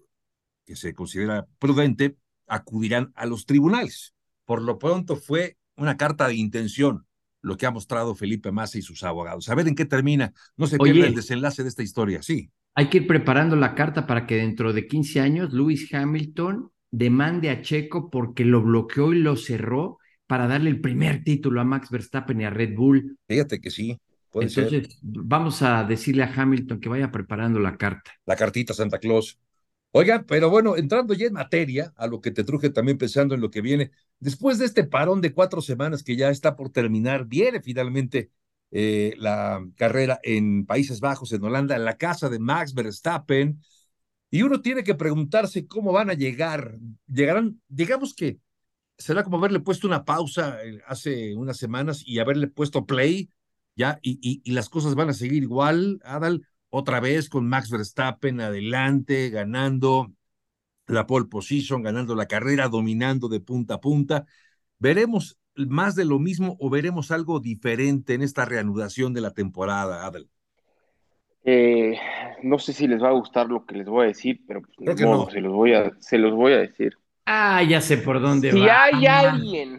que 0.71 0.77
se 0.77 0.95
considera 0.95 1.49
prudente, 1.59 2.15
acudirán 2.47 3.11
a 3.17 3.27
los 3.27 3.45
tribunales. 3.45 4.15
Por 4.45 4.63
lo 4.63 4.79
pronto 4.79 5.17
fue 5.17 5.57
una 5.75 5.97
carta 5.97 6.29
de 6.29 6.37
intención 6.37 7.07
lo 7.43 7.57
que 7.57 7.67
ha 7.67 7.73
mostrado 7.73 8.15
Felipe 8.15 8.53
Massa 8.53 8.79
y 8.79 8.83
sus 8.83 9.03
abogados. 9.03 9.49
A 9.49 9.57
ver 9.57 9.67
en 9.67 9.75
qué 9.75 9.85
termina. 9.85 10.33
No 10.57 10.69
se 10.69 10.79
pierda 10.79 11.09
el 11.09 11.15
desenlace 11.17 11.65
de 11.65 11.71
esta 11.71 11.83
historia, 11.83 12.23
sí. 12.23 12.53
Hay 12.77 12.89
que 12.89 12.99
ir 12.99 13.09
preparando 13.09 13.57
la 13.57 13.75
carta 13.75 14.07
para 14.07 14.29
que 14.29 14.37
dentro 14.37 14.73
de 14.73 14.87
15 14.87 15.21
años 15.21 15.53
Lewis 15.53 15.93
Hamilton 15.93 16.71
demande 16.93 17.51
a 17.51 17.63
Checo 17.63 18.09
porque 18.09 18.45
lo 18.45 18.63
bloqueó 18.63 19.13
y 19.13 19.19
lo 19.19 19.35
cerró 19.35 19.99
para 20.29 20.47
darle 20.47 20.71
el 20.71 20.81
primer 20.81 21.25
título 21.25 21.61
a 21.61 21.65
Max 21.65 21.91
Verstappen 21.91 22.41
y 22.41 22.45
a 22.45 22.51
Red 22.51 22.77
Bull. 22.77 23.19
Fíjate 23.27 23.61
que 23.61 23.73
sí. 23.73 23.99
Puede 24.31 24.47
Entonces, 24.47 25.01
vamos 25.03 25.63
a 25.63 25.83
decirle 25.83 26.23
a 26.23 26.33
Hamilton 26.33 26.79
que 26.79 26.89
vaya 26.89 27.11
preparando 27.11 27.59
la 27.59 27.77
carta. 27.77 28.13
La 28.25 28.37
cartita 28.37 28.73
Santa 28.73 29.01
Claus. 29.01 29.37
Oiga, 29.93 30.25
pero 30.27 30.51
bueno, 30.51 30.77
entrando 30.77 31.15
ya 31.15 31.27
en 31.27 31.33
materia, 31.33 31.93
a 31.97 32.07
lo 32.07 32.21
que 32.21 32.31
te 32.31 32.45
truje 32.45 32.71
también 32.71 32.97
pensando 32.97 33.35
en 33.35 33.41
lo 33.41 33.51
que 33.51 33.61
viene, 33.61 33.91
después 34.21 34.59
de 34.59 34.67
este 34.67 34.85
parón 34.85 35.21
de 35.21 35.33
cuatro 35.33 35.61
semanas 35.61 36.05
que 36.05 36.15
ya 36.15 36.31
está 36.31 36.55
por 36.55 36.71
terminar, 36.71 37.27
viene 37.27 37.61
finalmente 37.61 38.31
eh, 38.71 39.15
la 39.19 39.67
carrera 39.77 40.21
en 40.23 40.65
Países 40.65 41.01
Bajos, 41.01 41.33
en 41.33 41.43
Holanda, 41.43 41.75
en 41.75 41.85
la 41.85 41.97
casa 41.97 42.29
de 42.29 42.39
Max 42.39 42.73
Verstappen, 42.73 43.61
y 44.31 44.43
uno 44.43 44.63
tiene 44.63 44.85
que 44.85 44.95
preguntarse 44.95 45.67
cómo 45.67 45.93
van 45.93 46.09
a 46.11 46.15
llegar. 46.15 46.79
Llegarán, 47.09 47.61
digamos 47.67 48.15
que 48.15 48.39
será 48.97 49.25
como 49.25 49.39
haberle 49.39 49.59
puesto 49.61 49.89
una 49.89 50.05
pausa 50.05 50.63
eh, 50.65 50.81
hace 50.87 51.35
unas 51.35 51.57
semanas 51.57 52.03
y 52.07 52.21
haberle 52.21 52.47
puesto 52.47 52.87
play, 52.87 53.31
ya, 53.75 53.99
y, 54.03 54.41
y, 54.45 54.53
las 54.53 54.69
cosas 54.69 54.95
van 54.95 55.09
a 55.09 55.15
seguir 55.15 55.43
igual, 55.43 56.01
Adal, 56.05 56.47
otra 56.71 57.01
vez 57.01 57.29
con 57.29 57.49
Max 57.49 57.71
Verstappen 57.71 58.41
adelante, 58.41 59.31
ganando 59.31 60.13
la 60.87 61.07
pole 61.07 61.27
position, 61.27 61.83
ganando 61.83 62.15
la 62.15 62.27
carrera, 62.27 62.69
dominando 62.69 63.29
de 63.29 63.41
punta 63.41 63.75
a 63.75 63.81
punta. 63.81 64.27
¿Veremos 64.79 65.39
más 65.57 65.95
de 65.95 66.05
lo 66.05 66.19
mismo 66.19 66.57
o 66.61 66.71
veremos 66.71 67.11
algo 67.11 67.41
diferente 67.41 68.15
en 68.15 68.23
esta 68.23 68.45
reanudación 68.45 69.15
de 69.15 69.21
la 69.21 69.33
temporada, 69.33 70.07
Adel? 70.07 70.29
Eh, 71.45 71.99
no 72.43 72.59
sé 72.59 72.73
si 72.73 72.87
les 72.87 73.03
va 73.03 73.09
a 73.09 73.13
gustar 73.13 73.47
lo 73.49 73.65
que 73.65 73.75
les 73.77 73.87
voy 73.89 74.05
a 74.05 74.09
decir, 74.09 74.41
pero 74.47 74.63
pues, 74.63 75.01
no. 75.01 75.31
se 75.31 75.41
los 75.41 75.53
voy 75.53 75.75
a, 75.75 75.93
se 75.99 76.19
los 76.19 76.33
voy 76.35 76.53
a 76.53 76.59
decir. 76.59 76.97
Ah, 77.27 77.63
ya 77.63 77.81
sé 77.81 77.99
por 77.99 78.21
dónde 78.21 78.51
Si 78.51 78.61
va. 78.61 78.85
hay 78.85 79.07
alguien, 79.07 79.79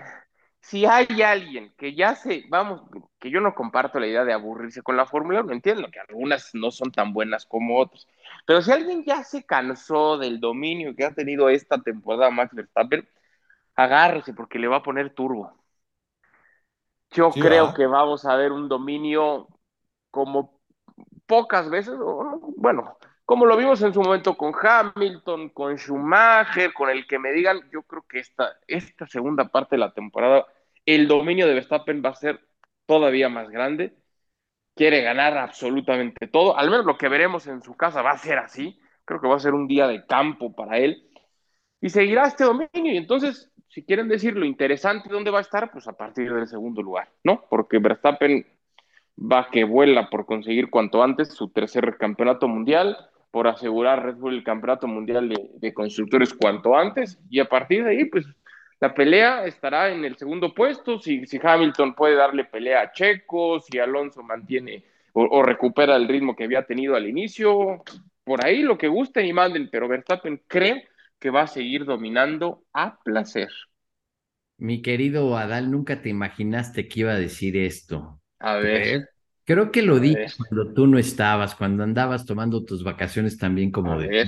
si 0.72 0.86
hay 0.86 1.22
alguien 1.22 1.74
que 1.78 1.94
ya 1.96 2.16
se, 2.16 2.46
vamos, 2.50 2.82
que 3.20 3.30
yo 3.30 3.42
no 3.42 3.54
comparto 3.56 4.00
la 4.00 4.08
idea 4.08 4.26
de 4.26 4.34
aburrirse 4.34 4.82
con 4.84 4.98
la 4.98 5.06
Fórmula 5.06 5.42
1, 5.42 5.54
entiendo 5.54 5.90
que 5.92 6.00
algunas 6.00 6.52
no 6.56 6.72
son 6.72 6.92
tan 6.92 7.14
buenas 7.14 7.46
como 7.46 7.80
otras, 7.80 8.08
pero 8.46 8.62
si 8.62 8.72
alguien 8.72 9.04
ya 9.06 9.24
se 9.24 9.44
cansó 9.46 10.18
del 10.18 10.40
dominio 10.40 10.96
que 10.96 11.06
ha 11.06 11.14
tenido 11.14 11.50
esta 11.50 11.82
temporada 11.82 12.32
Max 12.32 12.56
Verstappen, 12.56 13.08
agárrese 13.76 14.34
porque 14.34 14.60
le 14.60 14.68
va 14.70 14.78
a 14.78 14.84
poner 14.84 15.14
turbo. 15.16 15.54
Yo 17.12 17.38
Sí, 17.38 17.40
creo 17.40 17.74
que 17.74 17.86
vamos 17.88 18.26
a 18.26 18.36
ver 18.36 18.52
un 18.52 18.70
dominio 18.70 19.48
como 20.12 20.62
pocas 21.28 21.70
veces, 21.70 21.96
o, 22.00 22.40
bueno, 22.58 22.98
como 23.26 23.46
lo 23.46 23.58
vimos 23.58 23.82
en 23.84 23.94
su 23.94 24.02
momento 24.02 24.38
con 24.38 24.54
Hamilton, 24.62 25.50
con 25.50 25.78
Schumacher, 25.78 26.74
con 26.74 26.90
el 26.90 27.08
que 27.08 27.20
me 27.20 27.32
digan, 27.34 27.70
yo 27.72 27.84
creo 27.84 28.04
que 28.08 28.20
esta, 28.20 28.58
esta 28.68 29.08
segunda 29.08 29.50
parte 29.50 29.76
de 29.78 29.80
la 29.82 29.94
temporada, 29.94 30.48
el 30.86 31.08
dominio 31.08 31.48
de 31.48 31.54
Verstappen 31.54 32.02
va 32.04 32.10
a 32.10 32.16
ser 32.16 32.40
todavía 32.86 33.30
más 33.30 33.50
grande. 33.50 33.96
Quiere 34.76 35.02
ganar 35.02 35.38
absolutamente 35.38 36.28
todo, 36.28 36.58
al 36.58 36.70
menos 36.70 36.86
lo 36.86 36.98
que 36.98 37.10
veremos 37.10 37.48
en 37.48 37.62
su 37.62 37.76
casa 37.76 38.02
va 38.02 38.12
a 38.12 38.18
ser 38.18 38.38
así. 38.38 38.80
Creo 39.06 39.20
que 39.20 39.28
va 39.28 39.36
a 39.36 39.40
ser 39.40 39.54
un 39.54 39.68
día 39.68 39.88
de 39.88 40.06
campo 40.06 40.56
para 40.56 40.78
él 40.78 41.04
y 41.82 41.90
seguirá 41.90 42.28
este 42.28 42.44
dominio. 42.46 42.94
Y 42.94 42.98
entonces, 42.98 43.52
si 43.68 43.84
quieren 43.84 44.08
decir 44.08 44.36
lo 44.36 44.46
interesante 44.46 45.10
dónde 45.10 45.32
va 45.32 45.40
a 45.40 45.42
estar, 45.42 45.72
pues 45.72 45.88
a 45.88 45.94
partir 45.94 46.34
del 46.34 46.48
segundo 46.48 46.82
lugar, 46.82 47.10
¿no? 47.24 47.44
Porque 47.50 47.80
Verstappen 47.80 48.46
va 49.20 49.50
que 49.52 49.64
vuela 49.64 50.10
por 50.10 50.26
conseguir 50.26 50.70
cuanto 50.70 51.04
antes 51.04 51.34
su 51.34 51.50
tercer 51.50 51.98
campeonato 51.98 52.48
mundial, 52.48 52.98
por 53.32 53.48
asegurar 53.48 54.04
Red 54.04 54.16
Bull 54.16 54.36
el 54.36 54.44
campeonato 54.44 54.88
mundial 54.88 55.30
de, 55.30 55.50
de 55.54 55.74
constructores 55.74 56.34
cuanto 56.34 56.76
antes, 56.76 57.20
y 57.30 57.40
a 57.40 57.50
partir 57.50 57.84
de 57.84 57.92
ahí, 57.92 58.06
pues 58.06 58.26
la 58.82 58.94
pelea 58.94 59.46
estará 59.46 59.90
en 59.92 60.04
el 60.04 60.18
segundo 60.18 60.54
puesto, 60.54 61.00
si, 61.00 61.26
si 61.28 61.40
Hamilton 61.42 61.94
puede 61.94 62.16
darle 62.16 62.46
pelea 62.46 62.82
a 62.82 62.92
Checo, 62.92 63.60
si 63.60 63.80
Alonso 63.80 64.24
mantiene 64.24 64.84
o, 65.14 65.24
o 65.24 65.44
recupera 65.44 65.96
el 65.96 66.08
ritmo 66.08 66.36
que 66.36 66.46
había 66.46 66.66
tenido 66.66 66.96
al 66.96 67.08
inicio, 67.08 67.84
por 68.24 68.44
ahí 68.44 68.64
lo 68.64 68.78
que 68.78 68.88
gusten 68.88 69.26
y 69.26 69.34
manden, 69.34 69.70
pero 69.72 69.88
Verstappen 69.88 70.42
creo 70.48 70.78
que 71.20 71.30
va 71.30 71.44
a 71.44 71.48
seguir 71.48 71.86
dominando 71.86 72.64
a 72.74 72.98
placer. 73.00 73.50
Mi 74.58 74.82
querido 74.82 75.38
Adal, 75.38 75.72
nunca 75.72 76.02
te 76.02 76.10
imaginaste 76.10 76.88
que 76.88 77.02
iba 77.02 77.12
a 77.14 77.20
decir 77.20 77.58
esto. 77.58 78.22
A 78.40 78.56
ver, 78.56 78.88
¿Eh? 78.88 79.06
Creo 79.46 79.72
que 79.72 79.82
lo 79.82 80.00
dije 80.00 80.28
cuando 80.38 80.74
tú 80.74 80.88
no 80.88 80.98
estabas, 80.98 81.56
cuando 81.56 81.84
andabas 81.84 82.26
tomando 82.26 82.64
tus 82.64 82.84
vacaciones 82.84 83.38
también 83.38 83.72
como 83.72 83.94
A 83.94 83.98
de. 84.00 84.26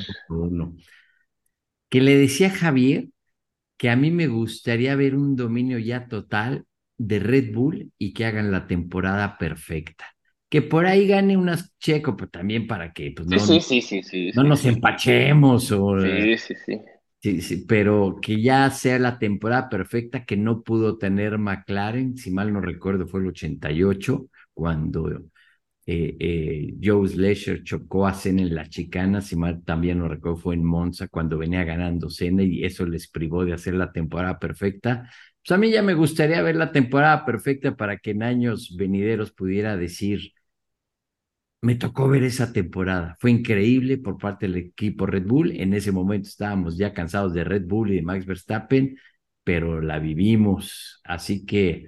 Que 1.89 2.01
le 2.01 2.15
decía 2.17 2.47
a 2.47 2.51
Javier 2.51 3.12
que 3.83 3.89
a 3.89 3.97
mí 3.97 4.11
me 4.11 4.27
gustaría 4.27 4.95
ver 4.95 5.13
un 5.13 5.35
dominio 5.35 5.77
ya 5.77 6.07
total 6.07 6.65
de 6.97 7.19
Red 7.19 7.53
Bull 7.53 7.91
y 7.97 8.13
que 8.13 8.23
hagan 8.25 8.49
la 8.49 8.65
temporada 8.65 9.37
perfecta. 9.37 10.05
Que 10.47 10.61
por 10.61 10.85
ahí 10.85 11.05
gane 11.05 11.35
unas 11.35 11.77
Checo, 11.79 12.15
pero 12.15 12.29
también 12.29 12.65
para 12.65 12.93
que 12.93 13.11
pues, 13.13 13.27
sí, 13.27 13.37
no, 13.37 13.45
sí, 13.59 13.59
sí, 13.61 13.81
sí, 13.81 14.03
sí. 14.03 14.31
no 14.31 14.43
sí, 14.43 14.47
nos 14.47 14.61
sí. 14.61 14.69
empachemos 14.69 15.69
o 15.73 15.97
Sí, 15.97 16.37
sí, 16.37 16.55
sí. 16.65 16.81
Sí, 17.21 17.41
sí, 17.41 17.65
pero 17.67 18.19
que 18.21 18.41
ya 18.41 18.69
sea 18.69 18.99
la 18.99 19.19
temporada 19.19 19.69
perfecta 19.69 20.25
que 20.25 20.37
no 20.37 20.63
pudo 20.63 20.97
tener 20.97 21.37
McLaren, 21.37 22.17
si 22.17 22.31
mal 22.31 22.53
no 22.53 22.61
recuerdo, 22.61 23.07
fue 23.07 23.19
el 23.21 23.27
88, 23.27 24.27
cuando 24.53 25.09
eh, 25.85 26.15
eh, 26.19 26.75
Joe 26.81 27.07
Slasher 27.07 27.63
chocó 27.63 28.07
a 28.07 28.13
Senna 28.13 28.41
en 28.43 28.55
la 28.55 28.67
chicana, 28.69 29.21
si 29.21 29.35
mal 29.35 29.63
también 29.63 29.99
no 29.99 30.07
recuerdo, 30.07 30.37
fue 30.37 30.55
en 30.55 30.63
Monza, 30.63 31.07
cuando 31.09 31.37
venía 31.37 31.63
ganando 31.63 32.09
Senna 32.09 32.43
y 32.43 32.63
eso 32.63 32.85
les 32.85 33.09
privó 33.09 33.43
de 33.45 33.53
hacer 33.53 33.73
la 33.75 33.91
temporada 33.91 34.39
perfecta. 34.39 35.09
Pues 35.45 35.51
a 35.51 35.57
mí 35.57 35.71
ya 35.71 35.81
me 35.83 35.93
gustaría 35.93 36.41
ver 36.41 36.55
la 36.55 36.71
temporada 36.71 37.25
perfecta 37.25 37.75
para 37.75 37.97
que 37.97 38.11
en 38.11 38.23
años 38.23 38.75
venideros 38.77 39.31
pudiera 39.33 39.75
decir, 39.75 40.33
me 41.61 41.75
tocó 41.75 42.09
ver 42.09 42.23
esa 42.23 42.51
temporada. 42.53 43.15
Fue 43.19 43.31
increíble 43.31 43.97
por 43.97 44.17
parte 44.17 44.47
del 44.47 44.57
equipo 44.57 45.05
Red 45.05 45.25
Bull. 45.25 45.51
En 45.51 45.73
ese 45.73 45.91
momento 45.91 46.27
estábamos 46.27 46.77
ya 46.77 46.93
cansados 46.93 47.33
de 47.33 47.43
Red 47.43 47.63
Bull 47.65 47.91
y 47.91 47.95
de 47.95 48.01
Max 48.01 48.25
Verstappen, 48.25 48.97
pero 49.43 49.81
la 49.81 49.99
vivimos. 49.99 51.01
Así 51.05 51.45
que 51.45 51.87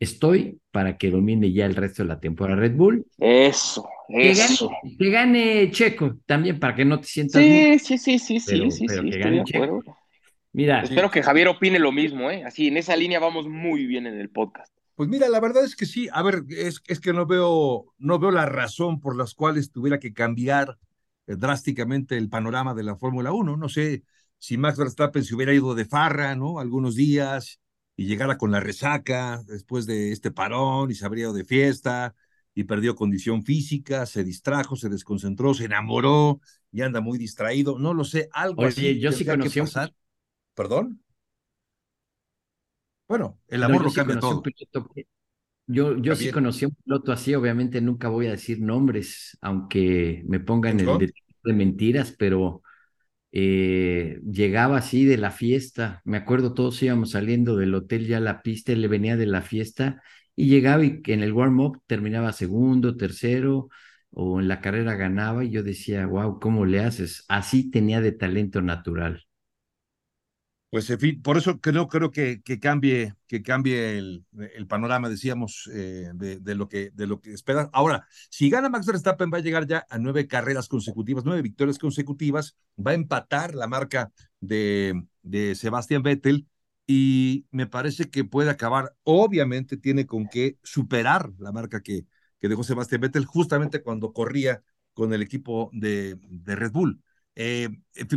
estoy 0.00 0.58
para 0.72 0.98
que 0.98 1.10
domine 1.10 1.52
ya 1.52 1.66
el 1.66 1.76
resto 1.76 2.02
de 2.02 2.08
la 2.08 2.18
temporada 2.20 2.58
Red 2.60 2.74
Bull. 2.76 3.06
Eso, 3.18 3.88
Que 4.08 4.30
eso. 4.32 4.68
gane, 4.68 4.96
que 4.98 5.10
gane 5.10 5.70
Checo 5.70 6.16
también 6.26 6.58
para 6.58 6.74
que 6.74 6.84
no 6.84 7.00
te 7.00 7.06
sientas 7.06 7.40
Sí, 7.42 7.48
muy... 7.48 7.78
sí, 7.78 7.98
sí, 7.98 8.18
sí, 8.18 8.40
sí, 8.40 8.46
Pero- 8.50 8.70
sí, 8.70 8.86
pero 8.88 9.02
sí, 9.02 9.10
que 9.10 9.16
estoy 9.18 9.36
de 9.38 9.44
Checo. 9.44 9.64
acuerdo. 9.64 9.96
Mira, 10.52 10.82
Espero 10.82 11.10
que 11.12 11.22
Javier 11.22 11.46
opine 11.46 11.78
lo 11.78 11.92
mismo, 11.92 12.28
¿eh? 12.28 12.42
Así, 12.44 12.66
en 12.66 12.76
esa 12.76 12.96
línea 12.96 13.20
vamos 13.20 13.46
muy 13.48 13.86
bien 13.86 14.06
en 14.08 14.18
el 14.18 14.30
podcast. 14.30 14.72
Pues 14.96 15.08
mira, 15.08 15.28
la 15.28 15.38
verdad 15.40 15.64
es 15.64 15.76
que 15.76 15.86
sí. 15.86 16.08
A 16.12 16.22
ver, 16.22 16.42
es, 16.48 16.82
es 16.88 16.98
que 17.00 17.12
no 17.12 17.24
veo, 17.26 17.86
no 17.98 18.18
veo 18.18 18.30
la 18.32 18.46
razón 18.46 19.00
por 19.00 19.16
las 19.16 19.34
cuales 19.34 19.70
tuviera 19.70 19.98
que 20.00 20.12
cambiar 20.12 20.76
eh, 21.28 21.36
drásticamente 21.38 22.16
el 22.18 22.28
panorama 22.28 22.74
de 22.74 22.82
la 22.82 22.96
Fórmula 22.96 23.32
1. 23.32 23.56
No 23.56 23.68
sé 23.68 24.02
si 24.38 24.56
Max 24.58 24.76
Verstappen 24.78 25.22
se 25.24 25.34
hubiera 25.36 25.54
ido 25.54 25.74
de 25.76 25.84
farra, 25.84 26.34
¿no? 26.34 26.58
Algunos 26.58 26.96
días 26.96 27.60
y 28.00 28.06
llegara 28.06 28.38
con 28.38 28.50
la 28.50 28.60
resaca 28.60 29.42
después 29.46 29.84
de 29.84 30.10
este 30.10 30.30
parón 30.30 30.90
y 30.90 30.94
se 30.94 31.04
habría 31.04 31.24
ido 31.24 31.34
de 31.34 31.44
fiesta 31.44 32.14
y 32.54 32.64
perdió 32.64 32.96
condición 32.96 33.44
física, 33.44 34.06
se 34.06 34.24
distrajo, 34.24 34.74
se 34.74 34.88
desconcentró, 34.88 35.52
se 35.52 35.66
enamoró 35.66 36.40
y 36.72 36.80
anda 36.80 37.02
muy 37.02 37.18
distraído. 37.18 37.78
No 37.78 37.92
lo 37.92 38.04
sé, 38.04 38.30
algo 38.32 38.62
Oye, 38.62 38.68
así 38.68 39.00
yo 39.00 39.12
sí 39.12 39.26
conocí 39.26 39.60
pasar. 39.60 39.92
¿Perdón? 40.54 41.02
Bueno, 43.06 43.38
el 43.48 43.64
amor 43.64 43.82
lo 43.82 43.90
sí 43.90 43.96
cambia 43.96 44.18
todo. 44.18 44.40
piloto 44.40 44.88
Yo, 45.66 45.98
yo 45.98 46.16
sí 46.16 46.30
conocí 46.30 46.64
a 46.64 46.68
un 46.68 46.76
piloto 46.82 47.12
así, 47.12 47.34
obviamente 47.34 47.82
nunca 47.82 48.08
voy 48.08 48.28
a 48.28 48.30
decir 48.30 48.62
nombres, 48.62 49.36
aunque 49.42 50.22
me 50.26 50.40
pongan 50.40 50.80
el 50.80 50.98
de, 50.98 51.12
de 51.44 51.52
mentiras, 51.52 52.14
pero 52.18 52.62
eh, 53.32 54.20
llegaba 54.30 54.78
así 54.78 55.04
de 55.04 55.16
la 55.18 55.30
fiesta. 55.30 56.02
Me 56.04 56.16
acuerdo, 56.18 56.54
todos 56.54 56.82
íbamos 56.82 57.10
saliendo 57.12 57.56
del 57.56 57.74
hotel 57.74 58.06
ya 58.06 58.18
a 58.18 58.20
la 58.20 58.42
pista, 58.42 58.72
él 58.72 58.82
le 58.82 58.88
venía 58.88 59.16
de 59.16 59.26
la 59.26 59.42
fiesta 59.42 60.02
y 60.36 60.48
llegaba 60.48 60.84
y 60.84 61.00
en 61.06 61.22
el 61.22 61.32
warm-up 61.32 61.82
terminaba 61.86 62.32
segundo, 62.32 62.96
tercero, 62.96 63.68
o 64.10 64.40
en 64.40 64.48
la 64.48 64.60
carrera 64.60 64.94
ganaba 64.96 65.44
y 65.44 65.50
yo 65.50 65.62
decía, 65.62 66.06
wow, 66.06 66.40
¿cómo 66.40 66.64
le 66.66 66.80
haces? 66.80 67.24
Así 67.28 67.70
tenía 67.70 68.00
de 68.00 68.12
talento 68.12 68.62
natural. 68.62 69.24
Pues 70.70 70.88
en 70.90 71.00
fin, 71.00 71.20
por 71.20 71.36
eso 71.36 71.60
que 71.60 71.72
no 71.72 71.88
creo 71.88 72.12
que, 72.12 72.42
que 72.42 72.60
cambie, 72.60 73.14
que 73.26 73.42
cambie 73.42 73.98
el, 73.98 74.24
el 74.54 74.68
panorama, 74.68 75.08
decíamos, 75.08 75.68
eh, 75.74 76.10
de, 76.14 76.54
lo 76.54 76.68
que, 76.68 76.90
de 76.94 77.08
lo 77.08 77.20
que 77.20 77.32
esperan. 77.32 77.68
Ahora, 77.72 78.06
si 78.30 78.48
gana 78.50 78.68
Max 78.68 78.86
Verstappen, 78.86 79.32
va 79.34 79.38
a 79.38 79.40
llegar 79.40 79.66
ya 79.66 79.84
a 79.90 79.98
nueve 79.98 80.28
carreras 80.28 80.68
consecutivas, 80.68 81.24
nueve 81.24 81.42
victorias 81.42 81.76
consecutivas, 81.76 82.56
va 82.78 82.92
a 82.92 82.94
empatar 82.94 83.56
la 83.56 83.66
marca 83.66 84.12
de, 84.38 84.94
de 85.22 85.56
Sebastián 85.56 86.04
Vettel 86.04 86.46
y 86.86 87.46
me 87.50 87.66
parece 87.66 88.08
que 88.08 88.22
puede 88.22 88.50
acabar, 88.50 88.94
obviamente 89.02 89.76
tiene 89.76 90.06
con 90.06 90.28
qué 90.28 90.56
superar 90.62 91.32
la 91.38 91.50
marca 91.50 91.82
que, 91.82 92.06
que 92.40 92.48
dejó 92.48 92.62
Sebastián 92.62 93.00
Vettel 93.00 93.24
justamente 93.24 93.82
cuando 93.82 94.12
corría 94.12 94.62
con 94.94 95.12
el 95.12 95.22
equipo 95.22 95.68
de, 95.72 96.16
de 96.28 96.54
Red 96.54 96.70
Bull. 96.70 97.02
Eh, 97.36 97.68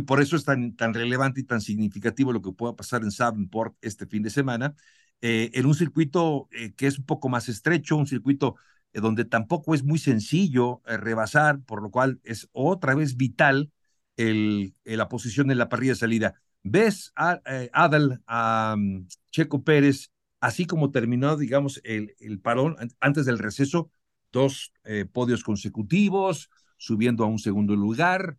por 0.06 0.20
eso 0.20 0.36
es 0.36 0.44
tan, 0.44 0.76
tan 0.76 0.92
relevante 0.92 1.40
y 1.40 1.44
tan 1.44 1.60
significativo 1.60 2.32
lo 2.32 2.42
que 2.42 2.52
pueda 2.52 2.76
pasar 2.76 3.02
en 3.02 3.10
Sabinport 3.10 3.74
este 3.80 4.06
fin 4.06 4.22
de 4.22 4.30
semana, 4.30 4.74
eh, 5.22 5.50
en 5.54 5.66
un 5.66 5.74
circuito 5.74 6.48
eh, 6.52 6.74
que 6.74 6.86
es 6.86 6.98
un 6.98 7.06
poco 7.06 7.28
más 7.28 7.48
estrecho, 7.48 7.96
un 7.96 8.06
circuito 8.06 8.56
eh, 8.92 9.00
donde 9.00 9.24
tampoco 9.24 9.74
es 9.74 9.82
muy 9.84 9.98
sencillo 9.98 10.82
eh, 10.86 10.96
rebasar, 10.96 11.60
por 11.62 11.82
lo 11.82 11.90
cual 11.90 12.20
es 12.24 12.48
otra 12.52 12.94
vez 12.94 13.16
vital 13.16 13.70
el, 14.16 14.74
la 14.84 15.08
posición 15.08 15.50
en 15.50 15.58
la 15.58 15.68
parrilla 15.68 15.92
de 15.92 15.98
salida. 15.98 16.34
¿Ves 16.62 17.12
a 17.16 17.40
eh, 17.46 17.70
Adal, 17.72 18.22
a 18.26 18.74
um, 18.76 19.06
Checo 19.30 19.62
Pérez, 19.64 20.10
así 20.40 20.66
como 20.66 20.90
terminó, 20.90 21.36
digamos, 21.36 21.80
el, 21.84 22.14
el 22.20 22.40
parón 22.40 22.76
antes 23.00 23.26
del 23.26 23.38
receso, 23.38 23.90
dos 24.32 24.72
podios 25.12 25.44
consecutivos, 25.44 26.50
subiendo 26.76 27.24
a 27.24 27.28
un 27.28 27.38
segundo 27.38 27.76
lugar? 27.76 28.36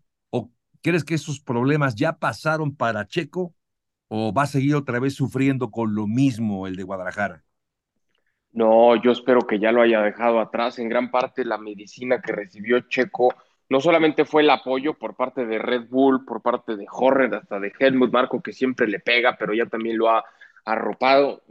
¿O 0.86 0.88
¿Crees 0.88 1.04
que 1.04 1.16
esos 1.16 1.40
problemas 1.40 1.96
ya 1.96 2.14
pasaron 2.14 2.76
para 2.76 3.08
Checo 3.08 3.56
o 4.08 4.32
va 4.32 4.44
a 4.44 4.46
seguir 4.46 4.76
otra 4.76 5.00
vez 5.00 5.16
sufriendo 5.16 5.72
con 5.72 5.96
lo 5.96 6.06
mismo 6.06 6.68
el 6.68 6.76
de 6.76 6.84
Guadalajara? 6.84 7.44
No, 8.52 8.96
yo 9.02 9.12
espero 9.12 9.48
que 9.48 9.58
ya 9.58 9.72
lo 9.72 9.82
haya 9.82 10.02
dejado 10.02 10.40
atrás. 10.40 10.78
En 10.78 10.88
gran 10.88 11.10
parte 11.10 11.44
la 11.44 11.58
medicina 11.58 12.22
que 12.22 12.34
recibió 12.34 12.82
Checo 12.82 13.34
no 13.68 13.82
solamente 13.82 14.26
fue 14.26 14.44
el 14.44 14.50
apoyo 14.52 14.94
por 14.94 15.16
parte 15.16 15.48
de 15.48 15.58
Red 15.58 15.88
Bull, 15.90 16.24
por 16.24 16.44
parte 16.44 16.76
de 16.76 16.86
Horner, 16.88 17.34
hasta 17.34 17.60
de 17.60 17.74
Helmut 17.80 18.14
Marco, 18.14 18.44
que 18.44 18.54
siempre 18.54 18.88
le 18.88 19.00
pega, 19.00 19.38
pero 19.40 19.56
ya 19.56 19.66
también 19.66 19.98
lo 19.98 20.12
ha 20.12 20.24
arropado. 20.66 21.42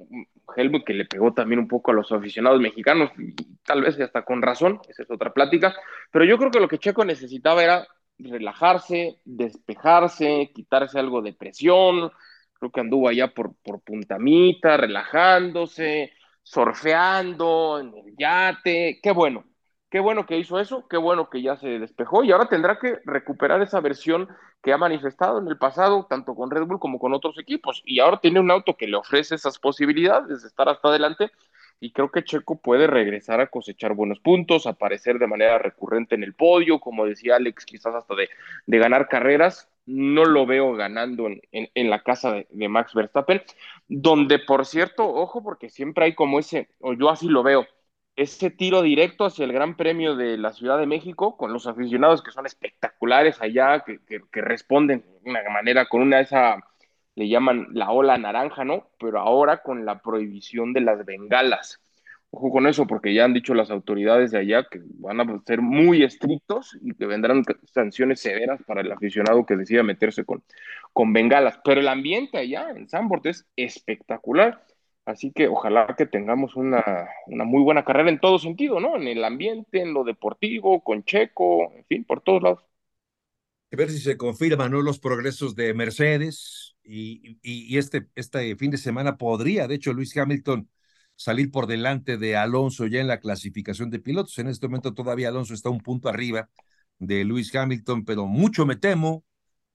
Helmut 0.56 0.84
que 0.84 0.94
le 0.94 1.06
pegó 1.06 1.34
también 1.34 1.58
un 1.58 1.66
poco 1.66 1.90
a 1.90 1.94
los 1.94 2.12
aficionados 2.12 2.60
mexicanos, 2.60 3.10
y 3.18 3.34
tal 3.64 3.82
vez 3.82 3.98
hasta 3.98 4.24
con 4.24 4.42
razón, 4.42 4.80
esa 4.88 5.02
es 5.02 5.10
otra 5.10 5.32
plática, 5.32 5.74
pero 6.12 6.24
yo 6.24 6.38
creo 6.38 6.52
que 6.52 6.60
lo 6.60 6.68
que 6.68 6.78
Checo 6.78 7.04
necesitaba 7.04 7.64
era 7.64 7.84
relajarse, 8.18 9.20
despejarse, 9.24 10.50
quitarse 10.54 10.98
algo 10.98 11.22
de 11.22 11.32
presión, 11.32 12.10
creo 12.54 12.70
que 12.70 12.80
anduvo 12.80 13.08
allá 13.08 13.32
por, 13.34 13.54
por 13.62 13.80
Puntamita, 13.82 14.76
relajándose, 14.76 16.12
surfeando 16.42 17.80
en 17.80 17.94
el 17.94 18.16
yate, 18.16 19.00
qué 19.02 19.10
bueno, 19.12 19.44
qué 19.90 20.00
bueno 20.00 20.26
que 20.26 20.38
hizo 20.38 20.58
eso, 20.60 20.86
qué 20.88 20.96
bueno 20.96 21.30
que 21.30 21.42
ya 21.42 21.56
se 21.56 21.78
despejó 21.78 22.24
y 22.24 22.32
ahora 22.32 22.48
tendrá 22.48 22.78
que 22.78 22.98
recuperar 23.04 23.62
esa 23.62 23.80
versión 23.80 24.28
que 24.62 24.72
ha 24.72 24.78
manifestado 24.78 25.38
en 25.38 25.48
el 25.48 25.58
pasado, 25.58 26.06
tanto 26.08 26.34
con 26.34 26.50
Red 26.50 26.64
Bull 26.64 26.80
como 26.80 26.98
con 26.98 27.12
otros 27.12 27.38
equipos. 27.38 27.82
Y 27.84 28.00
ahora 28.00 28.18
tiene 28.20 28.40
un 28.40 28.50
auto 28.50 28.76
que 28.76 28.86
le 28.86 28.96
ofrece 28.96 29.34
esas 29.34 29.58
posibilidades 29.58 30.42
de 30.42 30.48
estar 30.48 30.68
hasta 30.68 30.88
adelante 30.88 31.30
y 31.80 31.92
creo 31.92 32.10
que 32.10 32.24
Checo 32.24 32.56
puede 32.56 32.86
regresar 32.86 33.40
a 33.40 33.48
cosechar 33.48 33.94
buenos 33.94 34.20
puntos, 34.20 34.66
aparecer 34.66 35.18
de 35.18 35.26
manera 35.26 35.58
recurrente 35.58 36.14
en 36.14 36.24
el 36.24 36.34
podio, 36.34 36.80
como 36.80 37.06
decía 37.06 37.36
Alex, 37.36 37.64
quizás 37.66 37.94
hasta 37.94 38.14
de, 38.14 38.28
de 38.66 38.78
ganar 38.78 39.08
carreras. 39.08 39.68
No 39.86 40.24
lo 40.24 40.46
veo 40.46 40.72
ganando 40.74 41.26
en, 41.26 41.42
en, 41.52 41.68
en 41.74 41.90
la 41.90 42.02
casa 42.02 42.32
de, 42.32 42.46
de, 42.50 42.68
Max 42.68 42.94
Verstappen, 42.94 43.42
donde 43.86 44.38
por 44.38 44.64
cierto, 44.64 45.06
ojo, 45.06 45.42
porque 45.42 45.68
siempre 45.68 46.06
hay 46.06 46.14
como 46.14 46.38
ese, 46.38 46.70
o 46.80 46.94
yo 46.94 47.10
así 47.10 47.28
lo 47.28 47.42
veo, 47.42 47.66
ese 48.16 48.50
tiro 48.50 48.82
directo 48.82 49.24
hacia 49.24 49.44
el 49.44 49.52
Gran 49.52 49.76
Premio 49.76 50.16
de 50.16 50.38
la 50.38 50.52
Ciudad 50.52 50.78
de 50.78 50.86
México, 50.86 51.36
con 51.36 51.52
los 51.52 51.66
aficionados 51.66 52.22
que 52.22 52.30
son 52.30 52.46
espectaculares 52.46 53.40
allá, 53.42 53.80
que, 53.80 53.98
que, 54.06 54.20
que 54.32 54.40
responden 54.40 55.04
de 55.22 55.30
una 55.30 55.42
manera, 55.50 55.86
con 55.86 56.00
una 56.02 56.20
esa 56.20 56.58
le 57.16 57.28
llaman 57.28 57.68
la 57.72 57.90
ola 57.90 58.18
naranja, 58.18 58.64
¿no? 58.64 58.88
Pero 58.98 59.20
ahora 59.20 59.62
con 59.62 59.84
la 59.84 60.00
prohibición 60.00 60.72
de 60.72 60.80
las 60.80 61.04
bengalas. 61.04 61.80
Ojo 62.30 62.50
con 62.50 62.66
eso, 62.66 62.86
porque 62.86 63.14
ya 63.14 63.24
han 63.24 63.32
dicho 63.32 63.54
las 63.54 63.70
autoridades 63.70 64.32
de 64.32 64.38
allá 64.38 64.66
que 64.68 64.80
van 64.98 65.20
a 65.20 65.42
ser 65.46 65.60
muy 65.62 66.02
estrictos 66.02 66.76
y 66.82 66.92
que 66.94 67.06
vendrán 67.06 67.44
sanciones 67.72 68.20
severas 68.20 68.60
para 68.66 68.80
el 68.80 68.90
aficionado 68.90 69.46
que 69.46 69.56
decida 69.56 69.84
meterse 69.84 70.24
con, 70.24 70.42
con 70.92 71.12
bengalas. 71.12 71.60
Pero 71.64 71.80
el 71.80 71.86
ambiente 71.86 72.38
allá 72.38 72.70
en 72.70 72.88
Zandvoort 72.88 73.26
es 73.26 73.46
espectacular. 73.54 74.64
Así 75.04 75.32
que 75.32 75.46
ojalá 75.48 75.94
que 75.96 76.06
tengamos 76.06 76.56
una, 76.56 76.82
una, 77.26 77.44
muy 77.44 77.62
buena 77.62 77.84
carrera 77.84 78.08
en 78.08 78.18
todo 78.18 78.38
sentido, 78.38 78.80
¿no? 78.80 78.96
En 78.96 79.06
el 79.06 79.22
ambiente, 79.22 79.80
en 79.80 79.94
lo 79.94 80.02
deportivo, 80.02 80.82
con 80.82 81.04
Checo, 81.04 81.72
en 81.74 81.84
fin, 81.84 82.04
por 82.04 82.20
todos 82.22 82.42
lados. 82.42 82.64
Ver 83.76 83.90
si 83.90 83.98
se 83.98 84.16
confirman 84.16 84.70
¿no? 84.70 84.82
los 84.82 84.98
progresos 84.98 85.54
de 85.54 85.74
Mercedes 85.74 86.76
y, 86.82 87.38
y, 87.42 87.74
y, 87.74 87.78
este, 87.78 88.06
este 88.14 88.54
fin 88.56 88.70
de 88.70 88.78
semana 88.78 89.16
podría, 89.16 89.66
de 89.66 89.74
hecho, 89.74 89.92
Luis 89.92 90.16
Hamilton 90.16 90.68
salir 91.16 91.50
por 91.50 91.66
delante 91.66 92.16
de 92.16 92.36
Alonso 92.36 92.86
ya 92.86 93.00
en 93.00 93.08
la 93.08 93.20
clasificación 93.20 93.90
de 93.90 94.00
pilotos. 94.00 94.38
En 94.38 94.48
este 94.48 94.68
momento 94.68 94.94
todavía 94.94 95.28
Alonso 95.28 95.54
está 95.54 95.70
un 95.70 95.80
punto 95.80 96.08
arriba 96.08 96.50
de 96.98 97.24
Luis 97.24 97.54
Hamilton, 97.54 98.04
pero 98.04 98.26
mucho 98.26 98.66
me 98.66 98.76
temo 98.76 99.24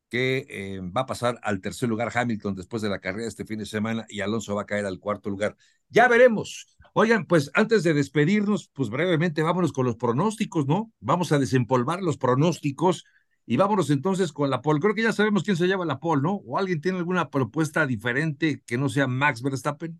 que 0.09 0.47
eh, 0.49 0.79
va 0.81 1.01
a 1.01 1.05
pasar 1.05 1.39
al 1.43 1.61
tercer 1.61 1.87
lugar 1.87 2.11
Hamilton 2.13 2.55
después 2.55 2.81
de 2.81 2.89
la 2.89 2.99
carrera 2.99 3.27
este 3.27 3.45
fin 3.45 3.59
de 3.59 3.65
semana 3.65 4.05
y 4.09 4.21
Alonso 4.21 4.55
va 4.55 4.63
a 4.63 4.65
caer 4.65 4.85
al 4.85 4.99
cuarto 4.99 5.29
lugar. 5.29 5.55
Ya 5.89 6.07
veremos. 6.07 6.75
Oigan, 6.93 7.25
pues 7.25 7.51
antes 7.53 7.83
de 7.83 7.93
despedirnos, 7.93 8.69
pues 8.73 8.89
brevemente 8.89 9.43
vámonos 9.43 9.71
con 9.71 9.85
los 9.85 9.95
pronósticos, 9.95 10.65
¿no? 10.65 10.91
Vamos 10.99 11.31
a 11.31 11.39
desempolvar 11.39 12.01
los 12.01 12.17
pronósticos 12.17 13.05
y 13.51 13.57
vámonos 13.57 13.89
entonces 13.89 14.31
con 14.31 14.51
la 14.51 14.61
pole. 14.61 14.79
Creo 14.79 14.93
que 14.93 15.01
ya 15.01 15.11
sabemos 15.11 15.41
quién 15.41 15.57
se 15.57 15.65
lleva 15.65 15.83
la 15.83 15.99
pole, 15.99 16.21
¿no? 16.21 16.33
¿O 16.45 16.59
alguien 16.59 16.81
tiene 16.81 16.99
alguna 16.99 17.31
propuesta 17.31 17.87
diferente 17.87 18.61
que 18.63 18.77
no 18.77 18.89
sea 18.89 19.07
Max 19.07 19.41
Verstappen? 19.41 19.99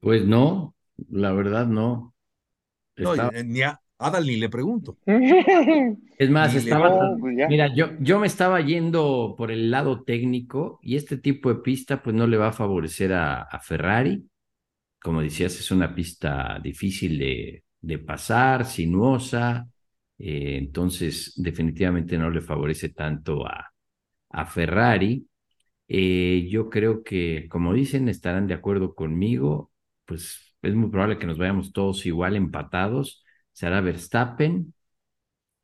Pues 0.00 0.26
no, 0.26 0.74
la 1.08 1.32
verdad 1.32 1.66
no. 1.66 2.14
No, 2.98 3.14
Está... 3.14 3.30
ni 3.42 3.62
a 3.62 3.80
Adal 3.96 4.26
ni 4.26 4.36
le 4.36 4.50
pregunto. 4.50 4.98
Es 6.18 6.28
más, 6.28 6.52
ni 6.52 6.58
estaba. 6.58 7.14
Le... 7.14 7.18
Pues 7.18 7.34
mira, 7.48 7.74
yo, 7.74 7.88
yo 7.98 8.18
me 8.18 8.26
estaba 8.26 8.60
yendo 8.60 9.34
por 9.38 9.50
el 9.50 9.70
lado 9.70 10.04
técnico 10.04 10.78
y 10.82 10.96
este 10.96 11.16
tipo 11.16 11.48
de 11.48 11.62
pista, 11.62 12.02
pues 12.02 12.14
no 12.14 12.26
le 12.26 12.36
va 12.36 12.48
a 12.48 12.52
favorecer 12.52 13.14
a, 13.14 13.40
a 13.40 13.58
Ferrari. 13.58 14.28
Como 15.00 15.22
decías, 15.22 15.58
es 15.58 15.70
una 15.70 15.94
pista 15.94 16.60
difícil 16.62 17.18
de, 17.18 17.64
de 17.80 17.98
pasar, 17.98 18.66
sinuosa. 18.66 19.66
Eh, 20.18 20.56
entonces, 20.58 21.32
definitivamente 21.36 22.18
no 22.18 22.30
le 22.30 22.40
favorece 22.40 22.90
tanto 22.90 23.46
a, 23.46 23.72
a 24.30 24.46
Ferrari. 24.46 25.26
Eh, 25.88 26.48
yo 26.50 26.70
creo 26.70 27.02
que, 27.04 27.46
como 27.48 27.74
dicen, 27.74 28.08
estarán 28.08 28.46
de 28.46 28.54
acuerdo 28.54 28.94
conmigo. 28.94 29.72
Pues 30.04 30.54
es 30.62 30.74
muy 30.74 30.90
probable 30.90 31.18
que 31.18 31.26
nos 31.26 31.38
vayamos 31.38 31.72
todos 31.72 32.06
igual 32.06 32.36
empatados 32.36 33.24
será 33.56 33.80
Verstappen. 33.80 34.74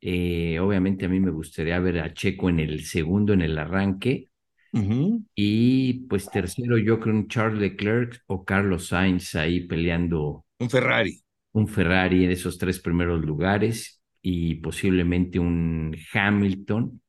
Eh, 0.01 0.59
obviamente 0.59 1.05
a 1.05 1.09
mí 1.09 1.19
me 1.19 1.29
gustaría 1.29 1.79
ver 1.79 1.99
a 1.99 2.11
Checo 2.11 2.49
en 2.49 2.59
el 2.59 2.83
segundo, 2.83 3.33
en 3.33 3.41
el 3.43 3.57
arranque. 3.57 4.29
Uh 4.73 4.79
-huh. 4.79 5.25
Y 5.35 6.07
pues 6.07 6.29
tercero 6.29 6.79
yo 6.79 6.99
creo 6.99 7.13
un 7.13 7.27
Charles 7.27 7.61
Leclerc 7.61 8.23
o 8.25 8.43
Carlos 8.43 8.87
Sainz 8.87 9.35
ahí 9.35 9.67
peleando. 9.67 10.43
Un 10.59 10.69
Ferrari. 10.71 11.21
Un 11.51 11.67
Ferrari 11.67 12.25
en 12.25 12.31
esos 12.31 12.57
tres 12.57 12.79
primeros 12.79 13.23
lugares 13.23 14.02
y 14.23 14.55
posiblemente 14.55 15.39
un 15.39 15.95
Hamilton 16.13 17.01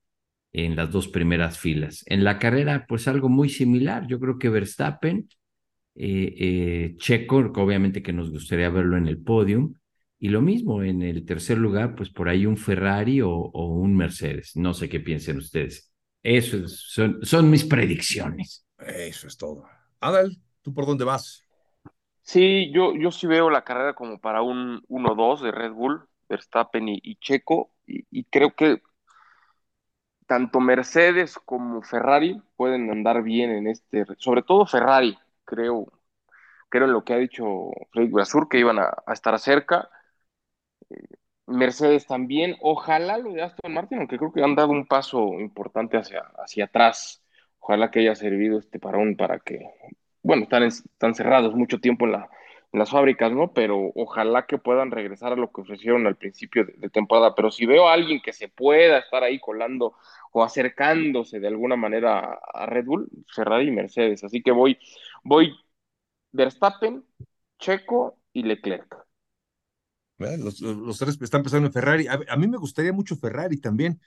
en 0.52 0.76
las 0.76 0.90
dos 0.92 1.08
primeras 1.08 1.58
filas. 1.58 2.04
En 2.06 2.24
la 2.24 2.38
carrera, 2.38 2.86
pues 2.88 3.08
algo 3.08 3.28
muy 3.28 3.48
similar. 3.48 4.06
Yo 4.08 4.20
creo 4.20 4.38
que 4.38 4.50
Verstappen, 4.50 5.28
eh, 5.96 6.34
eh, 6.38 6.94
Checo, 6.98 7.38
obviamente 7.56 8.02
que 8.02 8.12
nos 8.12 8.30
gustaría 8.30 8.70
verlo 8.70 8.96
en 8.96 9.06
el 9.08 9.18
podium, 9.22 9.74
y 10.18 10.28
lo 10.28 10.42
mismo, 10.42 10.82
en 10.82 11.02
el 11.02 11.24
tercer 11.26 11.58
lugar, 11.58 11.94
pues 11.94 12.10
por 12.10 12.28
ahí 12.28 12.46
un 12.46 12.56
Ferrari 12.56 13.20
o, 13.20 13.30
o 13.30 13.66
un 13.76 13.96
Mercedes. 13.96 14.52
No 14.56 14.74
sé 14.74 14.88
qué 14.88 15.00
piensen 15.00 15.38
ustedes. 15.38 15.92
Eso 16.22 16.56
es, 16.58 16.80
son, 16.80 17.18
son 17.22 17.50
mis 17.50 17.64
predicciones. 17.64 18.66
Eso 18.78 19.28
es 19.28 19.36
todo. 19.36 19.64
Adal, 20.00 20.36
¿tú 20.62 20.72
por 20.72 20.86
dónde 20.86 21.04
vas? 21.04 21.44
Sí, 22.22 22.72
yo, 22.72 22.94
yo 22.94 23.10
sí 23.10 23.26
veo 23.26 23.50
la 23.50 23.64
carrera 23.64 23.94
como 23.94 24.18
para 24.18 24.40
un 24.42 24.82
1-2 24.88 25.42
de 25.42 25.52
Red 25.52 25.72
Bull, 25.72 26.08
Verstappen 26.28 26.88
y, 26.88 27.16
Checo, 27.16 27.72
y, 27.86 28.24
creo 28.24 28.54
que 28.54 28.82
tanto 30.26 30.60
Mercedes 30.60 31.38
como 31.38 31.82
Ferrari 31.82 32.40
pueden 32.56 32.90
andar 32.90 33.22
bien 33.22 33.50
en 33.50 33.66
este, 33.68 34.04
sobre 34.18 34.42
todo 34.42 34.66
Ferrari, 34.66 35.18
creo, 35.44 35.92
creo 36.68 36.86
en 36.86 36.92
lo 36.92 37.04
que 37.04 37.14
ha 37.14 37.18
dicho 37.18 37.70
Freddy 37.92 38.08
Brasur, 38.08 38.48
que 38.48 38.58
iban 38.58 38.78
a, 38.78 38.94
estar 39.12 39.38
cerca, 39.38 39.90
Mercedes 41.46 42.06
también, 42.06 42.56
ojalá 42.60 43.18
lo 43.18 43.32
de 43.32 43.42
Aston 43.42 43.74
Martin, 43.74 43.98
aunque 43.98 44.16
creo 44.18 44.32
que 44.32 44.42
han 44.42 44.54
dado 44.54 44.70
un 44.70 44.86
paso 44.86 45.38
importante 45.40 45.98
hacia, 45.98 46.20
hacia 46.38 46.64
atrás, 46.64 47.22
ojalá 47.58 47.90
que 47.90 48.00
haya 48.00 48.14
servido 48.14 48.58
este 48.58 48.78
parón 48.78 49.16
para 49.16 49.38
que, 49.40 49.60
bueno, 50.22 50.44
están, 50.44 50.62
están 50.62 51.14
cerrados 51.14 51.54
mucho 51.54 51.80
tiempo 51.80 52.06
en, 52.06 52.12
la, 52.12 52.30
las 52.74 52.90
fábricas, 52.90 53.32
¿no? 53.32 53.52
Pero 53.52 53.92
ojalá 53.94 54.46
que 54.46 54.58
puedan 54.58 54.90
regresar 54.90 55.32
a 55.32 55.36
lo 55.36 55.52
que 55.52 55.60
ofrecieron 55.60 56.06
al 56.06 56.16
principio 56.16 56.64
de, 56.64 56.90
temporada, 56.90 57.34
pero 57.34 57.50
si 57.50 57.66
veo 57.66 57.88
a 57.88 57.92
alguien 57.92 58.20
que 58.20 58.32
se 58.32 58.48
pueda 58.48 58.98
estar 58.98 59.22
ahí 59.22 59.38
colando 59.38 59.94
o 60.32 60.42
acercándose 60.42 61.38
de 61.38 61.46
alguna 61.48 61.76
manera 61.76 62.38
a, 62.52 62.66
Red 62.66 62.86
Bull, 62.86 63.08
Ferrari 63.32 63.68
y 63.68 63.70
Mercedes, 63.70 64.24
así 64.24 64.42
que 64.42 64.50
voy, 64.50 64.76
voy 65.22 65.54
Verstappen, 66.32 67.04
Checo 67.58 68.18
y 68.32 68.42
Leclerc. 68.42 69.04
Los, 70.18 70.60
los, 70.60 70.98
tres 70.98 71.20
están 71.20 71.42
pensando 71.42 71.66
en 71.66 71.72
Ferrari. 71.72 72.06
A, 72.06 72.18
a, 72.28 72.36
mí 72.36 72.48
me 72.48 72.56
gustaría 72.56 72.92
mucho 72.92 73.16
Ferrari 73.16 73.60
también. 73.60 74.00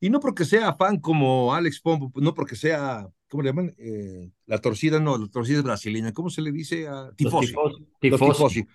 Y 0.00 0.10
no 0.10 0.18
porque 0.18 0.44
sea 0.44 0.74
fan 0.74 0.98
como 0.98 1.54
Alex 1.54 1.80
Pombo, 1.80 2.10
no 2.16 2.32
porque 2.32 2.56
sea, 2.56 3.06
¿cómo 3.28 3.42
le 3.42 3.50
llaman? 3.50 3.74
Eh, 3.76 4.30
la 4.46 4.58
torcida, 4.58 4.98
no, 4.98 5.18
la 5.18 5.28
torcida 5.28 5.58
es 5.58 5.64
brasileña. 5.64 6.12
¿Cómo 6.12 6.30
se 6.30 6.40
le 6.40 6.52
dice 6.52 6.88
a 6.88 7.12
tifosi? 7.14 7.54
Tifosi. 8.00 8.66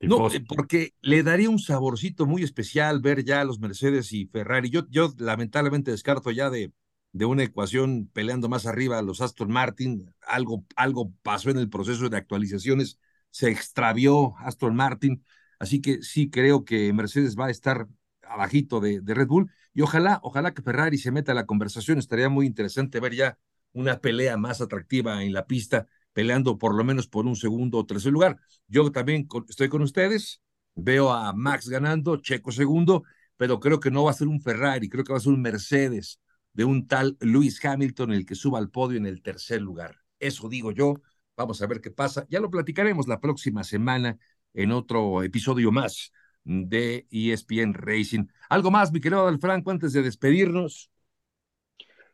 No, 0.00 0.28
porque 0.48 0.94
le 1.02 1.22
daría 1.22 1.50
un 1.50 1.58
saborcito 1.58 2.24
muy 2.24 2.42
especial 2.42 3.00
ver 3.00 3.22
ya 3.22 3.42
a 3.42 3.44
los 3.44 3.60
Mercedes 3.60 4.12
y 4.14 4.26
Ferrari. 4.26 4.70
Yo, 4.70 4.86
yo 4.88 5.12
lamentablemente 5.18 5.90
descarto 5.90 6.30
ya 6.30 6.48
de, 6.48 6.72
de 7.12 7.24
una 7.26 7.42
ecuación 7.42 8.08
peleando 8.14 8.48
más 8.48 8.64
arriba 8.64 8.98
a 8.98 9.02
los 9.02 9.20
Aston 9.20 9.50
Martin. 9.50 10.10
Algo, 10.26 10.64
algo 10.76 11.12
pasó 11.22 11.50
en 11.50 11.58
el 11.58 11.68
proceso 11.68 12.08
de 12.08 12.16
actualizaciones, 12.16 12.98
se 13.30 13.50
extravió 13.50 14.34
Aston 14.38 14.74
Martin 14.74 15.22
Así 15.60 15.82
que 15.82 16.02
sí 16.02 16.30
creo 16.30 16.64
que 16.64 16.90
Mercedes 16.94 17.36
va 17.36 17.46
a 17.46 17.50
estar 17.50 17.86
abajito 18.30 18.80
de, 18.80 19.02
Red 19.04 19.26
Bull 19.26 19.50
y 19.74 19.82
ojalá, 19.82 20.20
ojalá 20.22 20.54
que 20.54 20.62
Ferrari 20.62 20.98
se 20.98 21.10
meta 21.10 21.32
a 21.32 21.34
la 21.34 21.46
conversación. 21.46 21.98
Estaría 21.98 22.28
muy 22.28 22.46
interesante 22.46 23.00
ver 23.00 23.14
ya 23.14 23.38
una 23.72 24.00
pelea 24.00 24.36
más 24.36 24.60
atractiva 24.60 25.22
en 25.22 25.32
la 25.32 25.46
pista 25.46 25.86
peleando 26.12 26.58
por 26.58 26.74
lo 26.74 26.84
menos 26.84 27.06
por 27.08 27.26
un 27.26 27.36
segundo 27.36 27.78
o 27.78 27.86
tercer 27.86 28.12
lugar. 28.12 28.38
Yo 28.66 28.90
también 28.90 29.28
estoy 29.48 29.68
con 29.68 29.82
ustedes, 29.82 30.42
veo 30.74 31.12
a 31.12 31.32
Max 31.32 31.68
ganando, 31.68 32.16
Checo 32.16 32.52
segundo, 32.52 33.04
pero 33.36 33.60
creo 33.60 33.80
que 33.80 33.90
no 33.90 34.04
va 34.04 34.10
a 34.10 34.14
ser 34.14 34.28
un 34.28 34.40
Ferrari, 34.40 34.88
creo 34.88 35.04
que 35.04 35.12
va 35.12 35.18
a 35.18 35.22
ser 35.22 35.32
un 35.32 35.42
Mercedes 35.42 36.20
de 36.52 36.64
un 36.64 36.86
tal 36.88 37.16
Lewis 37.20 37.64
Hamilton, 37.64 38.12
el 38.12 38.26
que 38.26 38.34
suba 38.34 38.58
al 38.58 38.70
podio 38.70 38.98
en 38.98 39.06
el 39.06 39.22
tercer 39.22 39.62
lugar. 39.62 39.96
Eso 40.18 40.48
digo 40.48 40.72
yo. 40.72 40.94
Vamos 41.36 41.62
a 41.62 41.66
ver 41.66 41.80
qué 41.80 41.90
pasa. 41.90 42.26
Ya 42.28 42.40
lo 42.40 42.50
platicaremos 42.50 43.08
la 43.08 43.20
próxima 43.20 43.64
semana 43.64 44.18
en 44.52 44.72
otro 44.72 45.22
episodio 45.22 45.72
más 45.72 46.12
de 46.44 47.06
ESPN 47.10 47.74
Racing. 47.74 48.26
¿Algo 48.48 48.70
más, 48.70 48.92
mi 48.92 49.00
querido 49.00 49.38
Franco, 49.38 49.70
antes 49.70 49.92
de 49.92 50.02
despedirnos? 50.02 50.90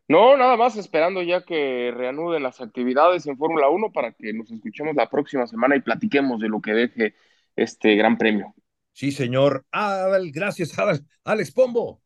No, 0.09 0.37
nada 0.37 0.57
más 0.57 0.77
esperando 0.77 1.23
ya 1.23 1.43
que 1.45 1.93
reanuden 1.95 2.43
las 2.43 2.61
actividades 2.61 3.27
en 3.27 3.37
Fórmula 3.37 3.69
1 3.69 3.91
para 3.91 4.13
que 4.13 4.33
nos 4.33 4.51
escuchemos 4.51 4.95
la 4.95 5.11
próxima 5.11 5.47
semana 5.47 5.75
y 5.75 5.81
platiquemos 5.81 6.41
de 6.41 6.49
lo 6.49 6.61
que 6.61 6.73
deje 6.75 7.15
este 7.57 7.97
gran 7.97 8.17
premio. 8.17 8.55
Sí, 8.93 9.11
señor. 9.11 9.67
Adal, 9.73 10.31
gracias, 10.31 10.79
Adal. 10.79 11.05
Alex 11.25 11.51
Pombo. 11.51 12.03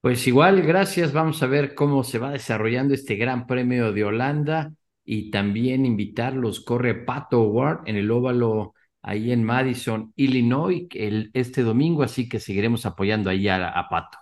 Pues 0.00 0.26
igual, 0.26 0.62
gracias. 0.62 1.12
Vamos 1.12 1.42
a 1.42 1.46
ver 1.46 1.74
cómo 1.74 2.04
se 2.04 2.18
va 2.18 2.30
desarrollando 2.30 2.94
este 2.94 3.16
gran 3.16 3.46
premio 3.46 3.92
de 3.92 4.04
Holanda 4.04 4.72
y 5.04 5.30
también 5.30 5.84
invitarlos. 5.84 6.60
Corre 6.60 6.94
Pato 6.94 7.42
Award 7.42 7.86
en 7.86 7.96
el 7.96 8.10
óvalo 8.10 8.72
ahí 9.02 9.32
en 9.32 9.44
Madison, 9.44 10.12
Illinois, 10.16 10.86
el, 10.92 11.30
este 11.34 11.62
domingo, 11.62 12.02
así 12.02 12.28
que 12.28 12.40
seguiremos 12.40 12.86
apoyando 12.86 13.30
ahí 13.30 13.48
a 13.48 13.86
Pato 13.90 14.18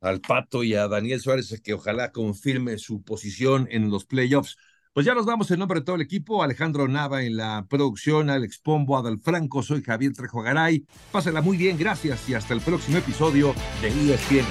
al 0.00 0.20
Pato 0.20 0.64
y 0.64 0.74
a 0.74 0.88
Daniel 0.88 1.20
Suárez, 1.20 1.60
que 1.62 1.74
ojalá 1.74 2.10
confirme 2.10 2.78
su 2.78 3.02
posición 3.02 3.68
en 3.70 3.90
los 3.90 4.04
playoffs. 4.04 4.56
Pues 4.92 5.06
ya 5.06 5.14
nos 5.14 5.24
vamos 5.24 5.50
en 5.50 5.60
nombre 5.60 5.80
de 5.80 5.84
todo 5.84 5.96
el 5.96 6.02
equipo. 6.02 6.42
Alejandro 6.42 6.88
Nava 6.88 7.22
en 7.22 7.36
la 7.36 7.66
producción, 7.68 8.28
Alex 8.28 8.58
Pombo, 8.58 8.98
Adal 8.98 9.20
Franco, 9.20 9.62
soy 9.62 9.82
Javier 9.82 10.12
Trejo 10.12 10.42
Garay. 10.42 10.84
Pásela 11.12 11.42
muy 11.42 11.56
bien, 11.56 11.78
gracias 11.78 12.28
y 12.28 12.34
hasta 12.34 12.54
el 12.54 12.60
próximo 12.60 12.98
episodio 12.98 13.54
de 13.80 13.88
ESPN 13.88 14.46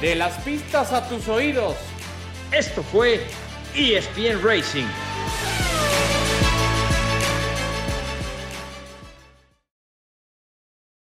De 0.00 0.14
las 0.14 0.38
pistas 0.44 0.92
a 0.92 1.08
tus 1.08 1.26
oídos. 1.28 1.76
Esto 2.52 2.82
fue 2.84 3.26
ESPN 3.74 4.42
Racing. 4.42 5.07